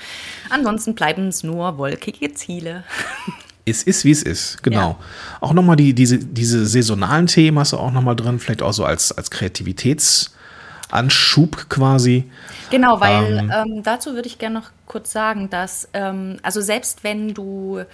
Ansonsten 0.51 0.93
bleiben 0.93 1.29
es 1.29 1.41
nur 1.41 1.79
wolkige 1.79 2.35
Ziele. 2.35 2.83
Es 3.65 3.81
ist, 3.81 4.03
wie 4.03 4.11
es 4.11 4.23
ist, 4.23 4.61
genau. 4.61 4.89
Ja. 4.89 4.97
Auch 5.39 5.53
nochmal 5.53 5.77
die, 5.77 5.93
diese, 5.93 6.17
diese 6.17 6.65
saisonalen 6.65 7.27
Themen 7.27 7.59
hast 7.59 7.71
du 7.71 7.77
auch 7.77 7.93
nochmal 7.93 8.17
drin, 8.17 8.37
vielleicht 8.37 8.61
auch 8.61 8.73
so 8.73 8.83
als, 8.83 9.13
als 9.13 9.31
Kreativitätsanschub 9.31 11.69
quasi. 11.69 12.29
Genau, 12.71 12.99
weil 12.99 13.37
ähm, 13.37 13.49
ähm, 13.55 13.81
dazu 13.81 14.15
würde 14.15 14.27
ich 14.27 14.37
gerne 14.37 14.59
noch 14.59 14.71
kurz 14.85 15.13
sagen, 15.13 15.49
dass, 15.49 15.87
ähm, 15.93 16.39
also 16.43 16.59
selbst 16.59 17.05
wenn 17.05 17.33
du 17.33 17.85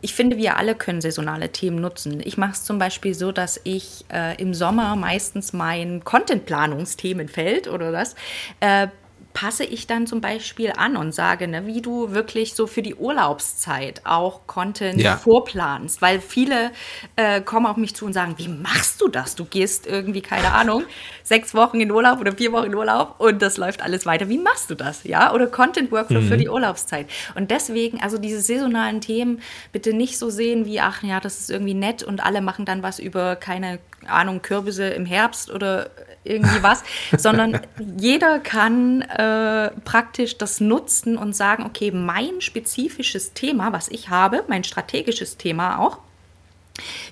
ich 0.00 0.14
finde, 0.14 0.36
wir 0.36 0.56
alle 0.56 0.74
können 0.74 1.00
saisonale 1.00 1.50
Themen 1.50 1.80
nutzen. 1.80 2.20
Ich 2.24 2.38
mache 2.38 2.52
es 2.52 2.64
zum 2.64 2.78
Beispiel 2.78 3.14
so, 3.14 3.32
dass 3.32 3.60
ich 3.64 4.04
äh, 4.12 4.40
im 4.40 4.54
Sommer 4.54 4.96
meistens 4.96 5.52
mein 5.52 6.04
Content-Planungsthemenfeld 6.04 7.68
oder 7.68 7.92
das 7.92 8.14
äh, 8.60 8.88
passe 9.32 9.64
ich 9.64 9.86
dann 9.86 10.06
zum 10.06 10.20
Beispiel 10.20 10.72
an 10.76 10.96
und 10.96 11.14
sage, 11.14 11.46
ne, 11.46 11.66
wie 11.66 11.80
du 11.80 12.12
wirklich 12.12 12.54
so 12.54 12.66
für 12.66 12.82
die 12.82 12.94
Urlaubszeit 12.94 14.02
auch 14.04 14.46
Content 14.46 15.00
ja. 15.00 15.16
vorplanst. 15.16 16.02
Weil 16.02 16.20
viele 16.20 16.72
äh, 17.16 17.40
kommen 17.40 17.66
auf 17.66 17.76
mich 17.76 17.94
zu 17.94 18.06
und 18.06 18.12
sagen, 18.12 18.34
wie 18.38 18.48
machst 18.48 19.00
du 19.00 19.08
das? 19.08 19.36
Du 19.36 19.44
gehst 19.44 19.86
irgendwie, 19.86 20.20
keine 20.20 20.52
Ahnung, 20.52 20.84
sechs 21.22 21.54
Wochen 21.54 21.80
in 21.80 21.90
Urlaub 21.90 22.20
oder 22.20 22.32
vier 22.32 22.52
Wochen 22.52 22.66
in 22.66 22.74
Urlaub 22.74 23.16
und 23.18 23.40
das 23.40 23.56
läuft 23.56 23.82
alles 23.82 24.04
weiter. 24.04 24.28
Wie 24.28 24.38
machst 24.38 24.68
du 24.70 24.74
das? 24.74 25.04
Ja, 25.04 25.32
oder 25.32 25.46
Content 25.46 25.92
Workflow 25.92 26.20
mhm. 26.20 26.28
für 26.28 26.36
die 26.36 26.48
Urlaubszeit. 26.48 27.08
Und 27.34 27.50
deswegen, 27.50 28.00
also 28.02 28.18
diese 28.18 28.40
saisonalen 28.40 29.00
Themen 29.00 29.40
bitte 29.72 29.92
nicht 29.92 30.18
so 30.18 30.30
sehen 30.30 30.66
wie, 30.66 30.80
ach 30.80 31.02
ja, 31.02 31.20
das 31.20 31.40
ist 31.40 31.50
irgendwie 31.50 31.74
nett 31.74 32.02
und 32.02 32.20
alle 32.24 32.40
machen 32.40 32.64
dann 32.64 32.82
was 32.82 32.98
über, 32.98 33.36
keine 33.36 33.78
Ahnung, 34.06 34.42
Kürbisse 34.42 34.88
im 34.88 35.06
Herbst 35.06 35.50
oder 35.50 35.90
irgendwie 36.24 36.62
was, 36.62 36.82
sondern 37.16 37.60
jeder 37.96 38.38
kann 38.38 39.02
äh, 39.02 39.70
praktisch 39.84 40.38
das 40.38 40.60
nutzen 40.60 41.16
und 41.16 41.34
sagen, 41.34 41.64
okay, 41.64 41.90
mein 41.90 42.40
spezifisches 42.40 43.32
Thema, 43.32 43.72
was 43.72 43.88
ich 43.88 44.08
habe, 44.08 44.44
mein 44.48 44.64
strategisches 44.64 45.36
Thema 45.36 45.78
auch, 45.78 45.98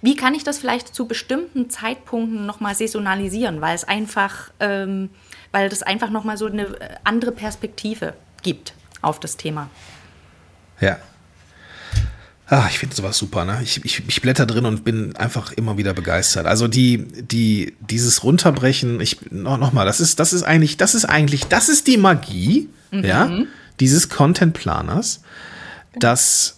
wie 0.00 0.16
kann 0.16 0.34
ich 0.34 0.44
das 0.44 0.58
vielleicht 0.58 0.94
zu 0.94 1.06
bestimmten 1.06 1.68
Zeitpunkten 1.68 2.46
nochmal 2.46 2.74
saisonalisieren, 2.74 3.60
weil 3.60 3.74
es 3.74 3.84
einfach, 3.84 4.50
ähm, 4.60 5.10
weil 5.52 5.68
das 5.68 5.82
einfach 5.82 6.10
nochmal 6.10 6.36
so 6.36 6.46
eine 6.46 6.74
andere 7.04 7.32
Perspektive 7.32 8.14
gibt 8.42 8.72
auf 9.02 9.20
das 9.20 9.36
Thema. 9.36 9.68
Ja, 10.80 10.98
Ah, 12.50 12.66
ich 12.70 12.78
finde 12.78 12.96
sowas 12.96 13.18
super, 13.18 13.44
ne? 13.44 13.60
Ich, 13.62 13.84
ich, 13.84 14.02
ich 14.08 14.22
blätter 14.22 14.46
drin 14.46 14.64
und 14.64 14.82
bin 14.82 15.14
einfach 15.16 15.52
immer 15.52 15.76
wieder 15.76 15.92
begeistert. 15.92 16.46
Also 16.46 16.66
die, 16.66 17.06
die, 17.06 17.74
dieses 17.80 18.24
Runterbrechen, 18.24 19.00
ich, 19.00 19.30
noch, 19.30 19.58
noch 19.58 19.74
mal, 19.74 19.84
das 19.84 20.00
ist, 20.00 20.18
das 20.18 20.32
ist 20.32 20.44
eigentlich, 20.44 20.78
das 20.78 20.94
ist 20.94 21.04
eigentlich, 21.04 21.44
das 21.44 21.68
ist 21.68 21.86
die 21.86 21.98
Magie, 21.98 22.70
mhm. 22.90 23.04
ja, 23.04 23.30
dieses 23.80 24.08
Content-Planers, 24.08 25.20
dass 25.98 26.56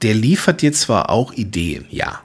der 0.00 0.14
liefert 0.14 0.62
dir 0.62 0.72
zwar 0.72 1.10
auch 1.10 1.34
Ideen, 1.34 1.84
ja, 1.90 2.22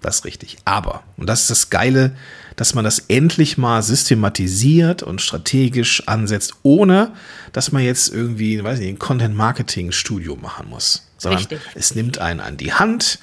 das 0.00 0.20
ist 0.20 0.24
richtig, 0.24 0.56
aber, 0.64 1.02
und 1.18 1.26
das 1.26 1.42
ist 1.42 1.50
das 1.50 1.70
Geile, 1.70 2.16
dass 2.56 2.74
man 2.74 2.84
das 2.84 3.00
endlich 3.08 3.58
mal 3.58 3.82
systematisiert 3.82 5.02
und 5.02 5.20
strategisch 5.20 6.08
ansetzt, 6.08 6.54
ohne 6.62 7.12
dass 7.52 7.70
man 7.70 7.82
jetzt 7.82 8.08
irgendwie, 8.08 8.64
weiß 8.64 8.78
nicht, 8.78 8.88
ein 8.88 8.98
Content-Marketing-Studio 8.98 10.36
machen 10.36 10.70
muss 10.70 11.07
sondern 11.18 11.40
Richtig. 11.40 11.60
es 11.74 11.94
nimmt 11.94 12.18
einen 12.18 12.40
an 12.40 12.56
die 12.56 12.72
Hand, 12.72 13.18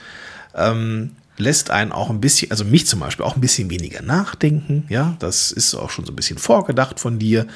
ähm, 0.53 1.15
lässt 1.37 1.71
einen 1.71 1.91
auch 1.91 2.09
ein 2.09 2.21
bisschen, 2.21 2.51
also 2.51 2.63
mich 2.63 2.87
zum 2.87 2.99
Beispiel 2.99 3.25
auch 3.25 3.35
ein 3.35 3.41
bisschen 3.41 3.69
weniger 3.69 4.01
nachdenken, 4.01 4.85
ja, 4.89 5.15
das 5.19 5.51
ist 5.51 5.75
auch 5.75 5.89
schon 5.89 6.05
so 6.05 6.11
ein 6.11 6.15
bisschen 6.15 6.37
vorgedacht 6.37 6.99
von 6.99 7.19
dir. 7.19 7.47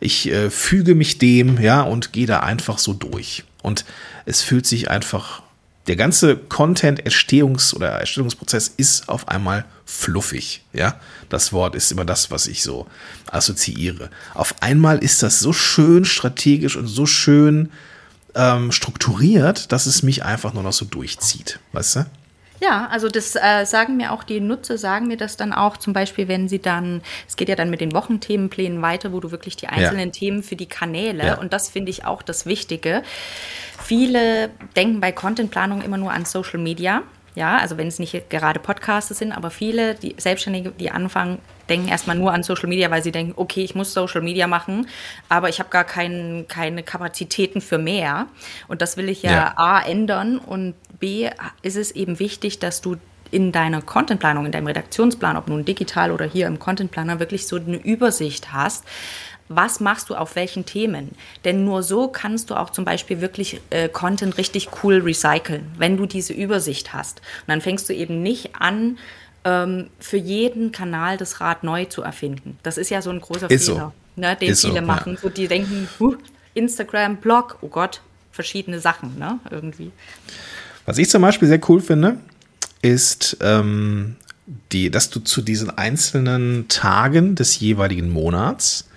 Ich 0.00 0.30
äh, 0.30 0.50
füge 0.50 0.94
mich 0.94 1.18
dem, 1.18 1.60
ja, 1.60 1.82
und 1.82 2.12
gehe 2.12 2.26
da 2.26 2.40
einfach 2.40 2.78
so 2.78 2.92
durch. 2.92 3.44
Und 3.62 3.84
es 4.26 4.42
fühlt 4.42 4.66
sich 4.66 4.90
einfach, 4.90 5.42
der 5.86 5.96
ganze 5.96 6.36
Content-Erstehungs- 6.36 7.74
oder 7.74 7.88
Erstellungsprozess 7.88 8.72
ist 8.76 9.08
auf 9.08 9.28
einmal 9.28 9.64
fluffig, 9.84 10.62
ja. 10.72 11.00
Das 11.28 11.52
Wort 11.52 11.74
ist 11.74 11.90
immer 11.90 12.04
das, 12.04 12.30
was 12.30 12.46
ich 12.46 12.62
so 12.62 12.86
assoziiere. 13.30 14.10
Auf 14.34 14.62
einmal 14.62 14.98
ist 14.98 15.22
das 15.22 15.40
so 15.40 15.52
schön 15.52 16.04
strategisch 16.04 16.76
und 16.76 16.86
so 16.86 17.06
schön 17.06 17.70
ähm, 18.34 18.72
strukturiert, 18.72 19.72
dass 19.72 19.86
es 19.86 20.02
mich 20.02 20.24
einfach 20.24 20.52
nur 20.54 20.62
noch 20.62 20.72
so 20.72 20.84
durchzieht, 20.84 21.60
weißt 21.72 21.96
du? 21.96 22.06
Ja, 22.60 22.86
also 22.86 23.08
das 23.08 23.34
äh, 23.34 23.64
sagen 23.66 23.96
mir 23.96 24.12
auch 24.12 24.24
die 24.24 24.40
Nutzer, 24.40 24.78
sagen 24.78 25.06
mir 25.06 25.16
das 25.16 25.36
dann 25.36 25.52
auch, 25.52 25.76
zum 25.76 25.92
Beispiel, 25.92 26.28
wenn 26.28 26.48
sie 26.48 26.60
dann, 26.60 27.02
es 27.28 27.36
geht 27.36 27.48
ja 27.48 27.56
dann 27.56 27.68
mit 27.68 27.80
den 27.80 27.92
Wochenthemenplänen 27.92 28.80
weiter, 28.80 29.12
wo 29.12 29.20
du 29.20 29.30
wirklich 29.30 29.56
die 29.56 29.66
einzelnen 29.66 30.08
ja. 30.08 30.12
Themen 30.12 30.42
für 30.42 30.56
die 30.56 30.66
Kanäle, 30.66 31.26
ja. 31.26 31.38
und 31.38 31.52
das 31.52 31.68
finde 31.68 31.90
ich 31.90 32.04
auch 32.04 32.22
das 32.22 32.46
Wichtige. 32.46 33.02
Viele 33.82 34.50
denken 34.76 35.00
bei 35.00 35.12
Contentplanung 35.12 35.82
immer 35.82 35.98
nur 35.98 36.12
an 36.12 36.24
Social 36.24 36.58
Media. 36.58 37.02
Ja, 37.34 37.58
also 37.58 37.76
wenn 37.76 37.88
es 37.88 37.98
nicht 37.98 38.30
gerade 38.30 38.60
Podcasts 38.60 39.18
sind, 39.18 39.32
aber 39.32 39.50
viele, 39.50 39.96
die 39.96 40.14
Selbstständige, 40.16 40.70
die 40.70 40.92
anfangen, 40.92 41.40
denken 41.68 41.88
erstmal 41.88 42.16
nur 42.16 42.32
an 42.32 42.42
Social 42.42 42.68
Media, 42.68 42.90
weil 42.90 43.02
sie 43.02 43.12
denken, 43.12 43.34
okay, 43.36 43.62
ich 43.62 43.74
muss 43.74 43.92
Social 43.92 44.20
Media 44.20 44.46
machen, 44.46 44.86
aber 45.28 45.48
ich 45.48 45.58
habe 45.58 45.70
gar 45.70 45.84
kein, 45.84 46.46
keine 46.48 46.82
Kapazitäten 46.82 47.60
für 47.60 47.78
mehr. 47.78 48.26
Und 48.68 48.82
das 48.82 48.96
will 48.96 49.08
ich 49.08 49.22
ja, 49.22 49.32
ja 49.32 49.54
A 49.56 49.80
ändern 49.80 50.38
und 50.38 50.74
B 51.00 51.28
ist 51.62 51.76
es 51.76 51.90
eben 51.90 52.18
wichtig, 52.18 52.58
dass 52.58 52.80
du 52.80 52.96
in 53.30 53.50
deiner 53.50 53.82
Contentplanung, 53.82 54.46
in 54.46 54.52
deinem 54.52 54.68
Redaktionsplan, 54.68 55.36
ob 55.36 55.48
nun 55.48 55.64
digital 55.64 56.12
oder 56.12 56.24
hier 56.24 56.46
im 56.46 56.58
Contentplaner, 56.58 57.18
wirklich 57.18 57.46
so 57.48 57.56
eine 57.56 57.76
Übersicht 57.76 58.52
hast, 58.52 58.84
was 59.48 59.80
machst 59.80 60.08
du 60.08 60.14
auf 60.14 60.36
welchen 60.36 60.64
Themen. 60.64 61.10
Denn 61.44 61.64
nur 61.64 61.82
so 61.82 62.08
kannst 62.08 62.50
du 62.50 62.54
auch 62.54 62.70
zum 62.70 62.84
Beispiel 62.84 63.20
wirklich 63.20 63.60
äh, 63.70 63.88
Content 63.88 64.38
richtig 64.38 64.68
cool 64.82 65.00
recyceln, 65.00 65.70
wenn 65.76 65.96
du 65.96 66.06
diese 66.06 66.32
Übersicht 66.32 66.92
hast. 66.92 67.20
Und 67.20 67.48
dann 67.48 67.60
fängst 67.60 67.88
du 67.88 67.94
eben 67.94 68.22
nicht 68.22 68.56
an, 68.58 68.98
ähm, 69.44 69.88
für 70.00 70.16
jeden 70.16 70.72
Kanal 70.72 71.16
das 71.16 71.40
Rad 71.40 71.64
neu 71.64 71.84
zu 71.84 72.02
erfinden. 72.02 72.58
Das 72.62 72.78
ist 72.78 72.90
ja 72.90 73.02
so 73.02 73.10
ein 73.10 73.20
großer 73.20 73.50
ist 73.50 73.66
Fehler, 73.66 73.92
so. 74.16 74.20
ne, 74.20 74.36
den 74.36 74.50
ist 74.50 74.62
viele 74.62 74.80
so, 74.80 74.86
machen. 74.86 75.14
Ja. 75.14 75.20
So, 75.20 75.28
die 75.28 75.48
denken, 75.48 75.88
huh, 76.00 76.16
Instagram, 76.54 77.16
Blog, 77.18 77.58
oh 77.60 77.68
Gott, 77.68 78.00
verschiedene 78.32 78.80
Sachen, 78.80 79.18
ne, 79.18 79.38
irgendwie. 79.50 79.92
Was 80.86 80.98
ich 80.98 81.08
zum 81.08 81.22
Beispiel 81.22 81.48
sehr 81.48 81.60
cool 81.68 81.80
finde, 81.80 82.18
ist, 82.82 83.38
ähm, 83.40 84.16
die, 84.72 84.90
dass 84.90 85.10
du 85.10 85.20
zu 85.20 85.40
diesen 85.40 85.70
einzelnen 85.76 86.68
Tagen 86.68 87.34
des 87.34 87.58
jeweiligen 87.58 88.10
Monats 88.10 88.88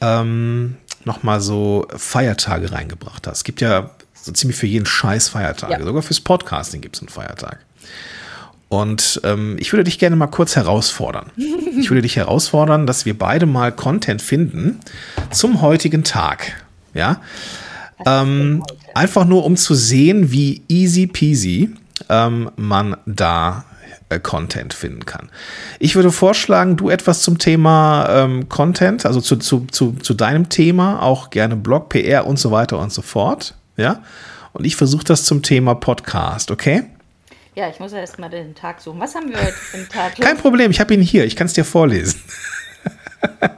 ähm, 0.00 0.76
nochmal 1.04 1.40
so 1.40 1.86
Feiertage 1.96 2.72
reingebracht 2.72 3.26
hast. 3.26 3.38
Es 3.38 3.44
gibt 3.44 3.60
ja 3.60 3.90
so 4.14 4.32
ziemlich 4.32 4.58
für 4.58 4.66
jeden 4.66 4.86
Scheiß 4.86 5.28
Feiertage. 5.28 5.74
Ja. 5.74 5.84
Sogar 5.84 6.02
fürs 6.02 6.20
Podcasting 6.20 6.80
gibt 6.80 6.96
es 6.96 7.02
einen 7.02 7.08
Feiertag. 7.08 7.60
Und 8.68 9.20
ähm, 9.24 9.56
ich 9.60 9.72
würde 9.72 9.84
dich 9.84 9.98
gerne 9.98 10.16
mal 10.16 10.26
kurz 10.26 10.56
herausfordern. 10.56 11.30
Ich 11.78 11.90
würde 11.90 12.00
dich 12.00 12.16
herausfordern, 12.16 12.86
dass 12.86 13.04
wir 13.04 13.18
beide 13.18 13.44
mal 13.44 13.70
Content 13.70 14.22
finden 14.22 14.80
zum 15.30 15.60
heutigen 15.60 16.04
Tag. 16.04 16.64
Ja. 16.94 17.20
Ähm, 18.06 18.64
einfach 18.94 19.26
nur, 19.26 19.44
um 19.44 19.56
zu 19.56 19.74
sehen, 19.74 20.32
wie 20.32 20.62
easy 20.68 21.06
peasy 21.06 21.74
ähm, 22.08 22.50
man 22.56 22.96
da 23.04 23.66
äh, 24.08 24.18
Content 24.20 24.72
finden 24.72 25.04
kann. 25.04 25.28
Ich 25.80 25.96
würde 25.96 26.10
vorschlagen, 26.10 26.76
du 26.76 26.88
etwas 26.88 27.20
zum 27.20 27.38
Thema 27.38 28.08
ähm, 28.08 28.48
Content, 28.48 29.04
also 29.04 29.20
zu, 29.20 29.36
zu, 29.36 29.66
zu, 29.70 29.92
zu 29.92 30.14
deinem 30.14 30.48
Thema, 30.48 31.02
auch 31.02 31.28
gerne 31.28 31.56
Blog, 31.56 31.90
PR 31.90 32.26
und 32.26 32.38
so 32.38 32.50
weiter 32.50 32.78
und 32.78 32.90
so 32.90 33.02
fort. 33.02 33.54
Ja. 33.76 34.02
Und 34.54 34.64
ich 34.64 34.76
versuche 34.76 35.04
das 35.04 35.24
zum 35.24 35.42
Thema 35.42 35.74
Podcast, 35.74 36.50
okay? 36.50 36.84
Ja, 37.56 37.68
ich 37.70 37.80
muss 37.80 37.92
ja 37.92 37.98
erstmal 37.98 38.28
den 38.28 38.54
Tag 38.54 38.82
suchen. 38.82 39.00
Was 39.00 39.14
haben 39.14 39.30
wir 39.30 39.38
heute 39.38 39.52
für 39.52 39.78
einen 39.78 39.88
Tag? 39.88 40.14
Kein 40.20 40.36
Problem, 40.36 40.70
ich 40.70 40.78
habe 40.78 40.92
ihn 40.92 41.00
hier. 41.00 41.24
Ich 41.24 41.36
kann 41.36 41.46
es 41.46 41.54
dir 41.54 41.64
vorlesen. 41.64 42.20
heute 43.40 43.56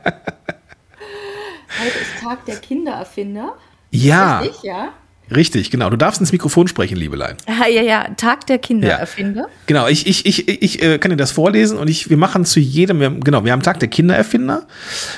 ist 2.01 2.22
Tag 2.22 2.46
der 2.46 2.59
Kindererfinder. 2.59 3.57
Ja. 3.90 4.38
Richtig, 4.38 4.62
ja? 4.62 4.92
Richtig, 5.34 5.72
genau. 5.72 5.90
Du 5.90 5.96
darfst 5.96 6.20
ins 6.20 6.30
Mikrofon 6.30 6.68
sprechen, 6.68 6.96
Liebelein. 6.96 7.36
Ja, 7.49 7.66
ja, 7.66 7.82
ja. 7.82 8.05
Tag 8.16 8.46
der 8.46 8.59
Kindererfinder. 8.59 9.42
Ja. 9.42 9.49
Genau, 9.66 9.88
ich, 9.88 10.07
ich, 10.07 10.26
ich, 10.26 10.49
ich 10.49 10.80
äh, 10.80 10.99
kann 10.99 11.11
dir 11.11 11.16
das 11.16 11.32
vorlesen 11.32 11.76
und 11.76 11.90
ich, 11.90 12.09
wir 12.09 12.16
machen 12.16 12.44
zu 12.44 12.61
jedem, 12.61 13.01
wir, 13.01 13.11
genau, 13.11 13.44
wir 13.44 13.51
haben 13.51 13.64
Tag 13.64 13.80
der 13.80 13.88
Kindererfinder, 13.88 14.68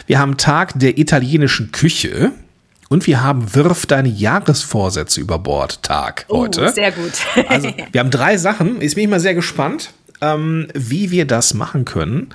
wir 0.07 0.19
haben 0.19 0.39
Tag 0.39 0.79
der 0.79 0.97
italienischen 0.97 1.71
Küche, 1.71 2.33
und 2.91 3.07
wir 3.07 3.23
haben 3.23 3.55
Wirf 3.55 3.87
deine 3.87 4.09
Jahresvorsätze 4.09 5.21
über 5.21 5.39
Bord 5.39 5.83
Tag 5.85 6.27
oh, 6.29 6.41
heute. 6.41 6.71
Sehr 6.73 6.91
gut. 6.91 7.13
also, 7.49 7.73
wir 7.93 8.01
haben 8.01 8.11
drei 8.11 8.37
Sachen. 8.37 8.83
Jetzt 8.83 8.97
bin 8.97 9.05
ich 9.05 9.11
mal 9.11 9.21
sehr 9.21 9.35
gespannt, 9.35 9.93
ähm, 10.21 10.67
wie 10.75 11.13
wir 11.13 11.25
das 11.25 11.55
machen 11.55 11.85
können, 11.85 12.35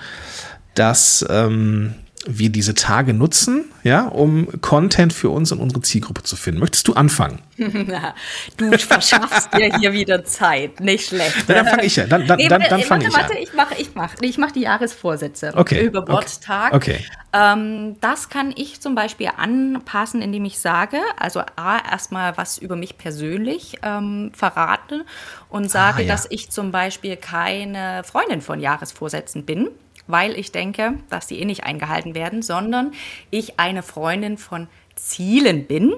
dass 0.74 1.26
ähm, 1.30 1.94
wir 2.28 2.50
diese 2.50 2.74
Tage 2.74 3.14
nutzen, 3.14 3.66
ja, 3.84 4.08
um 4.08 4.62
Content 4.62 5.14
für 5.14 5.30
uns 5.30 5.52
und 5.52 5.60
unsere 5.60 5.82
Zielgruppe 5.82 6.24
zu 6.24 6.36
finden. 6.36 6.60
Möchtest 6.60 6.88
du 6.88 6.94
anfangen? 6.94 7.40
du 8.58 8.78
verschaffst 8.78 9.54
dir 9.54 9.78
hier 9.78 9.94
wieder 9.94 10.24
Zeit, 10.26 10.80
nicht 10.80 11.08
schlecht. 11.08 11.46
Na, 11.48 11.56
dann 11.56 11.68
fange 11.68 11.86
ich 11.86 11.96
ja. 11.96 12.06
Dann, 12.06 12.28
dann, 12.28 12.38
nee, 12.38 12.48
dann, 12.48 12.64
dann 12.70 12.82
fange 12.82 13.08
ich 13.08 13.14
warte, 13.14 13.36
an. 13.36 13.42
ich 13.42 13.54
mache 13.54 13.76
ich 13.78 13.96
mach, 13.96 14.14
ich 14.22 14.38
mach 14.38 14.52
die 14.52 14.62
Jahresvorsätze 14.62 15.54
okay. 15.56 15.86
über 15.86 16.02
Bordtag. 16.02 16.74
Okay. 16.74 17.06
Ähm, 17.34 17.98
das 18.02 18.30
kann 18.30 18.54
ich 18.56 18.82
zum 18.82 18.96
Beispiel 18.96 19.30
anpassen, 19.36 20.22
indem 20.22 20.46
ich 20.46 20.60
sage, 20.60 20.98
also 21.18 21.42
A, 21.56 21.78
erstmal 21.92 22.38
was 22.38 22.58
über 22.58 22.76
mich 22.76 22.98
persönlich 22.98 23.78
ähm, 23.84 24.32
verrate 24.34 25.06
und 25.50 25.70
sage, 25.70 26.00
ah, 26.00 26.02
ja. 26.02 26.08
dass 26.08 26.28
ich 26.30 26.50
zum 26.50 26.72
Beispiel 26.72 27.18
keine 27.18 28.04
Freundin 28.04 28.42
von 28.42 28.60
Jahresvorsätzen 28.60 29.46
bin 29.46 29.70
weil 30.08 30.38
ich 30.38 30.52
denke, 30.52 30.94
dass 31.10 31.28
die 31.28 31.40
eh 31.40 31.46
nicht 31.46 31.64
eingehalten 31.64 32.16
werden, 32.16 32.42
sondern 32.42 32.94
ich 33.32 33.60
eine 33.60 33.84
Freundin 33.84 34.38
von 34.38 34.68
Zielen 34.96 35.66
bin. 35.66 35.94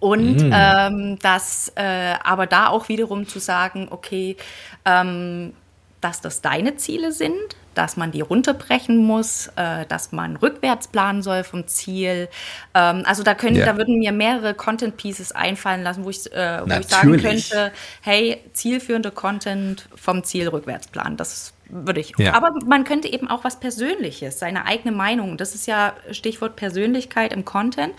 Und 0.00 0.36
mm. 0.36 0.52
ähm, 0.52 1.18
das 1.20 1.72
äh, 1.74 2.14
aber 2.22 2.46
da 2.46 2.68
auch 2.68 2.88
wiederum 2.88 3.26
zu 3.26 3.40
sagen, 3.40 3.88
okay, 3.90 4.36
ähm, 4.84 5.52
dass 6.00 6.20
das 6.20 6.40
deine 6.40 6.76
Ziele 6.76 7.10
sind, 7.10 7.56
dass 7.74 7.96
man 7.96 8.10
die 8.10 8.20
runterbrechen 8.20 8.96
muss, 8.96 9.48
äh, 9.56 9.86
dass 9.86 10.12
man 10.12 10.36
rückwärts 10.36 10.88
planen 10.88 11.22
soll 11.22 11.44
vom 11.44 11.66
Ziel. 11.68 12.28
Ähm, 12.74 13.02
also 13.06 13.22
da, 13.22 13.34
können, 13.34 13.56
ja. 13.56 13.66
da 13.66 13.76
würden 13.76 13.98
mir 13.98 14.12
mehrere 14.12 14.54
Content 14.54 14.96
Pieces 14.96 15.32
einfallen 15.32 15.82
lassen, 15.82 16.04
wo 16.04 16.10
ich, 16.10 16.32
äh, 16.32 16.60
wo 16.64 16.78
ich 16.78 16.88
sagen 16.88 17.20
könnte, 17.20 17.72
hey, 18.02 18.42
zielführende 18.52 19.10
Content 19.10 19.88
vom 19.94 20.24
Ziel 20.24 20.48
rückwärts 20.48 20.88
planen. 20.88 21.16
Das 21.16 21.52
würde 21.68 22.00
ich. 22.00 22.12
Ja. 22.18 22.34
Aber 22.34 22.52
man 22.66 22.84
könnte 22.84 23.08
eben 23.08 23.28
auch 23.28 23.44
was 23.44 23.60
Persönliches, 23.60 24.38
seine 24.38 24.66
eigene 24.66 24.94
Meinung, 24.94 25.36
das 25.36 25.54
ist 25.54 25.66
ja 25.66 25.94
Stichwort 26.10 26.56
Persönlichkeit 26.56 27.32
im 27.32 27.44
Content, 27.44 27.92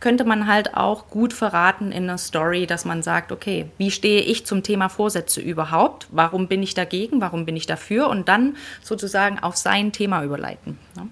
könnte 0.00 0.24
man 0.24 0.46
halt 0.46 0.74
auch 0.74 1.08
gut 1.08 1.32
verraten 1.32 1.92
in 1.92 2.04
einer 2.04 2.18
Story, 2.18 2.66
dass 2.66 2.84
man 2.84 3.02
sagt, 3.02 3.32
okay, 3.32 3.66
wie 3.78 3.90
stehe 3.90 4.20
ich 4.20 4.46
zum 4.46 4.62
Thema 4.62 4.88
Vorsätze 4.88 5.40
überhaupt? 5.40 6.06
Warum 6.10 6.48
bin 6.48 6.62
ich 6.62 6.74
dagegen? 6.74 7.20
Warum 7.20 7.46
bin 7.46 7.56
ich 7.56 7.66
dafür? 7.66 8.08
Und 8.08 8.28
dann 8.28 8.56
sozusagen 8.82 9.38
auf 9.38 9.56
sein 9.56 9.92
Thema 9.92 10.22
überleiten. 10.22 10.78
Ne? 10.96 11.08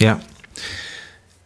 Ja. 0.00 0.20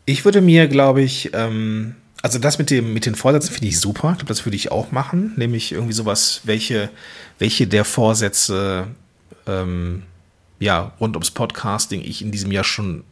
Ich 0.05 0.25
würde 0.25 0.41
mir, 0.41 0.69
glaube 0.69 1.03
ich, 1.03 1.31
ähm, 1.35 1.97
also 2.23 2.39
das 2.39 2.59
mit 2.59 2.71
dem 2.71 2.93
mit 2.93 3.07
den 3.07 3.15
Vorsätzen 3.15 3.53
finde 3.53 3.69
ich 3.69 3.81
super. 3.81 4.11
Ich 4.11 4.19
glaube, 4.19 4.29
das 4.29 4.45
würde 4.45 4.57
ich 4.57 4.71
auch 4.71 4.93
machen, 4.93 5.33
nämlich 5.37 5.73
irgendwie 5.73 5.93
sowas, 5.93 6.43
welche 6.45 6.91
welche 7.39 7.67
der 7.67 7.85
Vorsätze 7.85 8.89
ähm, 9.51 10.03
ja, 10.59 10.93
rund 11.01 11.17
ums 11.17 11.31
Podcasting 11.31 12.03
ich 12.03 12.23
in 12.23 12.31
diesem 12.31 12.53
Jahr 12.53 12.65
schon, 12.65 13.05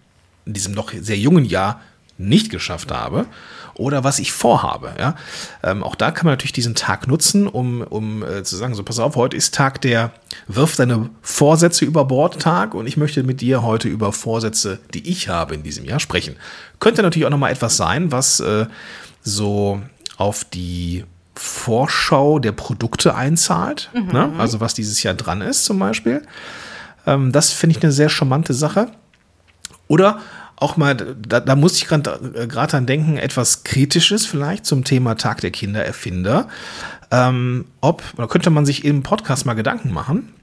in 0.45 0.53
diesem 0.53 0.75
noch 0.75 0.93
sehr 0.93 1.19
jungen 1.19 1.45
Jahr 1.45 1.81
nicht 2.19 2.51
geschafft 2.51 2.91
habe 2.91 3.27
oder 3.75 4.03
was 4.05 4.19
ich 4.19 4.33
vorhabe. 4.33 4.93
Ja? 4.99 5.15
Ähm, 5.63 5.85
auch 5.85 5.95
da 5.95 6.11
kann 6.11 6.27
man 6.27 6.33
natürlich 6.33 6.53
diesen 6.53 6.75
Tag 6.75 7.07
nutzen, 7.07 7.47
um, 7.47 7.81
um 7.83 8.23
äh, 8.25 8.43
zu 8.43 8.57
sagen, 8.57 8.75
so 8.75 8.83
pass 8.83 8.99
auf, 8.99 9.17
heute 9.17 9.37
ist 9.37 9.55
Tag 9.55 9.81
der 9.81 10.13
Wirf 10.49 10.77
deine 10.77 11.11
Vorsätze 11.23 11.85
über 11.85 12.05
Bord 12.05 12.41
Tag 12.41 12.75
und 12.75 12.87
ich 12.87 12.97
möchte 12.97 13.23
mit 13.23 13.41
dir 13.41 13.63
heute 13.63 13.89
über 13.89 14.13
Vorsätze, 14.13 14.81
die 14.93 15.09
ich 15.09 15.29
habe 15.29 15.55
in 15.55 15.63
diesem 15.63 15.85
Jahr 15.85 16.01
sprechen. 16.01 16.37
Könnte 16.81 17.03
natürlich 17.03 17.27
auch 17.27 17.31
nochmal 17.31 17.53
etwas 17.53 17.77
sein, 17.77 18.11
was 18.11 18.41
äh, 18.41 18.67
so 19.23 19.81
auf 20.17 20.45
die 20.45 21.05
Vorschau 21.39 22.39
der 22.39 22.53
Produkte 22.53 23.15
einzahlt. 23.15 23.91
Mhm. 23.95 24.13
Ne? 24.13 24.33
Also 24.39 24.61
was 24.61 24.75
dieses 24.75 25.03
Jahr 25.03 25.15
dran 25.15 25.41
ist 25.41 25.65
zum 25.65 25.79
Beispiel. 25.79 26.23
Ähm, 27.07 27.33
das 27.33 27.53
finde 27.53 27.77
ich 27.77 27.83
eine 27.83 27.93
sehr 27.93 28.09
charmante 28.09 28.55
Sache. 28.55 28.91
Oder 29.87 30.21
auch 30.57 30.77
mal, 30.77 30.95
da, 30.95 31.41
da 31.41 31.55
muss 31.55 31.77
ich 31.77 31.87
gerade 31.87 32.35
äh, 32.35 32.47
dran 32.49 32.87
denken, 32.87 33.17
etwas 33.17 33.63
Kritisches 33.63 34.27
vielleicht 34.27 34.67
zum 34.67 34.85
Thema 34.85 35.15
Tag 35.15 35.41
der 35.41 35.53
Kindererfinder. 35.53 36.49
Ähm, 37.11 37.67
ob, 37.81 38.03
oder 38.17 38.29
könnte 38.29 38.51
man 38.51 38.67
sich 38.67 38.85
im 38.85 39.03
Podcast 39.03 39.47
mal 39.47 39.55
Gedanken 39.55 39.93
machen, 39.93 40.35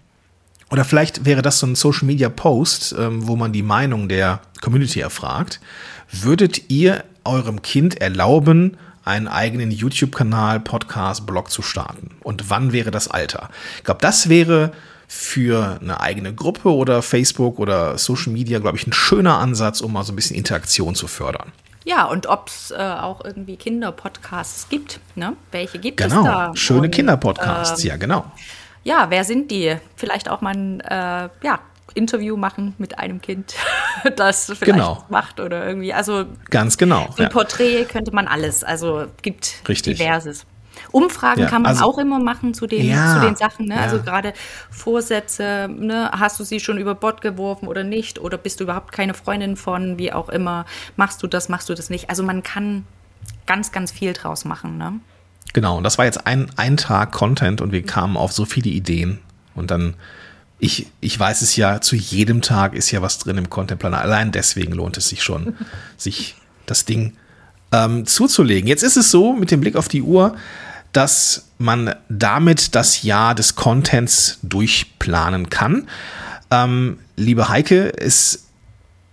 oder 0.72 0.84
vielleicht 0.84 1.26
wäre 1.26 1.42
das 1.42 1.60
so 1.60 1.68
ein 1.68 1.76
Social 1.76 2.08
Media 2.08 2.30
Post, 2.30 2.96
ähm, 2.98 3.28
wo 3.28 3.36
man 3.36 3.54
die 3.54 3.62
Meinung 3.62 4.10
der 4.10 4.40
Community 4.62 5.00
erfragt. 5.00 5.60
Würdet 6.12 6.70
ihr 6.70 7.04
eurem 7.24 7.62
Kind 7.62 8.02
erlauben, 8.02 8.78
einen 9.06 9.28
eigenen 9.28 9.72
YouTube-Kanal, 9.72 10.60
Podcast, 10.60 11.26
Blog 11.26 11.50
zu 11.50 11.62
starten? 11.62 12.12
Und 12.22 12.50
wann 12.50 12.74
wäre 12.74 12.92
das 12.92 13.08
Alter? 13.08 13.50
Ich 13.78 13.84
glaube, 13.84 14.02
das 14.02 14.28
wäre 14.28 14.72
für 15.08 15.78
eine 15.82 16.02
eigene 16.02 16.34
Gruppe 16.34 16.74
oder 16.74 17.02
Facebook 17.02 17.60
oder 17.60 17.98
Social 17.98 18.34
Media, 18.34 18.60
glaube 18.60 18.78
ich, 18.78 18.88
ein 18.88 18.94
schöner 18.94 19.38
Ansatz, 19.38 19.82
um 19.82 19.94
mal 19.94 20.04
so 20.04 20.12
ein 20.12 20.16
bisschen 20.16 20.36
Interaktion 20.36 20.96
zu 20.96 21.08
fördern. 21.08 21.52
Ja, 21.84 22.06
und 22.06 22.26
ob 22.26 22.48
es 22.48 22.72
äh, 22.72 22.78
auch 22.78 23.24
irgendwie 23.24 23.58
Kinderpodcasts 23.58 24.68
gibt. 24.70 25.00
Ne? 25.14 25.34
Welche 25.52 25.78
gibt 25.78 25.98
genau, 25.98 26.22
es 26.22 26.26
da? 26.26 26.46
Genau, 26.46 26.56
schöne 26.56 26.90
Kinderpodcasts, 26.90 27.84
ähm, 27.84 27.90
ja, 27.90 27.98
genau. 27.98 28.26
Ja, 28.84 29.08
wer 29.10 29.24
sind 29.24 29.52
die? 29.52 29.76
Vielleicht 29.96 30.30
auch 30.30 30.42
mal 30.42 30.56
ein 30.56 30.80
äh, 30.82 31.30
ja, 31.44 31.60
Interview 31.94 32.36
machen 32.36 32.74
mit 32.78 33.00
einem 33.00 33.22
Kind, 33.22 33.56
das 34.16 34.46
vielleicht 34.46 34.66
genau. 34.66 35.06
macht 35.10 35.40
oder 35.40 35.66
irgendwie. 35.66 35.94
Also 35.94 36.26
ganz 36.50 36.78
genau. 36.78 37.08
Ein 37.18 37.24
ja. 37.24 37.30
Porträt 37.30 37.86
könnte 37.86 38.14
man 38.14 38.28
alles. 38.28 38.64
Also 38.64 39.06
gibt 39.22 39.68
Richtig. 39.68 39.98
diverses. 39.98 40.46
Umfragen 40.92 41.42
ja, 41.42 41.48
kann 41.48 41.62
man 41.62 41.72
also, 41.72 41.86
auch 41.86 41.98
immer 41.98 42.20
machen 42.20 42.54
zu 42.54 42.68
den, 42.68 42.86
ja, 42.86 43.16
zu 43.16 43.26
den 43.26 43.36
Sachen. 43.36 43.68
Ne? 43.68 43.76
Ja. 43.76 43.82
Also 43.82 44.02
gerade 44.02 44.34
Vorsätze, 44.70 45.70
ne? 45.70 46.12
hast 46.12 46.40
du 46.40 46.44
sie 46.44 46.60
schon 46.60 46.78
über 46.78 46.96
Bord 46.96 47.22
geworfen 47.22 47.68
oder 47.68 47.84
nicht? 47.84 48.20
Oder 48.20 48.38
bist 48.38 48.60
du 48.60 48.66
überhaupt 48.66 48.92
keine 48.92 49.14
Freundin 49.14 49.56
von, 49.56 49.98
wie 49.98 50.12
auch 50.12 50.30
immer? 50.30 50.66
Machst 50.98 51.24
du 51.24 51.28
das, 51.28 51.50
machst 51.50 51.70
du 51.70 51.74
das 51.74 51.90
nicht? 51.90 52.10
Also 52.10 52.24
man 52.24 52.44
kann 52.44 52.86
ganz, 53.46 53.72
ganz 53.72 53.92
viel 53.92 54.14
draus 54.14 54.46
machen. 54.46 54.78
Ne? 54.78 55.00
Genau, 55.54 55.78
und 55.78 55.84
das 55.84 55.98
war 55.98 56.06
jetzt 56.06 56.28
ein, 56.28 56.50
ein 56.58 56.78
Tag 56.78 57.12
Content 57.12 57.62
und 57.62 57.72
wir 57.72 57.84
kamen 57.84 58.18
auf 58.18 58.32
so 58.32 58.46
viele 58.46 58.70
Ideen. 58.70 59.20
Und 59.56 59.72
dann 59.72 59.96
ich, 60.60 60.88
ich 61.02 61.20
weiß 61.20 61.42
es 61.42 61.56
ja, 61.56 61.82
zu 61.82 61.96
jedem 61.96 62.42
Tag 62.42 62.74
ist 62.74 62.92
ja 62.92 63.02
was 63.02 63.18
drin 63.18 63.38
im 63.38 63.50
Contentplaner. 63.50 64.00
Allein 64.00 64.32
deswegen 64.32 64.74
lohnt 64.74 64.98
es 64.98 65.10
sich 65.10 65.24
schon, 65.24 65.56
sich 65.98 66.36
das 66.66 66.86
Ding 66.86 67.14
ähm, 67.72 68.06
zuzulegen. 68.06 68.68
Jetzt 68.68 68.84
ist 68.84 68.98
es 68.98 69.12
so, 69.12 69.34
mit 69.34 69.52
dem 69.52 69.62
Blick 69.62 69.76
auf 69.76 69.88
die 69.88 70.02
Uhr, 70.02 70.36
dass 70.94 71.50
man 71.58 71.94
damit 72.08 72.76
das 72.76 73.04
Jahr 73.04 73.36
des 73.36 73.56
Contents 73.56 74.40
durchplanen 74.44 75.50
kann. 75.50 75.88
Ähm, 76.52 77.00
liebe 77.18 77.50
Heike, 77.50 77.98
es 77.98 78.46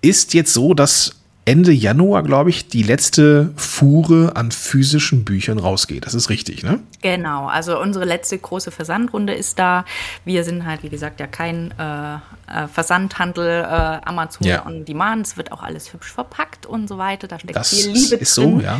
ist 0.01 0.35
jetzt 0.35 0.53
so, 0.53 0.75
dass 0.75 1.17
Ende 1.45 1.73
Januar, 1.73 2.23
glaube 2.23 2.51
ich, 2.51 2.69
die 2.69 2.85
letzte 2.85 3.53
Fuhre 3.57 4.37
an 4.37 4.53
physischen 4.53 5.25
Büchern 5.25 5.59
rausgeht. 5.59 6.07
Das 6.07 6.15
ist 6.15 6.31
richtig, 6.31 6.63
ne? 6.63 6.79
Genau, 7.03 7.49
also 7.49 7.81
unsere 7.81 8.05
letzte 8.05 8.39
große 8.39 8.71
Versandrunde 8.71 9.35
ist 9.35 9.59
da. 9.59 9.85
Wir 10.25 10.45
sind 10.45 10.65
halt, 10.65 10.85
wie 10.85 10.89
gesagt, 10.89 11.19
ja 11.19 11.27
kein 11.27 11.75
äh, 11.79 12.15
äh 12.15 12.69
Versandhandel, 12.73 13.63
äh, 13.63 13.67
Amazon 14.05 14.47
ja. 14.47 14.65
on 14.65 14.85
Demand. 14.85 15.27
Es 15.27 15.37
wird 15.37 15.51
auch 15.51 15.65
alles 15.65 15.93
hübsch 15.93 16.13
verpackt 16.13 16.65
und 16.65 16.89
so 16.89 16.99
weiter. 16.99 17.27
Da 17.27 17.41
steckt 17.41 17.57
das 17.57 17.71
viel 17.71 17.91
Liebe 17.91 18.15
ist 18.15 18.37
drin. 18.39 18.61
So, 18.61 18.65
ja. 18.65 18.77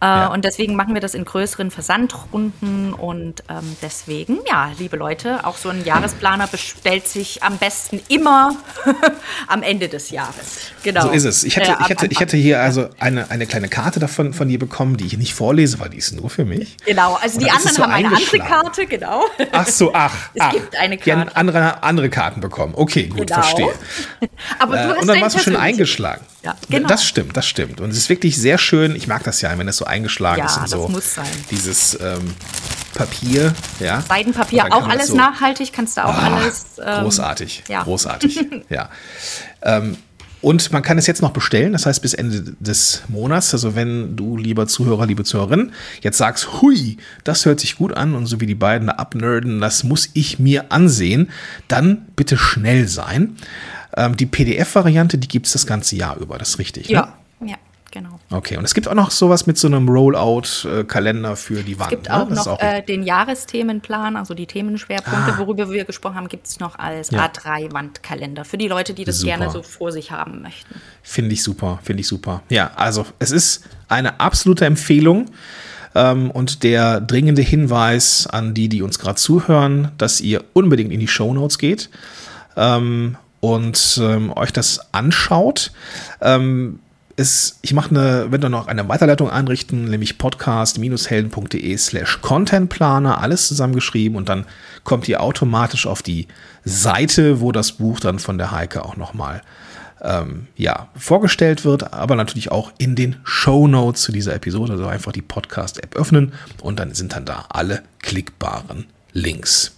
Äh, 0.00 0.04
ja. 0.04 0.26
Und 0.28 0.46
deswegen 0.46 0.76
machen 0.76 0.94
wir 0.94 1.02
das 1.02 1.14
in 1.14 1.26
größeren 1.26 1.70
Versandrunden. 1.70 2.94
Und 2.94 3.44
ähm, 3.50 3.76
deswegen, 3.82 4.38
ja, 4.48 4.72
liebe 4.78 4.96
Leute, 4.96 5.44
auch 5.44 5.58
so 5.58 5.68
ein 5.68 5.84
Jahresplaner 5.84 6.46
bestellt 6.46 7.06
sich 7.06 7.42
am 7.42 7.58
besten 7.58 8.00
immer 8.08 8.56
am 9.46 9.62
Ende 9.62 9.88
des 9.88 10.10
Jahres. 10.10 10.72
Genau. 10.82 11.02
So 11.02 11.10
ist 11.10 11.24
es. 11.24 11.44
Ich 11.44 11.56
hätte, 11.56 11.76
ich 11.82 11.88
hätte, 11.90 12.06
ich 12.06 12.18
hätte 12.18 12.38
hier 12.38 12.62
also 12.62 12.88
eine, 12.98 13.30
eine 13.30 13.46
kleine 13.46 13.68
Karte 13.68 14.00
davon 14.00 14.32
von 14.32 14.48
dir 14.48 14.58
bekommen, 14.58 14.96
die 14.96 15.04
ich 15.04 15.18
nicht 15.18 15.34
vorlese, 15.34 15.80
weil 15.80 15.90
die 15.90 15.98
ist 15.98 16.12
nur 16.12 16.30
für 16.30 16.46
mich. 16.46 16.78
Genau, 16.86 17.18
also 17.20 17.38
die 17.38 17.50
anderen 17.58 17.76
so 17.76 17.82
haben 17.82 17.92
eine 17.92 18.08
andere 18.08 18.38
Karte, 18.38 18.86
genau. 18.86 19.24
Ach 19.52 19.66
so, 19.66 19.92
ach. 19.94 20.14
Es 20.34 20.40
ach, 20.40 20.52
gibt 20.52 20.76
eine 20.76 20.96
Karte. 20.96 21.04
Die 21.04 21.12
haben 21.12 21.28
andere, 21.34 21.82
andere 21.82 22.10
Karten 22.10 22.40
bekommen. 22.40 22.74
Okay, 22.76 23.06
gut, 23.06 23.26
genau. 23.28 23.34
verstehe. 23.34 23.72
Aber 24.58 24.76
du 24.76 24.82
äh, 24.82 24.88
hast 24.88 25.00
und 25.02 25.06
dann 25.08 25.20
warst 25.20 25.36
du 25.36 25.40
schon 25.40 25.56
eingeschlagen. 25.56 26.24
Ja, 26.42 26.54
genau. 26.68 26.88
Das 26.88 27.04
stimmt, 27.04 27.36
das 27.36 27.46
stimmt. 27.46 27.80
Und 27.80 27.90
es 27.90 27.96
ist 27.96 28.08
wirklich 28.08 28.36
sehr 28.36 28.58
schön. 28.58 28.94
Ich 28.94 29.08
mag 29.08 29.24
das 29.24 29.40
ja, 29.40 29.56
wenn 29.58 29.68
es 29.68 29.76
so 29.76 29.84
eingeschlagen 29.84 30.38
ja, 30.38 30.46
ist 30.46 30.56
und 30.56 30.62
das 30.62 30.70
so. 30.70 30.88
Muss 30.88 31.14
sein. 31.14 31.26
Dieses 31.50 31.98
ähm, 32.00 32.34
Papier, 32.94 33.54
ja. 33.80 34.02
Seidenpapier, 34.02 34.72
auch 34.72 34.88
alles 34.88 35.08
so, 35.08 35.16
nachhaltig, 35.16 35.72
kannst 35.72 35.96
du 35.96 36.04
auch 36.04 36.14
ah, 36.14 36.36
alles. 36.36 36.66
Ähm, 36.84 37.02
großartig, 37.02 37.64
ja. 37.68 37.82
großartig, 37.82 38.46
ja. 38.68 38.90
Ähm, 39.62 39.96
und 40.40 40.72
man 40.72 40.82
kann 40.82 40.98
es 40.98 41.06
jetzt 41.06 41.20
noch 41.20 41.32
bestellen, 41.32 41.72
das 41.72 41.86
heißt 41.86 42.00
bis 42.00 42.14
Ende 42.14 42.54
des 42.60 43.02
Monats. 43.08 43.52
Also 43.52 43.74
wenn 43.74 44.16
du, 44.16 44.36
lieber 44.36 44.66
Zuhörer, 44.66 45.06
liebe 45.06 45.24
Zuhörerin, 45.24 45.72
jetzt 46.00 46.18
sagst, 46.18 46.60
hui, 46.62 46.96
das 47.24 47.44
hört 47.44 47.58
sich 47.60 47.76
gut 47.76 47.92
an 47.96 48.14
und 48.14 48.26
so 48.26 48.40
wie 48.40 48.46
die 48.46 48.54
beiden 48.54 48.86
da 48.86 48.94
abnerden, 48.94 49.60
das 49.60 49.82
muss 49.82 50.10
ich 50.14 50.38
mir 50.38 50.70
ansehen, 50.70 51.30
dann 51.66 52.06
bitte 52.14 52.36
schnell 52.36 52.86
sein. 52.86 53.36
Ähm, 53.96 54.16
die 54.16 54.26
PDF-Variante, 54.26 55.18
die 55.18 55.28
gibt 55.28 55.46
es 55.46 55.52
das 55.52 55.66
ganze 55.66 55.96
Jahr 55.96 56.16
über, 56.18 56.38
das 56.38 56.50
ist 56.50 56.58
richtig. 56.58 56.88
Ja, 56.88 57.06
ne? 57.06 57.12
Okay, 58.30 58.58
und 58.58 58.64
es 58.64 58.74
gibt 58.74 58.88
auch 58.88 58.94
noch 58.94 59.10
sowas 59.10 59.46
mit 59.46 59.56
so 59.56 59.68
einem 59.68 59.88
Rollout-Kalender 59.88 61.34
für 61.34 61.62
die 61.62 61.78
Wand. 61.78 61.92
Es 61.92 61.98
gibt 61.98 62.10
auch 62.10 62.28
ne? 62.28 62.34
noch 62.34 62.46
auch 62.46 62.60
äh, 62.60 62.82
den 62.82 63.02
Jahresthemenplan, 63.02 64.16
also 64.16 64.34
die 64.34 64.46
Themenschwerpunkte, 64.46 65.32
ah. 65.32 65.38
worüber 65.38 65.70
wir 65.70 65.84
gesprochen 65.84 66.16
haben, 66.16 66.28
gibt 66.28 66.46
es 66.46 66.60
noch 66.60 66.78
als 66.78 67.10
ja. 67.10 67.24
A3-Wandkalender 67.24 68.44
für 68.44 68.58
die 68.58 68.68
Leute, 68.68 68.92
die 68.92 69.04
das 69.04 69.20
super. 69.20 69.38
gerne 69.38 69.50
so 69.50 69.62
vor 69.62 69.92
sich 69.92 70.10
haben 70.10 70.42
möchten. 70.42 70.74
Finde 71.02 71.32
ich 71.32 71.42
super, 71.42 71.78
finde 71.82 72.02
ich 72.02 72.06
super. 72.06 72.42
Ja, 72.50 72.72
also 72.76 73.06
es 73.18 73.30
ist 73.30 73.64
eine 73.88 74.20
absolute 74.20 74.66
Empfehlung. 74.66 75.30
Ähm, 75.94 76.30
und 76.30 76.64
der 76.64 77.00
dringende 77.00 77.40
Hinweis 77.40 78.26
an 78.26 78.52
die, 78.52 78.68
die 78.68 78.82
uns 78.82 78.98
gerade 78.98 79.16
zuhören, 79.16 79.92
dass 79.96 80.20
ihr 80.20 80.44
unbedingt 80.52 80.92
in 80.92 81.00
die 81.00 81.08
Show 81.08 81.32
Notes 81.32 81.56
geht 81.56 81.88
ähm, 82.58 83.16
und 83.40 83.98
ähm, 84.02 84.36
euch 84.36 84.52
das 84.52 84.92
anschaut. 84.92 85.72
Ähm, 86.20 86.80
ist, 87.18 87.58
ich 87.62 87.74
mache 87.74 87.90
eine, 87.90 88.26
wenn 88.30 88.40
wir 88.40 88.48
noch 88.48 88.68
eine 88.68 88.88
Weiterleitung 88.88 89.28
einrichten, 89.28 89.86
nämlich 89.86 90.18
podcast-helden.de 90.18 91.76
slash 91.76 92.20
contentplaner, 92.20 93.20
alles 93.20 93.48
zusammengeschrieben 93.48 94.16
und 94.16 94.28
dann 94.28 94.46
kommt 94.84 95.08
ihr 95.08 95.20
automatisch 95.20 95.86
auf 95.86 96.02
die 96.02 96.28
Seite, 96.64 97.40
wo 97.40 97.50
das 97.50 97.72
Buch 97.72 97.98
dann 97.98 98.20
von 98.20 98.38
der 98.38 98.52
Heike 98.52 98.84
auch 98.84 98.96
nochmal 98.96 99.42
ähm, 100.00 100.46
ja, 100.56 100.88
vorgestellt 100.96 101.64
wird, 101.64 101.92
aber 101.92 102.14
natürlich 102.14 102.52
auch 102.52 102.72
in 102.78 102.94
den 102.94 103.16
Show 103.24 103.66
Notes 103.66 104.02
zu 104.02 104.12
dieser 104.12 104.34
Episode, 104.34 104.74
also 104.74 104.86
einfach 104.86 105.10
die 105.10 105.22
Podcast-App 105.22 105.96
öffnen 105.96 106.32
und 106.62 106.78
dann 106.78 106.94
sind 106.94 107.14
dann 107.14 107.24
da 107.24 107.46
alle 107.48 107.82
klickbaren 107.98 108.86
Links. 109.12 109.72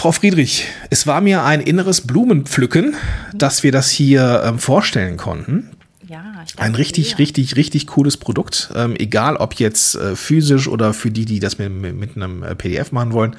Frau 0.00 0.12
Friedrich, 0.12 0.66
es 0.88 1.06
war 1.06 1.20
mir 1.20 1.44
ein 1.44 1.60
inneres 1.60 2.00
Blumenpflücken, 2.00 2.96
dass 3.34 3.62
wir 3.62 3.70
das 3.70 3.90
hier 3.90 4.44
ähm, 4.46 4.58
vorstellen 4.58 5.18
konnten. 5.18 5.72
Ja, 6.08 6.24
ein 6.56 6.74
richtig, 6.74 7.10
dir. 7.10 7.18
richtig, 7.18 7.56
richtig 7.56 7.86
cooles 7.86 8.16
Produkt. 8.16 8.70
Ähm, 8.74 8.96
egal 8.96 9.36
ob 9.36 9.56
jetzt 9.56 9.96
äh, 9.96 10.16
physisch 10.16 10.68
oder 10.68 10.94
für 10.94 11.10
die, 11.10 11.26
die 11.26 11.38
das 11.38 11.58
mit, 11.58 11.70
mit, 11.70 12.16
einem 12.16 12.42
äh, 12.42 12.54
PDF 12.54 12.92
machen 12.92 13.12
wollen. 13.12 13.36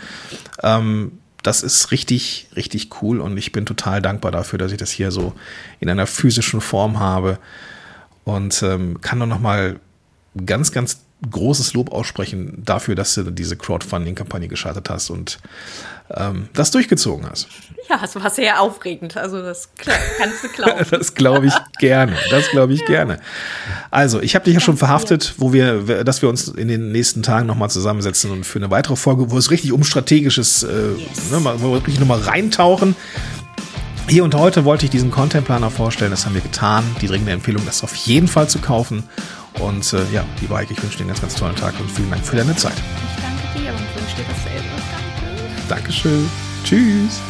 Ähm, 0.62 1.14
das 1.42 1.64
ist 1.64 1.90
richtig, 1.90 2.48
richtig 2.56 3.02
cool 3.02 3.22
und 3.22 3.36
ich 3.38 3.52
bin 3.52 3.66
total 3.66 4.00
dankbar 4.00 4.32
dafür, 4.32 4.60
dass 4.60 4.72
ich 4.72 4.78
das 4.78 4.92
hier 4.92 5.10
so 5.10 5.34
in 5.80 5.90
einer 5.90 6.06
physischen 6.06 6.62
Form 6.62 7.00
habe 7.00 7.40
und 8.24 8.62
ähm, 8.62 9.02
kann 9.02 9.18
nur 9.18 9.26
noch 9.26 9.40
mal 9.40 9.80
ganz, 10.46 10.72
ganz 10.72 11.00
großes 11.30 11.74
Lob 11.74 11.92
aussprechen 11.92 12.64
dafür, 12.66 12.96
dass 12.96 13.14
du 13.14 13.32
diese 13.32 13.56
Crowdfunding-Kampagne 13.56 14.48
gestartet 14.48 14.90
hast 14.90 15.10
und 15.10 15.40
ähm, 16.16 16.50
das 16.54 16.72
durchgezogen 16.72 17.30
hast. 17.30 17.48
Ja, 17.90 18.00
es 18.04 18.16
war 18.16 18.30
sehr 18.30 18.62
aufregend. 18.62 19.18
Also 19.18 19.42
das 19.42 19.70
kannst 19.76 20.44
du 20.44 20.50
glauben. 20.50 20.86
das 20.92 21.14
glaube 21.14 21.48
ich 21.48 21.54
gerne. 21.80 22.16
Das 22.30 22.50
glaube 22.50 22.74
ich 22.74 22.82
ja. 22.82 22.88
gerne. 22.88 23.20
Also 23.90 24.22
ich 24.22 24.36
habe 24.36 24.46
dich 24.46 24.54
ja 24.54 24.60
schon 24.60 24.78
verhaftet, 24.78 25.36
wo 25.38 25.52
wir, 25.52 26.04
dass 26.04 26.22
wir 26.22 26.30
uns 26.30 26.48
in 26.48 26.68
den 26.68 26.92
nächsten 26.92 27.24
Tagen 27.24 27.48
nochmal 27.48 27.70
zusammensetzen 27.70 28.32
und 28.32 28.46
für 28.46 28.60
eine 28.60 28.72
weitere 28.72 28.96
Folge, 28.96 29.32
wo 29.32 29.38
es 29.38 29.52
richtig 29.52 29.74
um 29.74 29.84
strategisches, 29.84 30.64
äh, 30.64 30.92
yes. 30.92 31.32
ne, 31.32 31.44
wo 31.58 31.70
wir 31.70 31.74
wirklich 31.74 32.00
nochmal 32.00 32.22
reintauchen. 32.22 32.96
Hier 34.08 34.24
und 34.24 34.36
heute 34.36 34.66
wollte 34.66 34.86
ich 34.86 34.92
diesen 34.92 35.12
Content-Planer 35.12 35.70
vorstellen. 35.70 36.12
Das 36.12 36.26
haben 36.26 36.34
wir 36.34 36.42
getan. 36.42 36.84
Die 37.02 37.08
dringende 37.08 37.32
Empfehlung, 37.32 37.66
das 37.66 37.84
auf 37.84 37.96
jeden 37.96 38.28
Fall 38.28 38.50
zu 38.50 38.60
kaufen. 38.60 39.04
Und 39.60 39.94
äh, 39.94 40.04
ja, 40.14 40.26
lieber 40.40 40.58
Eike, 40.58 40.74
ich 40.74 40.82
wünsche 40.82 40.98
dir 40.98 41.02
einen 41.02 41.10
ganz, 41.10 41.22
ganz 41.22 41.36
tollen 41.36 41.56
Tag 41.56 41.80
und 41.80 41.90
vielen 41.90 42.10
Dank 42.10 42.26
für 42.26 42.36
deine 42.36 42.56
Zeit. 42.56 42.74
Ich 42.76 43.24
danke 43.24 43.60
dir 43.60 43.72
und 43.72 44.02
wünsche 44.02 44.16
dir 44.16 44.26
dasselbe. 44.30 44.81
Danke. 45.72 45.92
Dankeschön. 45.92 46.30
Tschüss. 46.66 47.22